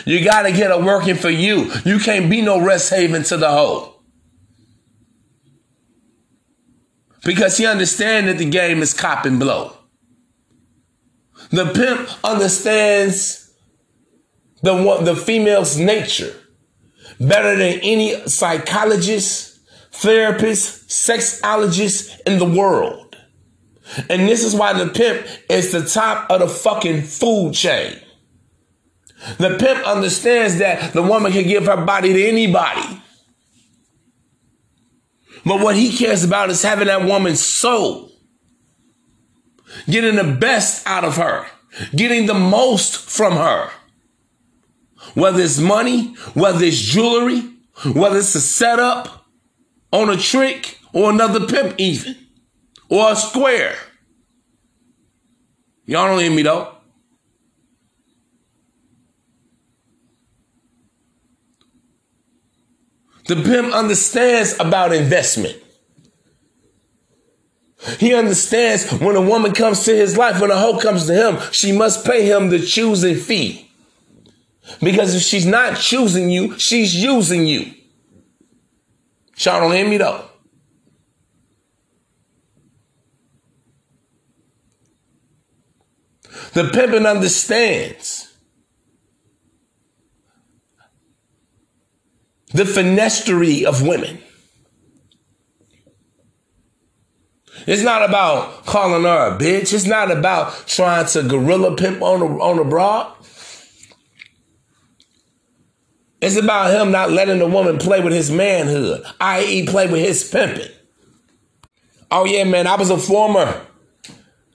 You 0.07 0.25
got 0.25 0.43
to 0.45 0.53
get 0.53 0.71
her 0.71 0.83
working 0.83 1.17
for 1.17 1.29
you. 1.29 1.71
You 1.85 1.99
can't 1.99 2.31
be 2.31 2.41
no 2.41 2.65
rest 2.65 2.89
haven 2.89 3.25
to 3.25 3.37
the 3.37 3.51
hoe. 3.51 4.01
Because 7.25 7.59
he 7.59 7.67
understands 7.67 8.27
that 8.29 8.39
the 8.39 8.49
game 8.49 8.81
is 8.81 8.95
cop 8.95 9.27
and 9.27 9.39
blow. 9.39 9.77
The 11.51 11.67
pimp 11.67 12.09
understands 12.25 13.53
the, 14.63 14.73
the 15.03 15.15
female's 15.15 15.77
nature 15.79 16.39
better 17.21 17.55
than 17.55 17.81
any 17.83 18.27
psychologist, 18.27 19.61
therapist, 19.93 20.89
sexologist 20.89 22.18
in 22.27 22.39
the 22.39 22.47
world. 22.47 23.16
And 24.09 24.29
this 24.29 24.45
is 24.45 24.55
why 24.55 24.73
the 24.73 24.91
pimp 24.91 25.27
is 25.49 25.73
the 25.73 25.85
top 25.85 26.31
of 26.31 26.41
the 26.41 26.49
fucking 26.49 27.03
food 27.03 27.55
chain. 27.55 27.99
The 29.39 29.59
pimp 29.59 29.87
understands 29.87 30.59
that 30.59 30.93
the 30.93 31.03
woman 31.03 31.33
can 31.33 31.47
give 31.47 31.66
her 31.66 31.85
body 31.85 32.12
to 32.12 32.27
anybody. 32.27 33.03
But 35.45 35.61
what 35.61 35.77
he 35.77 35.97
cares 35.97 36.25
about 36.25 36.51
is 36.51 36.62
having 36.62 36.87
that 36.87 37.05
woman's 37.05 37.45
soul, 37.45 38.12
getting 39.87 40.16
the 40.16 40.37
best 40.39 40.87
out 40.87 41.05
of 41.05 41.16
her, 41.16 41.47
getting 41.95 42.27
the 42.27 42.35
most 42.35 43.11
from 43.11 43.35
her. 43.35 43.71
Whether 45.15 45.43
it's 45.43 45.59
money, 45.59 46.15
whether 46.35 46.65
it's 46.65 46.79
jewelry, 46.79 47.43
whether 47.95 48.19
it's 48.19 48.35
a 48.35 48.41
setup 48.41 49.27
on 49.93 50.11
a 50.11 50.17
trick 50.17 50.79
or 50.93 51.11
another 51.11 51.47
pimp 51.47 51.75
even, 51.79 52.17
or 52.89 53.13
a 53.13 53.17
square. 53.17 53.77
Y'all 55.87 56.07
don't 56.07 56.21
hear 56.21 56.31
me 56.31 56.43
though. 56.43 56.75
The 63.27 63.37
pimp 63.37 63.73
understands 63.73 64.57
about 64.59 64.93
investment. 64.93 65.57
He 67.99 68.13
understands 68.13 68.91
when 69.01 69.17
a 69.17 69.21
woman 69.21 69.53
comes 69.53 69.85
to 69.85 69.95
his 69.95 70.19
life, 70.19 70.41
when 70.41 70.51
a 70.51 70.59
hoe 70.59 70.79
comes 70.79 71.07
to 71.07 71.15
him, 71.15 71.39
she 71.53 71.73
must 71.73 72.05
pay 72.05 72.27
him 72.27 72.51
the 72.51 72.59
choosing 72.59 73.15
fee. 73.15 73.70
Because 74.79 75.14
if 75.14 75.23
she's 75.23 75.47
not 75.47 75.77
choosing 75.77 76.31
you, 76.31 76.59
she's 76.59 76.95
using 76.95 77.47
you. 77.47 77.75
Y'all 79.39 79.61
don't 79.61 79.73
hear 79.73 79.89
me 79.89 79.97
though. 79.97 80.25
The 86.53 86.64
pimpin' 86.64 87.09
understands 87.09 88.37
the 92.53 92.64
finestery 92.64 93.64
of 93.64 93.87
women. 93.87 94.21
It's 97.66 97.83
not 97.83 98.09
about 98.09 98.64
calling 98.66 99.05
her 99.05 99.35
a 99.35 99.39
bitch. 99.39 99.73
It's 99.73 99.87
not 99.87 100.11
about 100.11 100.66
trying 100.66 101.07
to 101.07 101.23
gorilla 101.23 101.77
pimp 101.77 102.03
on 102.03 102.23
a, 102.23 102.39
on 102.41 102.59
a 102.59 102.64
broad. 102.64 103.14
It's 106.21 106.37
about 106.37 106.71
him 106.71 106.93
not 106.93 107.11
letting 107.11 107.39
the 107.39 107.47
woman 107.47 107.79
play 107.79 108.01
with 108.01 108.12
his 108.12 108.31
manhood, 108.31 109.03
i.e., 109.21 109.66
play 109.66 109.87
with 109.87 110.03
his 110.03 110.29
pimping. 110.29 110.71
Oh, 112.11 112.25
yeah, 112.25 112.45
man, 112.45 112.66
I 112.66 112.77
was 112.77 112.91
a 112.91 112.99
former 112.99 113.66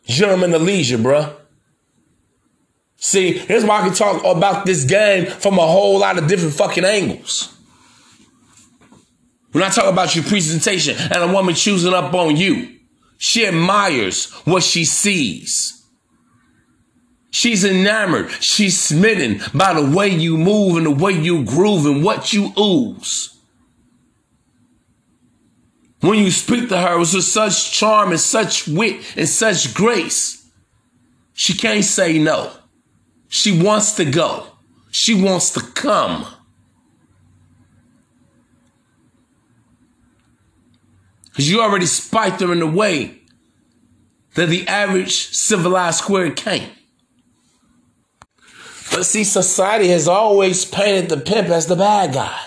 gentleman 0.05 0.53
of 0.53 0.61
leisure, 0.61 0.97
bruh. 0.97 1.35
See, 2.97 3.37
here's 3.37 3.63
why 3.63 3.81
I 3.81 3.87
can 3.87 3.93
talk 3.93 4.23
about 4.25 4.65
this 4.65 4.83
game 4.83 5.25
from 5.27 5.57
a 5.57 5.65
whole 5.65 5.99
lot 5.99 6.17
of 6.17 6.27
different 6.27 6.53
fucking 6.53 6.85
angles. 6.85 7.55
When 9.51 9.63
I 9.63 9.69
talk 9.69 9.85
about 9.85 10.15
your 10.15 10.25
presentation 10.25 10.97
and 10.97 11.23
a 11.23 11.31
woman 11.31 11.55
choosing 11.55 11.93
up 11.93 12.13
on 12.13 12.35
you, 12.35 12.77
she 13.17 13.45
admires 13.45 14.31
what 14.43 14.63
she 14.63 14.85
sees. 14.85 15.84
She's 17.35 17.65
enamored. 17.65 18.31
She's 18.39 18.79
smitten 18.79 19.41
by 19.53 19.73
the 19.73 19.85
way 19.85 20.07
you 20.07 20.37
move 20.37 20.77
and 20.77 20.85
the 20.85 20.91
way 20.91 21.11
you 21.11 21.43
groove 21.43 21.85
and 21.85 22.01
what 22.01 22.31
you 22.31 22.53
ooze. 22.57 23.37
When 25.99 26.17
you 26.19 26.31
speak 26.31 26.69
to 26.69 26.77
her 26.77 26.97
with 26.97 27.09
such 27.09 27.73
charm 27.73 28.11
and 28.11 28.21
such 28.21 28.69
wit 28.69 29.01
and 29.17 29.27
such 29.27 29.73
grace, 29.73 30.49
she 31.33 31.53
can't 31.53 31.83
say 31.83 32.17
no. 32.19 32.53
She 33.27 33.61
wants 33.61 33.91
to 33.97 34.05
go. 34.05 34.47
She 34.89 35.21
wants 35.21 35.49
to 35.51 35.59
come. 35.59 36.25
Because 41.31 41.51
you 41.51 41.59
already 41.59 41.87
spiked 41.87 42.39
her 42.39 42.53
in 42.53 42.59
the 42.59 42.65
way 42.65 43.19
that 44.35 44.47
the 44.47 44.65
average 44.69 45.35
civilized 45.35 45.97
square 45.97 46.31
can't. 46.31 46.71
But 48.95 49.05
see, 49.05 49.25
society 49.25 49.89
has 49.89 50.07
always 50.07 50.63
painted 50.63 51.09
the 51.09 51.17
pimp 51.17 51.49
as 51.49 51.65
the 51.65 51.75
bad 51.75 52.13
guy. 52.13 52.39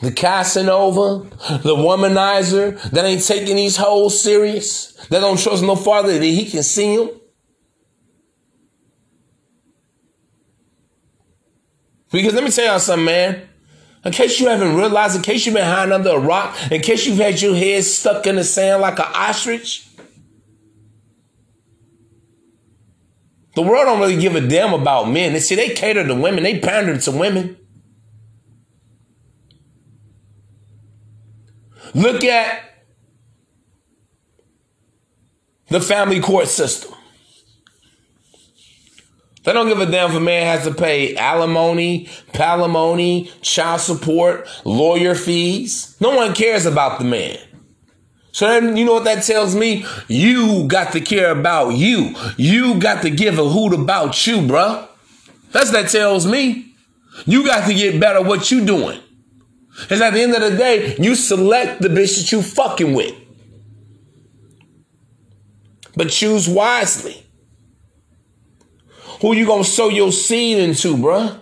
The 0.00 0.10
Casanova, 0.10 1.28
the 1.58 1.76
womanizer 1.76 2.80
that 2.90 3.04
ain't 3.04 3.22
taking 3.26 3.56
these 3.56 3.76
hoes 3.76 4.22
serious, 4.22 4.94
that 5.10 5.20
don't 5.20 5.38
trust 5.38 5.62
no 5.62 5.76
farther 5.76 6.14
that 6.14 6.24
he 6.24 6.50
can 6.50 6.62
see 6.62 6.96
them. 6.96 7.10
Because 12.10 12.32
let 12.32 12.44
me 12.44 12.50
tell 12.50 12.64
y'all 12.64 12.78
something, 12.78 13.04
man. 13.04 13.46
In 14.02 14.12
case 14.12 14.40
you 14.40 14.48
haven't 14.48 14.74
realized, 14.74 15.14
in 15.14 15.20
case 15.20 15.44
you've 15.44 15.56
been 15.56 15.64
hiding 15.66 15.92
under 15.92 16.10
a 16.10 16.18
rock, 16.18 16.56
in 16.72 16.80
case 16.80 17.06
you've 17.06 17.18
had 17.18 17.42
your 17.42 17.54
head 17.54 17.84
stuck 17.84 18.26
in 18.26 18.36
the 18.36 18.44
sand 18.44 18.80
like 18.80 18.98
an 18.98 19.12
ostrich, 19.12 19.88
the 23.54 23.62
world 23.62 23.86
don't 23.86 24.00
really 24.00 24.20
give 24.20 24.34
a 24.34 24.40
damn 24.40 24.74
about 24.74 25.08
men. 25.08 25.32
They 25.32 25.40
see 25.40 25.54
they 25.54 25.70
cater 25.70 26.06
to 26.06 26.14
women, 26.14 26.44
they 26.44 26.58
pander 26.58 26.96
to 26.98 27.10
women. 27.10 27.56
Look 31.94 32.24
at 32.24 32.64
the 35.68 35.80
family 35.80 36.20
court 36.20 36.48
system. 36.48 36.92
They 39.44 39.52
don't 39.52 39.68
give 39.68 39.80
a 39.80 39.86
damn 39.86 40.10
if 40.10 40.16
a 40.16 40.20
man 40.20 40.46
has 40.46 40.66
to 40.66 40.74
pay 40.74 41.14
alimony, 41.16 42.06
palimony, 42.32 43.30
child 43.42 43.82
support, 43.82 44.48
lawyer 44.64 45.14
fees. 45.14 45.96
No 46.00 46.16
one 46.16 46.34
cares 46.34 46.64
about 46.64 46.98
the 46.98 47.04
man. 47.04 47.38
So 48.34 48.48
then, 48.48 48.76
you 48.76 48.84
know 48.84 48.94
what 48.94 49.04
that 49.04 49.22
tells 49.22 49.54
me? 49.54 49.86
You 50.08 50.66
got 50.66 50.90
to 50.94 51.00
care 51.00 51.30
about 51.30 51.76
you. 51.76 52.16
You 52.36 52.80
got 52.80 53.02
to 53.02 53.10
give 53.10 53.38
a 53.38 53.48
hoot 53.48 53.72
about 53.72 54.26
you, 54.26 54.38
bruh. 54.38 54.88
That's 55.52 55.70
what 55.70 55.82
that 55.82 55.90
tells 55.90 56.26
me. 56.26 56.74
You 57.26 57.46
got 57.46 57.68
to 57.68 57.74
get 57.74 58.00
better 58.00 58.20
what 58.20 58.50
you 58.50 58.66
doing. 58.66 59.00
Because 59.80 60.00
at 60.00 60.14
the 60.14 60.20
end 60.20 60.34
of 60.34 60.40
the 60.40 60.56
day, 60.58 60.96
you 60.98 61.14
select 61.14 61.80
the 61.80 61.86
bitch 61.86 62.18
that 62.18 62.32
you 62.32 62.42
fucking 62.42 62.92
with. 62.92 63.14
But 65.94 66.10
choose 66.10 66.48
wisely. 66.48 67.24
Who 69.20 69.36
you 69.36 69.46
gonna 69.46 69.62
sow 69.62 69.90
your 69.90 70.10
seed 70.10 70.58
into, 70.58 70.96
bruh? 70.96 71.40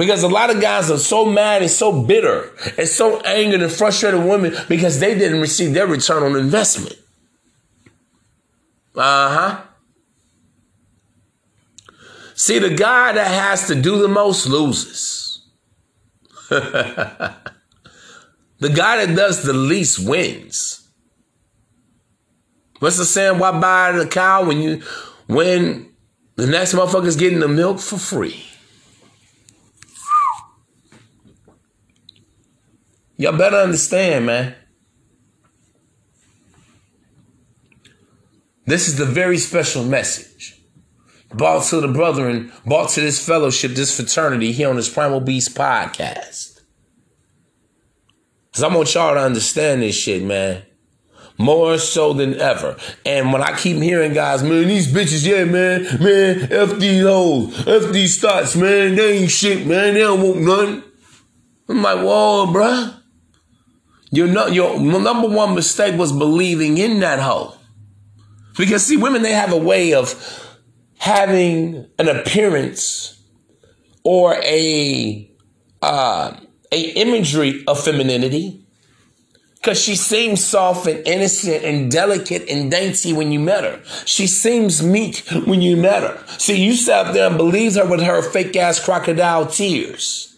Because 0.00 0.22
a 0.22 0.28
lot 0.28 0.48
of 0.48 0.62
guys 0.62 0.90
are 0.90 0.96
so 0.96 1.26
mad 1.26 1.60
and 1.60 1.70
so 1.70 2.00
bitter 2.00 2.54
and 2.78 2.88
so 2.88 3.20
angered 3.20 3.60
and 3.60 3.70
frustrated 3.70 4.24
women 4.24 4.54
because 4.66 4.98
they 4.98 5.14
didn't 5.14 5.42
receive 5.42 5.74
their 5.74 5.86
return 5.86 6.22
on 6.22 6.36
investment. 6.36 6.96
Uh 8.96 9.28
huh. 9.28 9.62
See, 12.34 12.58
the 12.58 12.74
guy 12.74 13.12
that 13.12 13.26
has 13.26 13.66
to 13.66 13.74
do 13.74 13.98
the 14.00 14.08
most 14.08 14.46
loses. 14.46 15.46
the 16.48 17.36
guy 18.60 19.04
that 19.04 19.14
does 19.14 19.42
the 19.42 19.52
least 19.52 19.98
wins. 20.08 20.88
What's 22.78 22.96
the 22.96 23.04
saying? 23.04 23.38
Why 23.38 23.60
buy 23.60 23.92
the 23.92 24.06
cow 24.06 24.46
when 24.46 24.62
you 24.62 24.82
when 25.26 25.92
the 26.36 26.46
next 26.46 26.72
motherfucker's 26.72 27.16
getting 27.16 27.40
the 27.40 27.48
milk 27.48 27.80
for 27.80 27.98
free. 27.98 28.46
Y'all 33.20 33.36
better 33.36 33.58
understand, 33.58 34.24
man. 34.24 34.54
This 38.64 38.88
is 38.88 38.96
the 38.96 39.04
very 39.04 39.36
special 39.36 39.84
message 39.84 40.58
brought 41.28 41.64
to 41.64 41.82
the 41.82 41.88
brethren, 41.88 42.50
brought 42.64 42.88
to 42.90 43.02
this 43.02 43.22
fellowship, 43.22 43.72
this 43.72 43.94
fraternity 43.94 44.52
here 44.52 44.70
on 44.70 44.76
this 44.76 44.88
Primal 44.88 45.20
Beast 45.20 45.54
podcast. 45.54 46.62
Because 48.50 48.62
I 48.62 48.74
want 48.74 48.94
y'all 48.94 49.12
to 49.12 49.20
understand 49.20 49.82
this 49.82 49.96
shit, 49.96 50.22
man 50.22 50.62
more 51.36 51.78
so 51.78 52.12
than 52.12 52.38
ever. 52.38 52.76
And 53.06 53.32
when 53.32 53.42
I 53.42 53.56
keep 53.56 53.78
hearing 53.78 54.12
guys, 54.12 54.42
man, 54.42 54.68
these 54.68 54.92
bitches, 54.92 55.26
yeah, 55.26 55.44
man, 55.44 55.84
man, 55.98 56.52
F 56.52 56.78
these 56.78 57.02
hoes, 57.02 57.66
F 57.66 57.92
these 57.92 58.20
thots, 58.20 58.56
man, 58.56 58.94
they 58.94 59.18
ain't 59.18 59.30
shit, 59.30 59.66
man, 59.66 59.94
they 59.94 60.00
don't 60.00 60.22
want 60.22 60.42
nothing. 60.42 60.82
I'm 61.66 61.82
like, 61.82 61.98
whoa, 61.98 62.46
bruh. 62.46 62.99
Your, 64.10 64.48
your 64.48 64.80
number 64.80 65.28
one 65.28 65.54
mistake 65.54 65.96
was 65.96 66.12
believing 66.12 66.78
in 66.78 67.00
that 67.00 67.20
hoe. 67.20 67.54
Because 68.58 68.84
see, 68.84 68.96
women, 68.96 69.22
they 69.22 69.32
have 69.32 69.52
a 69.52 69.56
way 69.56 69.94
of 69.94 70.58
having 70.98 71.88
an 71.98 72.08
appearance 72.08 73.22
or 74.02 74.34
a, 74.34 75.30
uh, 75.80 76.36
a 76.72 76.80
imagery 76.80 77.62
of 77.66 77.82
femininity 77.82 78.64
because 79.54 79.80
she 79.80 79.94
seems 79.94 80.44
soft 80.44 80.86
and 80.86 81.06
innocent 81.06 81.64
and 81.64 81.90
delicate 81.90 82.48
and 82.48 82.70
dainty 82.70 83.12
when 83.12 83.30
you 83.30 83.38
met 83.38 83.62
her. 83.62 83.80
She 84.06 84.26
seems 84.26 84.82
meek 84.82 85.24
when 85.46 85.62
you 85.62 85.76
met 85.76 86.02
her. 86.02 86.24
See, 86.38 86.62
you 86.62 86.74
sat 86.74 87.12
there 87.12 87.28
and 87.28 87.36
believed 87.36 87.76
her 87.76 87.86
with 87.86 88.00
her 88.00 88.22
fake 88.22 88.56
ass 88.56 88.82
crocodile 88.82 89.46
tears 89.46 90.29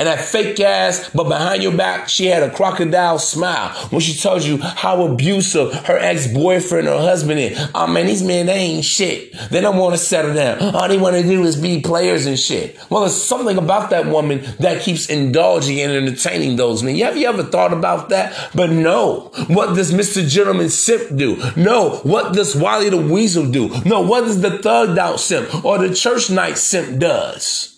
and 0.00 0.06
that 0.06 0.24
fake 0.24 0.58
ass, 0.60 1.10
but 1.14 1.24
behind 1.24 1.62
your 1.62 1.76
back, 1.76 2.08
she 2.08 2.24
had 2.24 2.42
a 2.42 2.50
crocodile 2.50 3.18
smile 3.18 3.68
when 3.90 4.00
she 4.00 4.18
told 4.18 4.42
you 4.42 4.56
how 4.56 5.04
abusive 5.04 5.74
her 5.84 5.98
ex-boyfriend 5.98 6.88
or 6.88 6.98
husband 6.98 7.38
is. 7.38 7.68
Oh 7.74 7.86
man, 7.86 8.06
these 8.06 8.22
men, 8.22 8.46
they 8.46 8.54
ain't 8.54 8.84
shit. 8.86 9.30
They 9.50 9.60
don't 9.60 9.76
want 9.76 9.92
to 9.92 9.98
settle 9.98 10.32
down. 10.32 10.74
All 10.74 10.88
they 10.88 10.96
want 10.96 11.16
to 11.16 11.22
do 11.22 11.44
is 11.44 11.60
be 11.60 11.82
players 11.82 12.24
and 12.24 12.38
shit. 12.38 12.78
Well, 12.88 13.02
there's 13.02 13.14
something 13.14 13.58
about 13.58 13.90
that 13.90 14.06
woman 14.06 14.40
that 14.58 14.80
keeps 14.80 15.10
indulging 15.10 15.78
and 15.80 15.92
entertaining 15.92 16.56
those 16.56 16.82
men. 16.82 16.96
Have 16.96 17.18
you 17.18 17.28
ever 17.28 17.42
thought 17.42 17.74
about 17.74 18.08
that? 18.08 18.52
But 18.54 18.70
no. 18.70 19.30
What 19.48 19.74
does 19.74 19.92
Mr. 19.92 20.26
Gentleman 20.26 20.70
Simp 20.70 21.14
do? 21.14 21.36
No. 21.56 21.96
What 22.04 22.32
does 22.32 22.56
Wally 22.56 22.88
the 22.88 22.96
Weasel 22.96 23.50
do? 23.50 23.68
No. 23.84 24.00
What 24.00 24.22
does 24.22 24.40
the 24.40 24.48
Thugged 24.48 24.96
Out 24.96 25.20
Simp 25.20 25.62
or 25.62 25.76
the 25.76 25.94
Church 25.94 26.30
Night 26.30 26.56
Simp 26.56 26.98
does? 26.98 27.69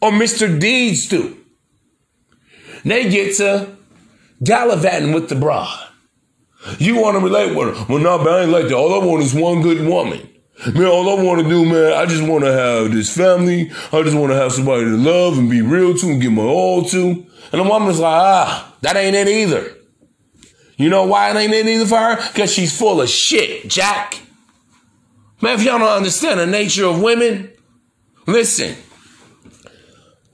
Or 0.00 0.10
Mr. 0.10 0.58
Deeds 0.58 1.06
do. 1.06 1.36
They 2.84 3.10
get 3.10 3.36
to 3.36 3.76
gallivanting 4.42 5.12
with 5.12 5.28
the 5.28 5.34
broad. 5.34 5.88
You 6.78 6.96
want 6.96 7.16
to 7.18 7.24
relate 7.24 7.54
with 7.54 7.76
her. 7.76 7.86
Well, 7.88 8.02
no, 8.02 8.18
but 8.18 8.28
I 8.28 8.42
ain't 8.42 8.50
like 8.50 8.68
that. 8.68 8.74
All 8.74 9.00
I 9.00 9.04
want 9.04 9.22
is 9.22 9.34
one 9.34 9.62
good 9.62 9.86
woman. 9.86 10.28
Man, 10.74 10.86
all 10.86 11.18
I 11.18 11.22
want 11.22 11.40
to 11.42 11.48
do, 11.48 11.64
man, 11.64 11.94
I 11.94 12.04
just 12.04 12.22
want 12.22 12.44
to 12.44 12.52
have 12.52 12.92
this 12.92 13.14
family. 13.14 13.70
I 13.92 14.02
just 14.02 14.16
want 14.16 14.30
to 14.30 14.36
have 14.36 14.52
somebody 14.52 14.84
to 14.84 14.96
love 14.96 15.38
and 15.38 15.48
be 15.48 15.62
real 15.62 15.94
to 15.94 16.06
and 16.10 16.20
give 16.20 16.32
my 16.32 16.42
all 16.42 16.84
to. 16.84 17.26
And 17.52 17.60
the 17.60 17.62
woman's 17.62 17.98
like, 17.98 18.12
ah, 18.12 18.76
that 18.82 18.96
ain't 18.96 19.16
it 19.16 19.26
either. 19.26 19.74
You 20.76 20.90
know 20.90 21.04
why 21.04 21.30
it 21.30 21.36
ain't 21.36 21.52
it 21.54 21.66
either 21.66 21.86
for 21.86 21.96
her? 21.98 22.16
Because 22.28 22.52
she's 22.52 22.76
full 22.76 23.00
of 23.00 23.08
shit, 23.08 23.68
Jack. 23.68 24.20
Man, 25.40 25.58
if 25.58 25.64
y'all 25.64 25.78
don't 25.78 25.88
understand 25.88 26.40
the 26.40 26.46
nature 26.46 26.84
of 26.84 27.00
women, 27.00 27.50
listen. 28.26 28.76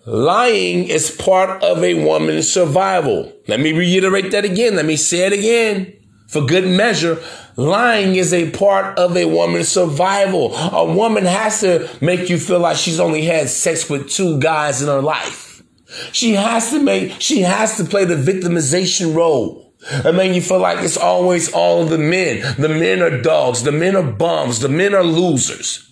Lying 0.07 0.85
is 0.85 1.11
part 1.11 1.65
of 1.65 1.83
a 1.83 1.95
woman's 1.95 2.53
survival. 2.53 3.33
Let 3.49 3.59
me 3.59 3.73
reiterate 3.73 4.31
that 4.31 4.45
again. 4.45 4.77
Let 4.77 4.87
me 4.87 4.97
say 4.97 5.27
it 5.27 5.33
again. 5.33 5.95
For 6.29 6.47
good 6.47 6.65
measure, 6.65 7.21
lying 7.57 8.15
is 8.15 8.33
a 8.33 8.51
part 8.51 8.99
of 8.99 9.17
a 9.17 9.25
woman's 9.25 9.69
survival. 9.69 10.55
A 10.55 10.93
woman 10.93 11.25
has 11.25 11.61
to 11.61 11.89
make 12.01 12.29
you 12.29 12.39
feel 12.39 12.61
like 12.61 12.77
she's 12.77 13.01
only 13.01 13.23
had 13.23 13.49
sex 13.49 13.91
with 13.91 14.09
two 14.09 14.39
guys 14.39 14.81
in 14.81 14.89
her 14.89 15.03
life. 15.03 15.65
She 16.13 16.35
has 16.35 16.71
to 16.71 16.81
make, 16.81 17.21
she 17.21 17.41
has 17.41 17.77
to 17.77 17.85
play 17.85 18.05
the 18.05 18.15
victimization 18.15 19.15
role. 19.15 19.75
I 19.91 20.13
mean, 20.13 20.35
you 20.35 20.41
feel 20.41 20.61
like 20.61 20.85
it's 20.85 20.97
always 20.97 21.53
all 21.53 21.85
the 21.85 21.99
men. 21.99 22.43
The 22.59 22.69
men 22.69 23.03
are 23.03 23.23
dogs. 23.23 23.63
The 23.63 23.73
men 23.73 23.97
are 23.97 24.03
bums. 24.03 24.61
The 24.61 24.69
men 24.69 24.95
are 24.95 25.05
losers. 25.05 25.86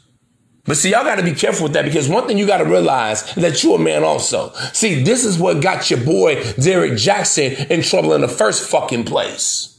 But 0.67 0.79
see, 0.79 0.91
y'all 0.91 1.05
got 1.05 1.17
to 1.17 1.23
be 1.23 1.35
careful 1.35 1.65
with 1.65 1.75
that 1.75 1.85
because 1.85 2.09
one 2.09 2.27
thing 2.27 2.39
you 2.39 2.47
got 2.47 2.59
to 2.59 2.65
realize 2.65 3.35
that 3.35 3.63
you're 3.63 3.77
a 3.77 3.83
man 3.83 4.03
also. 4.03 4.53
See, 4.73 5.03
this 5.03 5.25
is 5.25 5.39
what 5.39 5.63
got 5.63 5.91
your 5.91 6.01
boy 6.03 6.43
Derrick 6.55 6.93
Jaxn 6.93 7.71
in 7.71 7.83
trouble 7.83 8.15
in 8.15 8.23
the 8.23 8.29
first 8.29 8.69
fucking 8.71 9.05
place. 9.05 9.79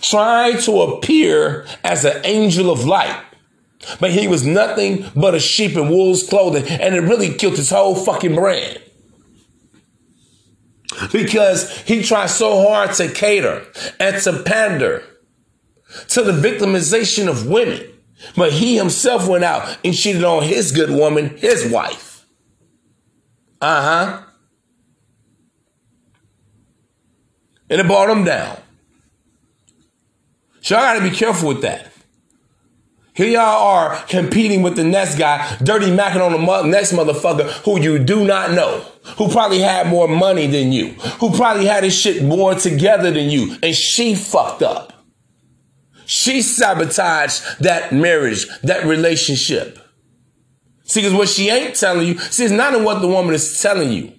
Trying 0.00 0.58
to 0.62 0.80
appear 0.82 1.66
as 1.84 2.04
an 2.04 2.24
angel 2.24 2.70
of 2.70 2.84
light. 2.84 3.22
But 3.98 4.12
he 4.12 4.26
was 4.26 4.46
nothing 4.46 5.06
but 5.14 5.34
a 5.34 5.40
sheep 5.40 5.76
in 5.76 5.88
wolves 5.88 6.26
clothing 6.26 6.66
and 6.66 6.94
it 6.94 7.00
really 7.00 7.34
killed 7.34 7.56
his 7.56 7.70
whole 7.70 7.94
fucking 7.94 8.34
brand. 8.34 8.80
Because 11.12 11.78
he 11.82 12.02
tried 12.02 12.26
so 12.26 12.66
hard 12.66 12.92
to 12.94 13.08
cater 13.08 13.66
and 13.98 14.20
to 14.22 14.42
pander 14.42 15.02
to 16.08 16.22
the 16.22 16.32
victimization 16.32 17.28
of 17.28 17.46
women. 17.46 17.86
But 18.36 18.52
he 18.52 18.76
himself 18.76 19.28
went 19.28 19.44
out 19.44 19.78
and 19.84 19.94
cheated 19.94 20.24
on 20.24 20.42
his 20.42 20.72
good 20.72 20.90
woman, 20.90 21.36
his 21.38 21.70
wife. 21.70 22.26
Uh 23.60 23.82
huh. 23.82 24.22
And 27.68 27.80
it 27.80 27.86
brought 27.86 28.10
him 28.10 28.24
down. 28.24 28.58
So 30.60 30.76
I 30.76 30.94
gotta 30.94 31.08
be 31.08 31.14
careful 31.14 31.48
with 31.48 31.62
that. 31.62 31.86
Here 33.14 33.28
y'all 33.28 33.42
are 33.42 33.96
competing 34.06 34.62
with 34.62 34.76
the 34.76 34.84
next 34.84 35.18
guy, 35.18 35.56
dirty 35.62 35.86
macking 35.86 36.24
on 36.24 36.32
the 36.32 36.38
mo- 36.38 36.62
next 36.62 36.92
motherfucker 36.92 37.50
who 37.64 37.80
you 37.80 37.98
do 37.98 38.24
not 38.24 38.52
know, 38.52 38.84
who 39.18 39.28
probably 39.28 39.58
had 39.58 39.88
more 39.88 40.08
money 40.08 40.46
than 40.46 40.72
you, 40.72 40.92
who 41.20 41.34
probably 41.36 41.66
had 41.66 41.84
his 41.84 41.94
shit 41.94 42.22
more 42.22 42.54
together 42.54 43.10
than 43.10 43.28
you, 43.28 43.56
and 43.62 43.74
she 43.74 44.14
fucked 44.14 44.62
up. 44.62 44.99
She 46.10 46.42
sabotaged 46.42 47.60
that 47.60 47.92
marriage, 47.92 48.48
that 48.62 48.84
relationship. 48.84 49.78
See, 50.82 51.02
because 51.02 51.14
what 51.14 51.28
she 51.28 51.50
ain't 51.50 51.76
telling 51.76 52.04
you, 52.04 52.18
see, 52.18 52.42
it's 52.42 52.52
not 52.52 52.74
in 52.74 52.82
what 52.82 53.00
the 53.00 53.06
woman 53.06 53.32
is 53.32 53.62
telling 53.62 53.92
you. 53.92 54.12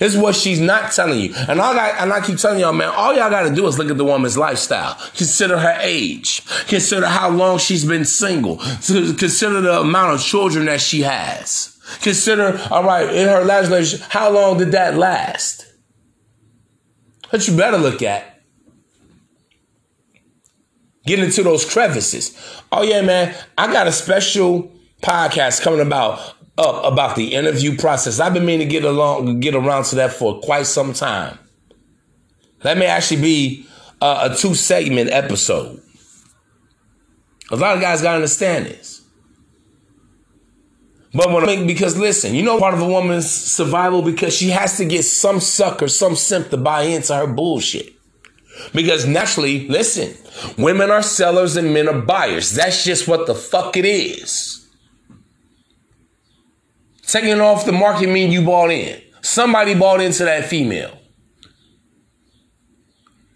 It's 0.00 0.16
what 0.16 0.34
she's 0.34 0.58
not 0.58 0.90
telling 0.90 1.20
you. 1.20 1.34
And 1.48 1.60
all 1.60 1.78
I, 1.78 1.90
and 1.90 2.12
I 2.12 2.20
keep 2.20 2.38
telling 2.38 2.58
y'all, 2.58 2.72
man, 2.72 2.92
all 2.96 3.14
y'all 3.14 3.30
got 3.30 3.48
to 3.48 3.54
do 3.54 3.64
is 3.68 3.78
look 3.78 3.92
at 3.92 3.96
the 3.96 4.04
woman's 4.04 4.36
lifestyle. 4.36 4.94
Consider 5.14 5.56
her 5.56 5.78
age. 5.80 6.44
Consider 6.66 7.06
how 7.06 7.30
long 7.30 7.58
she's 7.58 7.84
been 7.84 8.04
single. 8.04 8.56
Consider 8.56 9.60
the 9.60 9.82
amount 9.82 10.14
of 10.14 10.20
children 10.20 10.64
that 10.64 10.80
she 10.80 11.02
has. 11.02 11.78
Consider, 12.00 12.60
all 12.72 12.82
right, 12.82 13.08
in 13.08 13.28
her 13.28 13.44
last 13.44 13.68
relationship, 13.68 14.04
how 14.10 14.30
long 14.30 14.58
did 14.58 14.72
that 14.72 14.96
last? 14.96 15.64
That 17.30 17.46
you 17.46 17.56
better 17.56 17.78
look 17.78 18.02
at. 18.02 18.35
Get 21.06 21.20
into 21.20 21.42
those 21.42 21.64
crevices. 21.64 22.36
Oh 22.72 22.82
yeah, 22.82 23.00
man, 23.00 23.34
I 23.56 23.72
got 23.72 23.86
a 23.86 23.92
special 23.92 24.72
podcast 25.02 25.62
coming 25.62 25.80
about 25.80 26.34
up 26.58 26.84
about 26.84 27.16
the 27.16 27.34
interview 27.34 27.76
process. 27.76 28.18
I've 28.18 28.34
been 28.34 28.46
meaning 28.46 28.66
to 28.68 28.72
get 28.72 28.84
along, 28.84 29.40
get 29.40 29.54
around 29.54 29.84
to 29.84 29.96
that 29.96 30.12
for 30.12 30.40
quite 30.40 30.66
some 30.66 30.92
time. 30.92 31.38
That 32.62 32.78
may 32.78 32.86
actually 32.86 33.22
be 33.22 33.66
a, 34.00 34.30
a 34.30 34.36
two 34.36 34.54
segment 34.54 35.10
episode. 35.10 35.80
A 37.50 37.56
lot 37.56 37.76
of 37.76 37.80
guys 37.80 38.02
gotta 38.02 38.16
understand 38.16 38.66
this. 38.66 39.02
But 41.12 41.30
when 41.30 41.48
I 41.48 41.64
because 41.64 41.96
listen, 41.96 42.34
you 42.34 42.42
know 42.42 42.58
part 42.58 42.74
of 42.74 42.80
a 42.80 42.88
woman's 42.88 43.30
survival 43.30 44.02
because 44.02 44.34
she 44.34 44.48
has 44.50 44.76
to 44.78 44.84
get 44.84 45.04
some 45.04 45.40
sucker, 45.40 45.88
some 45.88 46.16
simp 46.16 46.50
to 46.50 46.56
buy 46.56 46.82
into 46.82 47.14
her 47.14 47.26
bullshit. 47.26 47.95
Because 48.74 49.06
naturally, 49.06 49.68
listen, 49.68 50.16
women 50.56 50.90
are 50.90 51.02
sellers 51.02 51.56
and 51.56 51.72
men 51.72 51.88
are 51.88 52.00
buyers. 52.00 52.52
That's 52.52 52.84
just 52.84 53.08
what 53.08 53.26
the 53.26 53.34
fuck 53.34 53.76
it 53.76 53.84
is. 53.84 54.68
Taking 57.02 57.40
off 57.40 57.64
the 57.64 57.72
market 57.72 58.08
mean 58.08 58.32
you 58.32 58.44
bought 58.44 58.70
in. 58.70 59.00
Somebody 59.22 59.74
bought 59.74 60.00
into 60.00 60.24
that 60.24 60.46
female. 60.46 60.98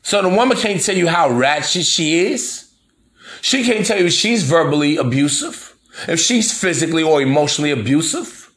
So 0.03 0.23
the 0.23 0.29
woman 0.29 0.57
can't 0.57 0.83
tell 0.83 0.97
you 0.97 1.09
how 1.09 1.31
ratchet 1.31 1.85
she 1.85 2.27
is. 2.27 2.73
She 3.43 3.65
can't 3.65 3.87
tell 3.87 4.01
you 4.01 4.11
she's 4.11 4.43
verbally 4.43 4.97
abusive, 4.97 5.77
if 6.09 6.19
she's 6.19 6.59
physically 6.59 7.03
or 7.03 7.23
emotionally 7.23 7.71
abusive. 7.71 8.53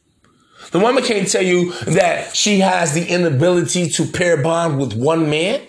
The 0.72 0.80
woman 0.80 1.04
can't 1.04 1.30
tell 1.30 1.44
you 1.44 1.72
that 1.82 2.34
she 2.34 2.58
has 2.58 2.92
the 2.92 3.06
inability 3.06 3.88
to 3.90 4.04
pair 4.06 4.42
bond 4.42 4.78
with 4.78 4.94
one 4.94 5.30
man. 5.30 5.62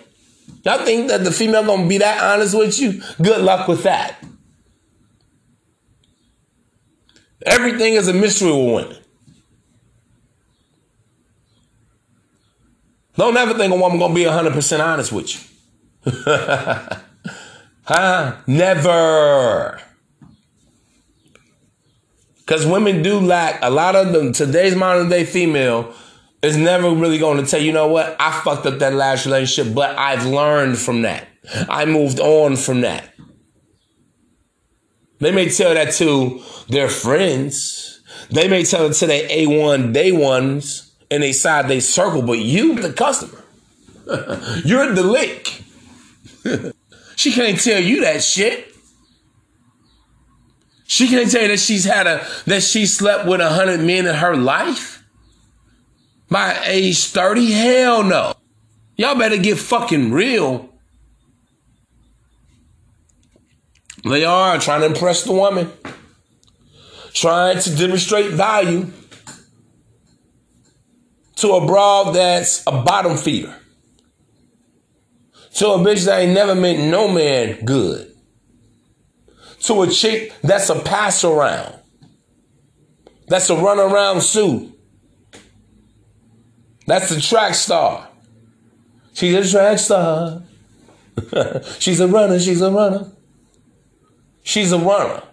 Y'all 0.63 0.83
think 0.83 1.09
that 1.09 1.23
the 1.23 1.31
female 1.31 1.63
gonna 1.63 1.87
be 1.87 1.99
that 1.99 2.23
honest 2.23 2.57
with 2.57 2.79
you? 2.79 3.01
Good 3.21 3.41
luck 3.41 3.67
with 3.67 3.83
that. 3.83 4.23
Everything 7.45 7.93
is 7.93 8.07
a 8.07 8.13
mystery 8.13 8.51
with 8.51 8.73
women. 8.73 8.97
Don't 13.15 13.37
ever 13.37 13.53
think 13.53 13.73
a 13.73 13.77
woman 13.77 13.99
gonna 13.99 14.13
be 14.13 14.23
100% 14.23 14.79
honest 14.83 15.11
with 15.11 15.35
you. 15.35 16.11
huh? 17.83 18.35
Never. 18.47 19.79
Because 22.39 22.65
women 22.65 23.01
do 23.01 23.19
lack, 23.19 23.59
a 23.61 23.69
lot 23.69 23.95
of 23.95 24.13
them, 24.13 24.33
today's 24.33 24.75
modern 24.75 25.09
day 25.09 25.25
female 25.25 25.93
is 26.45 26.57
never 26.57 26.89
really 26.91 27.17
going 27.17 27.43
to 27.43 27.49
tell 27.49 27.61
you, 27.61 27.71
know 27.71 27.87
what, 27.87 28.15
I 28.19 28.31
fucked 28.41 28.65
up 28.65 28.79
that 28.79 28.93
last 28.93 29.25
relationship, 29.25 29.73
but 29.73 29.97
I've 29.97 30.25
learned 30.25 30.77
from 30.77 31.03
that. 31.03 31.27
I 31.69 31.85
moved 31.85 32.19
on 32.19 32.55
from 32.55 32.81
that. 32.81 33.13
They 35.19 35.31
may 35.31 35.49
tell 35.49 35.73
that 35.73 35.93
to 35.93 36.41
their 36.67 36.89
friends. 36.89 38.01
They 38.29 38.47
may 38.47 38.63
tell 38.63 38.85
it 38.89 38.93
to 38.95 39.07
their 39.07 39.27
A1 39.29 39.93
day 39.93 40.11
ones 40.11 40.93
and 41.11 41.23
they 41.23 41.31
side 41.31 41.67
they 41.67 41.79
circle, 41.79 42.21
but 42.21 42.39
you, 42.39 42.81
the 42.81 42.91
customer, 42.91 43.43
you're 44.65 44.93
the 44.93 45.03
lick. 45.03 45.61
she 47.15 47.31
can't 47.31 47.59
tell 47.59 47.81
you 47.81 48.01
that 48.01 48.23
shit. 48.23 48.73
She 50.87 51.07
can't 51.07 51.29
tell 51.31 51.41
you 51.41 51.47
that 51.49 51.59
she's 51.59 51.85
had 51.85 52.05
a 52.05 52.25
that 52.45 52.61
she 52.61 52.85
slept 52.85 53.27
with 53.27 53.41
a 53.41 53.49
hundred 53.49 53.79
men 53.79 54.05
in 54.05 54.15
her 54.15 54.35
life. 54.35 54.94
By 56.29 56.59
age 56.65 57.05
30? 57.05 57.51
Hell 57.51 58.03
no. 58.03 58.33
Y'all 58.97 59.17
better 59.17 59.37
get 59.37 59.57
fucking 59.57 60.11
real. 60.11 60.69
They 64.03 64.23
are 64.23 64.59
trying 64.59 64.81
to 64.81 64.87
impress 64.87 65.23
the 65.23 65.33
woman, 65.33 65.71
trying 67.13 67.59
to 67.59 67.75
demonstrate 67.75 68.31
value 68.31 68.91
to 71.37 71.53
a 71.53 71.65
broad 71.65 72.13
that's 72.13 72.63
a 72.67 72.71
bottom 72.83 73.17
feeder. 73.17 73.55
To 75.55 75.69
a 75.69 75.77
bitch 75.79 76.05
that 76.05 76.19
ain't 76.19 76.33
never 76.33 76.53
meant 76.53 76.89
no 76.89 77.07
man 77.07 77.63
good. 77.65 78.13
To 79.61 79.81
a 79.81 79.87
chick 79.87 80.33
that's 80.43 80.69
a 80.69 80.79
pass 80.79 81.23
around. 81.23 81.75
That's 83.27 83.49
a 83.49 83.55
run 83.55 83.79
around 83.79 84.21
suit. 84.21 84.74
That's 86.85 87.11
a 87.11 87.21
track 87.21 87.55
star. 87.55 88.07
She's 89.13 89.33
a 89.33 89.49
track 89.49 89.79
star. 89.79 90.43
she's 91.79 91.99
a 91.99 92.07
runner, 92.07 92.39
she's 92.39 92.61
a 92.61 92.71
runner. 92.71 93.11
She's 94.43 94.71
a 94.71 94.77
runner. 94.77 95.23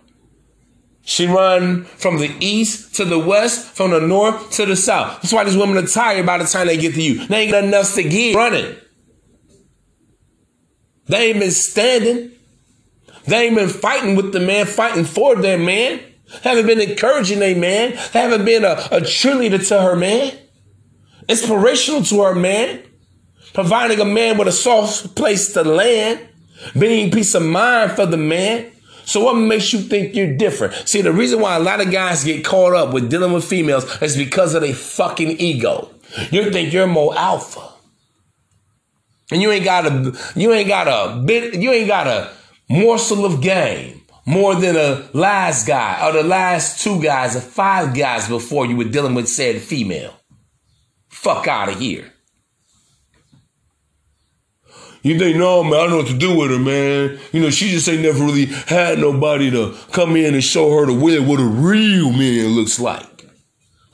She 1.05 1.27
run 1.27 1.85
from 1.85 2.19
the 2.19 2.35
east 2.39 2.95
to 2.97 3.05
the 3.05 3.19
west, 3.19 3.67
from 3.67 3.91
the 3.91 4.01
north 4.01 4.53
to 4.53 4.67
the 4.67 4.77
south. 4.77 5.21
That's 5.21 5.33
why 5.33 5.45
these 5.45 5.57
women 5.57 5.77
are 5.77 5.87
tired 5.87 6.25
by 6.25 6.39
the 6.39 6.45
time 6.45 6.69
they 6.69 6.77
get 6.77 6.95
to 6.95 7.03
you. 7.03 7.27
They 7.27 7.43
ain't 7.43 7.53
got 7.53 7.65
enough 7.65 7.93
to 7.95 8.05
get 8.05 8.37
running. 8.37 8.77
They 11.07 11.31
ain't 11.31 11.41
been 11.41 11.51
standing. 11.51 12.31
They 13.27 13.47
ain't 13.47 13.57
been 13.57 13.69
fighting 13.69 14.15
with 14.15 14.33
the 14.33 14.41
man, 14.41 14.67
fighting 14.67 15.05
for 15.05 15.37
their 15.37 15.59
man. 15.59 16.01
Haven't 16.43 16.67
been 16.67 16.81
encouraging 16.81 17.41
their 17.41 17.57
man. 17.57 17.93
Haven't 17.93 18.45
been 18.45 18.65
a, 18.65 18.73
a 18.91 19.01
cheerleader 19.01 19.67
to 19.69 19.83
her 19.83 19.97
man. 19.97 20.39
Inspirational 21.29 22.03
to 22.05 22.23
her 22.23 22.35
man. 22.35 22.83
Providing 23.55 24.01
a 24.01 24.05
man 24.05 24.39
with 24.39 24.49
a 24.49 24.53
soft 24.53 25.15
place 25.15 25.53
to 25.55 25.63
land. 25.63 26.21
Being 26.79 27.11
peace 27.11 27.35
of 27.35 27.43
mind 27.43 27.93
for 27.93 28.07
the 28.07 28.17
man. 28.17 28.73
So 29.05 29.25
what 29.25 29.35
makes 29.35 29.73
you 29.73 29.81
think 29.81 30.15
you're 30.15 30.37
different? 30.37 30.75
See, 30.89 31.03
the 31.03 31.13
reason 31.13 31.41
why 31.41 31.57
a 31.57 31.61
lot 31.61 31.81
of 31.81 31.91
guys 31.91 32.25
get 32.25 32.45
caught 32.45 32.75
up 32.75 32.95
with 32.95 33.11
dealing 33.11 33.33
with 33.33 33.45
females 33.45 34.01
is 34.01 34.17
because 34.17 34.55
of 34.55 34.63
their 34.63 34.75
fucking 34.75 35.41
ego. 35.41 35.91
You 36.31 36.51
think 36.51 36.73
you're 36.73 36.87
more 36.87 37.17
alpha. 37.17 37.69
And 39.31 39.41
you 39.41 39.51
ain't 39.51 39.65
got 39.65 39.87
a 39.87 40.13
you 40.37 40.53
ain't 40.53 40.69
got 40.69 40.89
a 40.89 41.23
bit 41.23 41.55
you 41.55 41.73
ain't 41.73 41.89
got 41.89 42.07
a 42.07 42.33
morsel 42.69 43.25
of 43.25 43.41
game 43.41 44.03
more 44.27 44.55
than 44.55 44.77
a 44.77 45.09
last 45.15 45.67
guy 45.67 46.07
or 46.07 46.13
the 46.13 46.23
last 46.23 46.83
two 46.83 47.03
guys 47.03 47.35
or 47.35 47.41
five 47.41 47.95
guys 47.95 48.29
before 48.29 48.67
you 48.67 48.77
were 48.77 48.85
dealing 48.85 49.15
with 49.15 49.29
said 49.29 49.61
female. 49.61 50.15
Fuck 51.13 51.47
out 51.47 51.69
of 51.69 51.79
here. 51.79 52.11
You 55.03 55.19
think, 55.19 55.37
no, 55.37 55.63
man, 55.63 55.75
I 55.75 55.77
don't 55.83 55.91
know 55.91 55.97
what 55.99 56.07
to 56.07 56.19
do 56.19 56.39
with 56.39 56.51
her, 56.51 56.59
man. 56.59 57.21
You 57.33 57.43
know, 57.43 57.51
she 57.51 57.71
just 57.71 57.89
ain't 57.89 58.03
never 58.03 58.25
really 58.25 58.47
had 58.47 58.99
nobody 58.99 59.51
to 59.51 59.77
come 59.93 60.17
in 60.17 60.35
and 60.35 60.43
show 60.43 60.71
her 60.71 60.87
the 60.87 60.95
way 60.95 61.21
what 61.21 61.39
a 61.39 61.45
real 61.45 62.11
man 62.13 62.49
looks 62.49 62.81
like. 62.81 63.29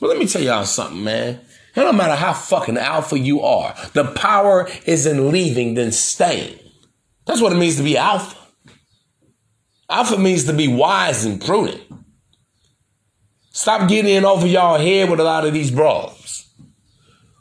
But 0.01 0.09
let 0.09 0.19
me 0.19 0.27
tell 0.27 0.43
y'all 0.43 0.65
something, 0.65 1.03
man. 1.03 1.41
It 1.75 1.81
don't 1.81 1.97
matter 1.97 2.15
how 2.15 2.33
fucking 2.33 2.79
alpha 2.79 3.19
you 3.19 3.41
are. 3.43 3.75
The 3.95 4.05
power 4.05 4.69
is 4.87 5.07
in 5.07 5.31
leaving 5.31 5.75
than 5.75 5.93
staying. 5.93 6.59
That's 7.27 7.41
what 7.41 7.53
it 7.53 7.57
means 7.57 7.77
to 7.77 7.83
be 7.83 7.97
alpha. 7.97 8.37
Alpha 9.91 10.19
means 10.19 10.45
to 10.45 10.53
be 10.53 10.69
wise 10.69 11.25
and 11.25 11.45
prudent. 11.45 11.83
Stop 13.51 13.89
getting 13.89 14.15
in 14.15 14.25
over 14.25 14.47
y'all 14.47 14.79
head 14.79 15.11
with 15.11 15.21
a 15.21 15.25
lot 15.25 15.47
of 15.47 15.53
these 15.53 15.71
bras. 15.71 16.48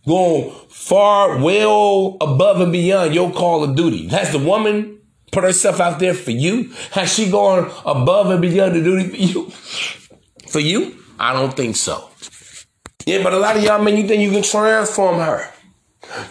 Going 0.07 0.51
far, 0.69 1.37
well 1.37 2.15
above 2.21 2.61
and 2.61 2.71
beyond 2.71 3.13
your 3.13 3.29
call 3.31 3.63
of 3.63 3.75
duty. 3.75 4.07
Has 4.07 4.31
the 4.31 4.39
woman 4.39 5.01
put 5.33 5.43
herself 5.43 5.81
out 5.81 5.99
there 5.99 6.13
for 6.13 6.31
you? 6.31 6.73
Has 6.91 7.13
she 7.13 7.29
gone 7.29 7.69
above 7.85 8.29
and 8.29 8.41
beyond 8.41 8.75
the 8.75 8.81
duty 8.81 9.09
for 9.09 9.17
you? 9.17 9.49
For 10.49 10.59
you? 10.61 10.97
I 11.19 11.33
don't 11.33 11.53
think 11.53 11.75
so. 11.75 12.09
Yeah, 13.05 13.21
but 13.21 13.33
a 13.33 13.37
lot 13.37 13.57
of 13.57 13.63
y'all 13.63 13.83
men, 13.83 13.97
you 13.97 14.07
think 14.07 14.21
you 14.21 14.31
can 14.31 14.43
transform 14.43 15.17
her. 15.17 15.49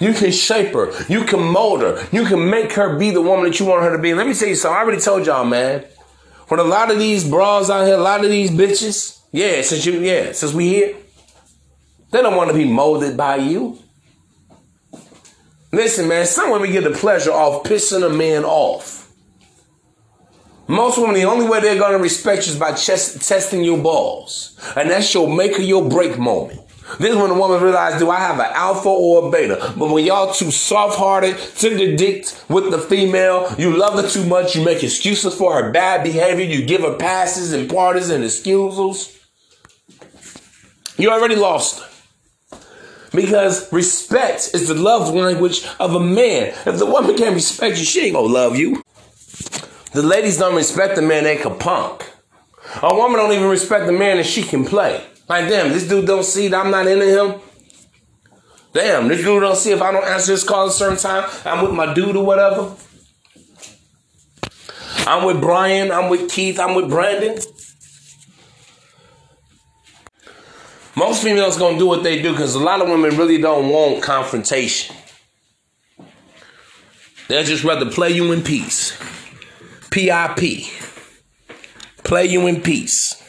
You 0.00 0.14
can 0.14 0.32
shape 0.32 0.72
her. 0.72 0.92
You 1.08 1.24
can 1.24 1.42
mold 1.42 1.82
her. 1.82 2.06
You 2.12 2.24
can 2.24 2.48
make 2.48 2.72
her 2.72 2.98
be 2.98 3.10
the 3.10 3.20
woman 3.20 3.44
that 3.44 3.60
you 3.60 3.66
want 3.66 3.82
her 3.82 3.94
to 3.94 4.02
be. 4.02 4.14
Let 4.14 4.26
me 4.26 4.32
tell 4.32 4.48
you 4.48 4.54
something. 4.54 4.76
I 4.76 4.82
already 4.82 5.00
told 5.00 5.26
y'all, 5.26 5.44
man. 5.44 5.84
For 6.46 6.56
a 6.58 6.64
lot 6.64 6.90
of 6.90 6.98
these 6.98 7.28
bras 7.28 7.68
out 7.68 7.86
here, 7.86 7.96
a 7.96 8.00
lot 8.00 8.24
of 8.24 8.30
these 8.30 8.50
bitches, 8.50 9.20
yeah, 9.32 9.60
since 9.62 9.84
you, 9.84 10.00
yeah, 10.00 10.32
since 10.32 10.54
we 10.54 10.68
here, 10.68 10.96
they 12.10 12.22
don't 12.22 12.36
want 12.36 12.50
to 12.50 12.56
be 12.56 12.64
molded 12.64 13.16
by 13.16 13.36
you. 13.36 13.78
Listen, 15.72 16.08
man, 16.08 16.26
some 16.26 16.50
women 16.50 16.70
get 16.70 16.84
the 16.84 16.90
pleasure 16.90 17.32
of 17.32 17.62
pissing 17.64 18.06
a 18.06 18.08
man 18.08 18.44
off. 18.44 19.12
Most 20.68 20.98
women, 20.98 21.14
the 21.14 21.24
only 21.24 21.46
way 21.46 21.60
they're 21.60 21.78
going 21.78 21.92
to 21.92 22.02
respect 22.02 22.46
you 22.46 22.52
is 22.52 22.58
by 22.58 22.72
chest, 22.72 23.26
testing 23.28 23.62
your 23.62 23.78
balls. 23.78 24.58
And 24.76 24.90
that's 24.90 25.12
your 25.14 25.28
make 25.28 25.58
or 25.58 25.62
your 25.62 25.88
break 25.88 26.18
moment. 26.18 26.60
This 26.98 27.10
is 27.10 27.16
when 27.16 27.30
the 27.30 27.34
woman 27.34 27.60
realizes, 27.60 28.00
do 28.00 28.10
I 28.10 28.18
have 28.18 28.38
an 28.38 28.46
alpha 28.50 28.88
or 28.88 29.26
a 29.26 29.30
beta? 29.30 29.74
But 29.76 29.90
when 29.90 30.04
y'all 30.04 30.32
too 30.32 30.52
soft-hearted, 30.52 31.36
to 31.36 31.70
the 31.70 32.36
with 32.48 32.70
the 32.70 32.78
female, 32.78 33.52
you 33.58 33.76
love 33.76 34.02
her 34.02 34.08
too 34.08 34.24
much, 34.24 34.54
you 34.54 34.64
make 34.64 34.82
excuses 34.82 35.34
for 35.34 35.60
her 35.60 35.72
bad 35.72 36.04
behavior, 36.04 36.44
you 36.44 36.64
give 36.64 36.82
her 36.82 36.96
passes 36.96 37.52
and 37.52 37.68
parties 37.68 38.08
and 38.08 38.24
excuses. 38.24 39.18
You 40.96 41.10
already 41.10 41.36
lost 41.36 41.80
her. 41.80 41.88
Because 43.16 43.72
respect 43.72 44.50
is 44.54 44.68
the 44.68 44.74
love 44.74 45.12
language 45.12 45.66
of 45.80 45.94
a 45.94 46.00
man. 46.00 46.54
If 46.66 46.78
the 46.78 46.86
woman 46.86 47.16
can't 47.16 47.34
respect 47.34 47.78
you, 47.78 47.84
she 47.84 48.06
ain't 48.06 48.14
gonna 48.14 48.28
love 48.28 48.56
you. 48.56 48.82
The 49.92 50.02
ladies 50.02 50.38
don't 50.38 50.54
respect 50.54 50.94
the 50.94 51.02
man 51.02 51.24
they 51.24 51.36
can 51.36 51.58
punk. 51.58 52.04
A 52.82 52.94
woman 52.94 53.18
don't 53.18 53.32
even 53.32 53.48
respect 53.48 53.86
the 53.86 53.92
man 53.92 54.18
that 54.18 54.26
she 54.26 54.42
can 54.42 54.64
play. 54.64 55.02
Like, 55.28 55.48
damn, 55.48 55.70
this 55.70 55.88
dude 55.88 56.06
don't 56.06 56.24
see 56.24 56.48
that 56.48 56.64
I'm 56.64 56.70
not 56.70 56.86
into 56.86 57.06
him. 57.06 57.40
Damn, 58.72 59.08
this 59.08 59.24
dude 59.24 59.40
don't 59.40 59.56
see 59.56 59.72
if 59.72 59.80
I 59.80 59.90
don't 59.90 60.04
answer 60.04 60.32
his 60.32 60.44
call 60.44 60.66
at 60.66 60.68
a 60.68 60.72
certain 60.72 60.98
time, 60.98 61.28
I'm 61.46 61.64
with 61.64 61.72
my 61.72 61.94
dude 61.94 62.14
or 62.14 62.26
whatever. 62.26 62.76
I'm 65.06 65.24
with 65.24 65.40
Brian, 65.40 65.90
I'm 65.90 66.10
with 66.10 66.30
Keith, 66.30 66.60
I'm 66.60 66.74
with 66.74 66.90
Brandon. 66.90 67.38
Most 70.96 71.22
females 71.22 71.58
gonna 71.58 71.78
do 71.78 71.86
what 71.86 72.02
they 72.02 72.22
do 72.22 72.32
because 72.32 72.54
a 72.54 72.58
lot 72.58 72.80
of 72.80 72.88
women 72.88 73.18
really 73.18 73.36
don't 73.36 73.68
want 73.68 74.02
confrontation. 74.02 74.96
They'll 77.28 77.44
just 77.44 77.64
rather 77.64 77.90
play 77.90 78.10
you 78.10 78.32
in 78.32 78.42
peace. 78.42 78.98
PIP. 79.90 80.64
Play 82.02 82.26
you 82.26 82.46
in 82.46 82.62
peace. 82.62 83.22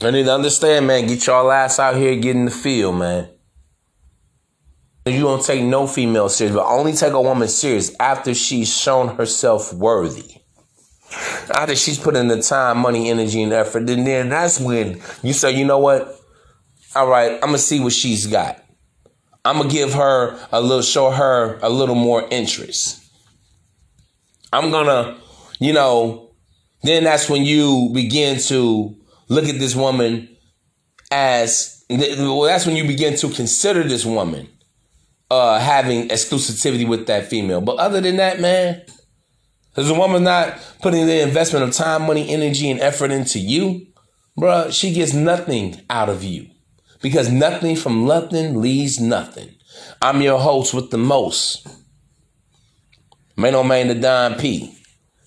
I 0.00 0.10
need 0.10 0.24
to 0.24 0.32
understand, 0.34 0.86
man. 0.86 1.06
Get 1.06 1.26
y'all 1.26 1.52
ass 1.52 1.78
out 1.78 1.96
here, 1.96 2.16
get 2.16 2.36
in 2.36 2.46
the 2.46 2.50
field, 2.50 2.96
man. 2.96 3.28
You 5.04 5.20
don't 5.20 5.44
take 5.44 5.62
no 5.62 5.86
female 5.86 6.30
serious, 6.30 6.56
but 6.56 6.66
only 6.66 6.94
take 6.94 7.12
a 7.12 7.20
woman 7.20 7.48
serious 7.48 7.94
after 8.00 8.32
she's 8.32 8.74
shown 8.74 9.16
herself 9.16 9.74
worthy 9.74 10.39
after 11.12 11.74
she's 11.74 11.98
put 11.98 12.16
in 12.16 12.28
the 12.28 12.40
time, 12.40 12.78
money, 12.78 13.10
energy, 13.10 13.42
and 13.42 13.52
effort, 13.52 13.86
then, 13.86 14.04
then 14.04 14.28
that's 14.28 14.60
when 14.60 15.00
you 15.22 15.32
say, 15.32 15.52
you 15.52 15.64
know 15.64 15.78
what? 15.78 16.16
All 16.94 17.08
right, 17.08 17.34
I'm 17.34 17.40
gonna 17.48 17.58
see 17.58 17.80
what 17.80 17.92
she's 17.92 18.26
got. 18.26 18.64
I'm 19.44 19.58
gonna 19.58 19.70
give 19.70 19.94
her 19.94 20.38
a 20.52 20.60
little, 20.60 20.82
show 20.82 21.10
her 21.10 21.58
a 21.62 21.68
little 21.68 21.94
more 21.94 22.26
interest. 22.30 23.02
I'm 24.52 24.70
gonna, 24.70 25.18
you 25.58 25.72
know, 25.72 26.32
then 26.82 27.04
that's 27.04 27.28
when 27.28 27.44
you 27.44 27.90
begin 27.92 28.38
to 28.40 28.96
look 29.28 29.44
at 29.44 29.58
this 29.58 29.74
woman 29.76 30.36
as 31.10 31.84
well. 31.88 32.42
That's 32.42 32.66
when 32.66 32.76
you 32.76 32.86
begin 32.86 33.16
to 33.18 33.28
consider 33.28 33.82
this 33.84 34.04
woman 34.04 34.48
uh, 35.30 35.60
having 35.60 36.08
exclusivity 36.08 36.86
with 36.88 37.06
that 37.06 37.26
female. 37.26 37.60
But 37.60 37.78
other 37.78 38.00
than 38.00 38.16
that, 38.16 38.40
man, 38.40 38.82
is 39.80 39.90
a 39.90 39.94
woman 39.94 40.24
not 40.24 40.58
putting 40.82 41.06
the 41.06 41.22
investment 41.22 41.64
of 41.64 41.72
time, 41.74 42.02
money, 42.02 42.28
energy, 42.30 42.70
and 42.70 42.80
effort 42.80 43.10
into 43.10 43.38
you, 43.38 43.86
bruh, 44.38 44.72
she 44.72 44.92
gets 44.92 45.12
nothing 45.12 45.80
out 45.88 46.08
of 46.08 46.24
you. 46.24 46.48
Because 47.02 47.30
nothing 47.30 47.76
from 47.76 48.04
nothing 48.04 48.60
leaves 48.60 49.00
nothing. 49.00 49.54
I'm 50.02 50.20
your 50.20 50.38
host 50.38 50.74
with 50.74 50.90
the 50.90 50.98
most. 50.98 51.66
Main 53.36 53.54
on 53.54 53.64
oh, 53.64 53.68
Mane 53.68 53.88
the 53.88 53.94
Don 53.94 54.34
P. 54.34 54.74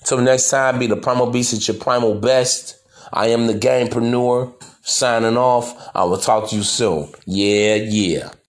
Till 0.03 0.21
next 0.21 0.49
time, 0.51 0.77
be 0.77 0.85
the 0.85 0.97
primal 0.97 1.31
beast 1.31 1.53
at 1.53 1.67
your 1.67 1.77
primal 1.77 2.13
best. 2.13 2.77
I 3.11 3.27
am 3.27 3.47
the 3.47 3.53
gamepreneur. 3.53 4.53
Signing 4.85 5.37
off. 5.37 5.89
I 5.95 6.03
will 6.03 6.17
talk 6.17 6.49
to 6.49 6.55
you 6.57 6.63
soon. 6.63 7.09
Yeah, 7.25 7.75
yeah. 7.75 8.33